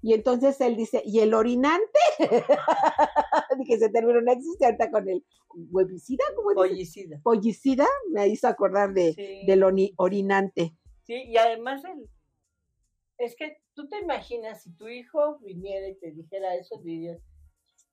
Y 0.03 0.15
entonces 0.15 0.61
él 0.61 0.77
dice, 0.77 1.03
¿y 1.05 1.21
el 1.21 1.35
orinante? 1.35 1.99
que 3.67 3.79
se 3.79 3.89
terminó, 3.91 4.21
no 4.21 4.33
existe 4.33 4.65
ahorita 4.65 4.91
con 4.91 5.09
el 5.09 5.25
huevicida, 5.71 6.25
¿cómo? 6.37 6.55
Pollicida. 6.55 7.21
Pollicida, 7.23 7.87
me 8.11 8.29
hizo 8.29 8.49
acordar 8.49 8.93
de, 8.93 9.13
Sí. 9.15 9.47
del 9.47 9.63
orinante. 9.97 10.77
Sí, 11.05 11.15
y 11.27 11.37
además 11.37 11.83
el, 11.85 12.09
es 13.19 13.37
que 13.37 13.59
tú 13.75 13.89
te 13.89 14.01
imaginas 14.01 14.63
si 14.63 14.73
tu 14.77 14.89
hijo 14.89 15.39
viniera 15.41 15.89
y 15.89 15.95
te 15.97 16.11
dijera 16.13 16.55
eso, 16.55 16.79
dirías, 16.83 17.21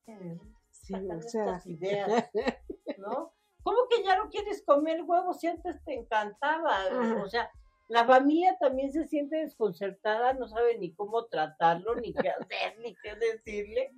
"¿De 0.06 0.14
dónde 0.14 0.40
Sí, 0.70 0.94
o 0.94 1.20
sea, 1.22 1.42
estas 1.44 1.66
ideas? 1.66 2.30
¿No? 2.98 3.32
¿Cómo 3.62 3.78
que 3.88 4.02
ya 4.02 4.16
no 4.16 4.28
quieres 4.30 4.64
comer 4.64 5.02
huevos 5.04 5.38
si 5.38 5.46
antes 5.46 5.82
te 5.84 5.94
encantaba? 5.94 6.84
Ajá. 6.86 7.22
O 7.22 7.28
sea, 7.28 7.50
la 7.92 8.06
familia 8.06 8.56
también 8.58 8.90
se 8.90 9.06
siente 9.06 9.36
desconcertada, 9.36 10.32
no 10.32 10.48
sabe 10.48 10.78
ni 10.78 10.94
cómo 10.94 11.26
tratarlo, 11.26 11.94
ni 11.96 12.14
qué 12.14 12.30
hacer, 12.30 12.78
ni 12.80 12.94
qué 13.02 13.14
decirle. 13.16 13.92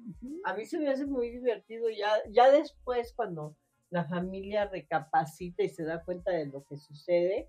A 0.44 0.54
mí 0.54 0.66
se 0.66 0.80
me 0.80 0.88
hace 0.90 1.06
muy 1.06 1.30
divertido 1.30 1.88
ya, 1.90 2.10
ya 2.30 2.50
después 2.50 3.12
cuando 3.14 3.56
la 3.90 4.04
familia 4.06 4.66
recapacita 4.66 5.62
y 5.62 5.68
se 5.68 5.84
da 5.84 6.02
cuenta 6.02 6.32
de 6.32 6.46
lo 6.46 6.64
que 6.64 6.76
sucede, 6.76 7.48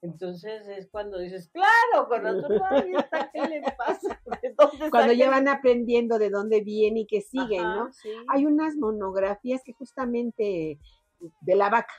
entonces 0.00 0.66
es 0.66 0.88
cuando 0.90 1.18
dices, 1.18 1.50
claro, 1.52 2.08
con 2.08 2.22
razón, 2.22 2.52
ay, 2.70 2.94
¿esta 2.96 3.30
¿qué 3.30 3.42
le 3.48 3.62
pasa? 3.76 4.18
¿De 4.42 4.54
dónde 4.56 4.90
Cuando 4.90 5.12
ya 5.12 5.28
van 5.28 5.46
aprendiendo 5.46 6.18
de 6.18 6.30
dónde 6.30 6.62
viene 6.62 7.00
y 7.00 7.06
qué 7.06 7.20
sigue, 7.20 7.58
Ajá, 7.58 7.74
¿no? 7.76 7.92
sí. 7.92 8.08
Hay 8.28 8.46
unas 8.46 8.76
monografías 8.76 9.60
que 9.62 9.74
justamente 9.74 10.78
de 11.42 11.54
la 11.54 11.68
vaca, 11.68 11.92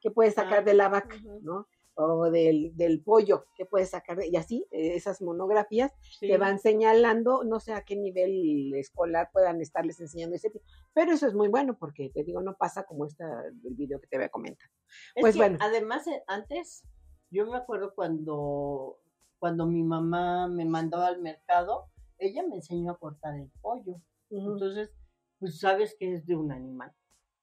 que 0.00 0.10
puedes 0.10 0.34
sacar 0.34 0.58
Ah, 0.58 0.62
de 0.62 0.74
la 0.74 0.90
vaca. 0.90 1.16
¿no? 1.40 1.66
O 1.94 2.30
del, 2.30 2.74
del 2.76 3.02
pollo, 3.02 3.46
que 3.54 3.66
puedes 3.66 3.90
sacar, 3.90 4.16
de- 4.16 4.28
y 4.28 4.36
así, 4.36 4.64
eh, 4.70 4.94
esas 4.94 5.20
monografías 5.20 5.92
Sí. 6.18 6.28
te 6.28 6.38
van 6.38 6.58
señalando, 6.58 7.44
no 7.44 7.60
sé 7.60 7.72
a 7.72 7.84
qué 7.84 7.96
nivel 7.96 8.72
escolar 8.74 9.28
puedan 9.32 9.60
estarles 9.60 10.00
enseñando 10.00 10.36
ese 10.36 10.50
tipo, 10.50 10.64
pero 10.94 11.12
eso 11.12 11.26
es 11.26 11.34
muy 11.34 11.48
bueno 11.48 11.76
porque 11.78 12.10
te 12.14 12.24
digo, 12.24 12.40
no 12.40 12.56
pasa 12.56 12.84
como 12.84 13.04
esta 13.06 13.26
del 13.52 13.74
video 13.74 14.00
que 14.00 14.06
te 14.06 14.16
voy 14.16 14.26
a 14.26 14.30
comentar. 14.30 14.70
Es 15.14 15.20
Pues 15.20 15.34
que, 15.34 15.40
bueno. 15.40 15.58
Además, 15.60 16.06
eh, 16.06 16.22
antes, 16.26 16.84
yo 17.30 17.44
me 17.46 17.56
acuerdo 17.58 17.92
cuando, 17.94 18.98
cuando 19.38 19.66
mi 19.66 19.82
mamá 19.82 20.48
me 20.48 20.64
mandaba 20.64 21.08
al 21.08 21.20
mercado, 21.20 21.90
ella 22.18 22.42
me 22.46 22.56
enseñó 22.56 22.92
a 22.92 22.98
cortar 22.98 23.34
el 23.36 23.50
pollo. 23.60 24.00
Entonces, 24.30 24.90
pues 25.38 25.58
sabes 25.58 25.96
que 25.98 26.14
es 26.14 26.24
de 26.26 26.36
un 26.36 26.52
animal, 26.52 26.92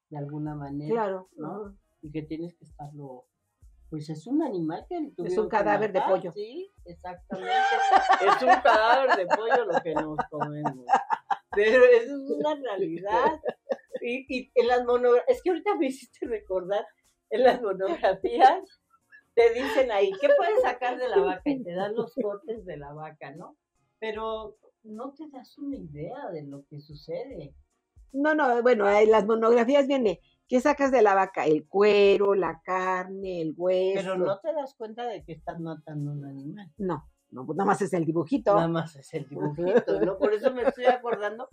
de 0.09 0.17
alguna 0.17 0.55
manera. 0.55 0.93
Claro, 0.93 1.29
¿no? 1.35 1.77
Y 2.01 2.11
que 2.11 2.21
tienes 2.23 2.55
que 2.55 2.63
estarlo. 2.65 3.25
Pues 3.89 4.09
es 4.09 4.27
un 4.27 4.41
animal 4.43 4.85
que 4.89 4.97
un 4.97 5.15
tuvieron 5.15 5.45
que 5.45 5.57
cadáver 5.57 5.93
de 5.93 6.01
pollo. 6.01 6.31
Sí, 6.33 6.71
exactamente. 6.85 7.51
es 8.21 8.41
un 8.41 8.61
cadáver 8.61 9.17
de 9.17 9.27
pollo 9.27 9.65
lo 9.65 9.81
que 9.81 9.93
nos 9.93 10.17
comemos. 10.29 10.85
pero 11.51 11.85
eso 11.85 12.15
es 12.15 12.29
una 12.31 12.55
realidad. 12.55 13.39
Y, 14.01 14.25
y 14.29 14.51
en 14.55 14.67
las 14.67 14.85
monografías, 14.85 15.38
es 15.38 15.41
que 15.41 15.49
ahorita 15.49 15.75
me 15.75 15.88
hiciste 15.88 16.25
recordar, 16.27 16.85
en 17.29 17.43
las 17.43 17.61
monografías 17.61 18.61
te 19.38 19.53
dicen 19.53 19.91
ahí, 19.91 20.11
¿qué 20.19 20.29
puedes 20.35 20.61
sacar 20.61 20.97
de 20.97 21.07
la 21.07 21.19
vaca? 21.19 21.41
Y 21.45 21.63
te 21.63 21.73
dan 21.73 21.93
los 21.93 22.13
cortes 22.15 22.65
de 22.65 22.75
la 22.75 22.91
vaca, 22.93 23.31
¿no? 23.35 23.55
Pero 23.99 24.57
no 24.81 25.13
te 25.13 25.29
das 25.29 25.57
una 25.59 25.77
idea 25.77 26.31
de 26.31 26.43
lo 26.43 26.65
que 26.65 26.79
sucede. 26.79 27.53
No, 28.11 28.33
no, 28.33 28.63
bueno, 28.63 28.89
en 28.89 29.11
las 29.11 29.27
monografías 29.27 29.88
viene, 29.88 30.21
¿qué 30.47 30.59
sacas 30.61 30.91
de 30.91 31.01
la 31.01 31.13
vaca? 31.15 31.45
El 31.45 31.67
cuero, 31.67 32.33
la 32.35 32.61
carne, 32.63 33.41
el 33.41 33.53
hueso. 33.57 33.99
Pero 34.01 34.17
no 34.17 34.39
te 34.39 34.53
das 34.53 34.73
cuenta 34.75 35.05
de 35.05 35.23
que 35.23 35.33
estás 35.33 35.59
matando 35.59 36.11
a 36.11 36.13
un 36.13 36.25
animal. 36.25 36.71
No, 36.77 37.09
no, 37.31 37.45
pues 37.45 37.57
nada 37.57 37.67
más 37.67 37.81
es 37.81 37.93
el 37.93 38.05
dibujito. 38.05 38.55
Nada 38.55 38.67
más 38.67 38.95
es 38.95 39.13
el 39.13 39.27
dibujito, 39.27 39.99
¿no? 40.01 40.17
Por 40.17 40.33
eso 40.33 40.53
me 40.53 40.63
estoy 40.63 40.85
acordando 40.85 41.49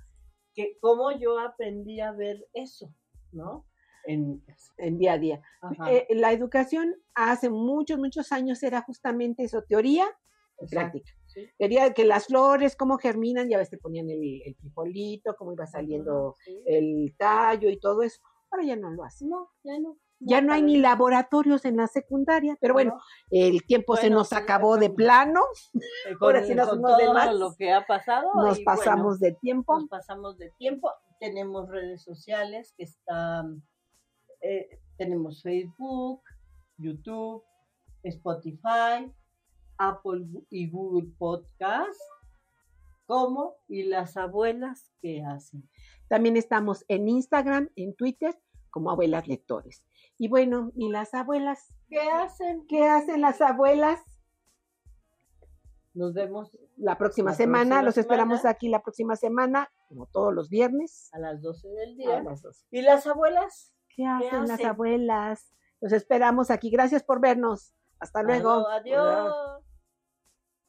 que 0.54 0.78
cómo 0.80 1.10
yo 1.12 1.38
aprendí 1.38 2.00
a 2.00 2.12
ver 2.12 2.46
eso, 2.52 2.94
¿no? 3.32 3.66
En, 4.06 4.44
en 4.76 4.98
día 4.98 5.14
a 5.14 5.18
día. 5.18 5.42
Eh, 5.88 6.06
la 6.10 6.30
educación 6.32 6.94
hace 7.14 7.48
muchos, 7.48 7.98
muchos 7.98 8.32
años 8.32 8.62
era 8.62 8.82
justamente 8.82 9.44
eso, 9.44 9.62
teoría 9.62 10.06
y 10.60 10.66
práctica. 10.68 11.10
sí. 11.26 11.48
Quería 11.58 11.92
que 11.94 12.04
las 12.04 12.26
flores, 12.26 12.76
cómo 12.76 12.98
germinan, 12.98 13.48
ya 13.48 13.58
ves, 13.58 13.70
te 13.70 13.78
ponían 13.78 14.08
el, 14.10 14.42
el 14.44 14.54
frijolito, 14.56 15.34
cómo 15.36 15.52
iba 15.54 15.66
saliendo 15.66 16.36
Sí. 16.44 16.62
el 16.66 17.14
tallo 17.18 17.68
y 17.70 17.80
todo 17.80 18.02
eso. 18.02 18.20
Ahora 18.54 18.66
ya 18.66 18.76
no 18.76 18.90
lo 18.90 19.02
hacen. 19.02 19.30
No, 19.30 19.50
ya 19.64 19.80
no. 19.80 19.98
Ya 20.20 20.40
no 20.40 20.52
hay 20.52 20.62
ni 20.62 20.78
laboratorios 20.78 21.64
en 21.64 21.76
la 21.76 21.88
secundaria, 21.88 22.56
pero 22.60 22.72
bueno, 22.72 22.92
No, 22.94 23.00
el 23.30 23.64
tiempo 23.66 23.96
se 23.96 24.10
nos 24.10 24.28
sí, 24.28 24.36
acabó 24.36 24.78
de 24.78 24.88
plano, 24.88 25.40
eh, 25.74 26.14
con, 26.18 26.28
ahora 26.28 26.46
sí 26.46 26.54
nos 26.54 26.68
con 26.68 26.82
todo 26.82 27.12
más. 27.12 27.34
lo 27.34 27.54
que 27.56 27.72
ha 27.72 27.84
pasado. 27.84 28.30
nos 28.36 28.60
y 28.60 28.64
bueno, 28.64 28.78
pasamos 28.78 29.18
de 29.18 29.32
tiempo. 29.32 29.74
nos 29.80 29.88
pasamos 29.88 30.38
de 30.38 30.50
tiempo. 30.56 30.88
Tenemos 31.18 31.68
redes 31.68 32.02
sociales 32.04 32.72
que 32.76 32.84
están, 32.84 33.64
eh, 34.40 34.78
tenemos 34.96 35.42
Facebook, 35.42 36.22
YouTube, 36.78 37.42
Spotify, 38.04 39.12
Apple 39.78 40.26
y 40.48 40.70
Google 40.70 41.10
Podcast, 41.18 42.00
como 43.06 43.56
y 43.68 43.82
las 43.82 44.16
abuelas 44.16 44.92
que 45.02 45.24
hacen. 45.24 45.68
También 46.08 46.36
estamos 46.36 46.84
en 46.88 47.08
Instagram, 47.08 47.68
en 47.74 47.94
Twitter, 47.96 48.38
como 48.74 48.90
abuelas 48.90 49.28
lectores. 49.28 49.84
Y 50.18 50.26
bueno, 50.26 50.72
¿y 50.74 50.90
las 50.90 51.14
abuelas? 51.14 51.72
¿Qué 51.88 52.00
hacen? 52.00 52.66
¿Qué 52.66 52.88
hacen 52.88 53.20
las 53.20 53.40
abuelas? 53.40 54.00
Nos 55.94 56.12
vemos 56.12 56.58
La 56.76 56.98
próxima 56.98 57.30
La 57.30 57.36
semana, 57.36 57.62
próxima 57.66 57.82
los 57.84 57.98
esperamos 57.98 58.38
semana. 58.40 58.50
aquí 58.50 58.68
la 58.68 58.82
próxima 58.82 59.14
semana, 59.14 59.70
como 59.88 60.06
todos 60.06 60.34
los 60.34 60.48
viernes. 60.50 61.08
a 61.12 61.20
las 61.20 61.40
12 61.40 61.68
del 61.68 61.90
a 61.92 61.94
día. 61.94 62.22
las 62.24 62.42
12. 62.42 62.66
¿Y 62.72 62.82
las 62.82 63.06
abuelas? 63.06 63.72
¿Qué 63.90 64.04
hacen 64.06 64.40
las 64.40 64.50
hacen? 64.50 64.66
abuelas? 64.66 65.54
Los 65.80 65.92
esperamos 65.92 66.50
aquí. 66.50 66.68
Gracias 66.70 67.04
por 67.04 67.20
vernos. 67.20 67.76
Hasta 68.00 68.24
luego. 68.24 68.66
Adiós. 68.70 69.63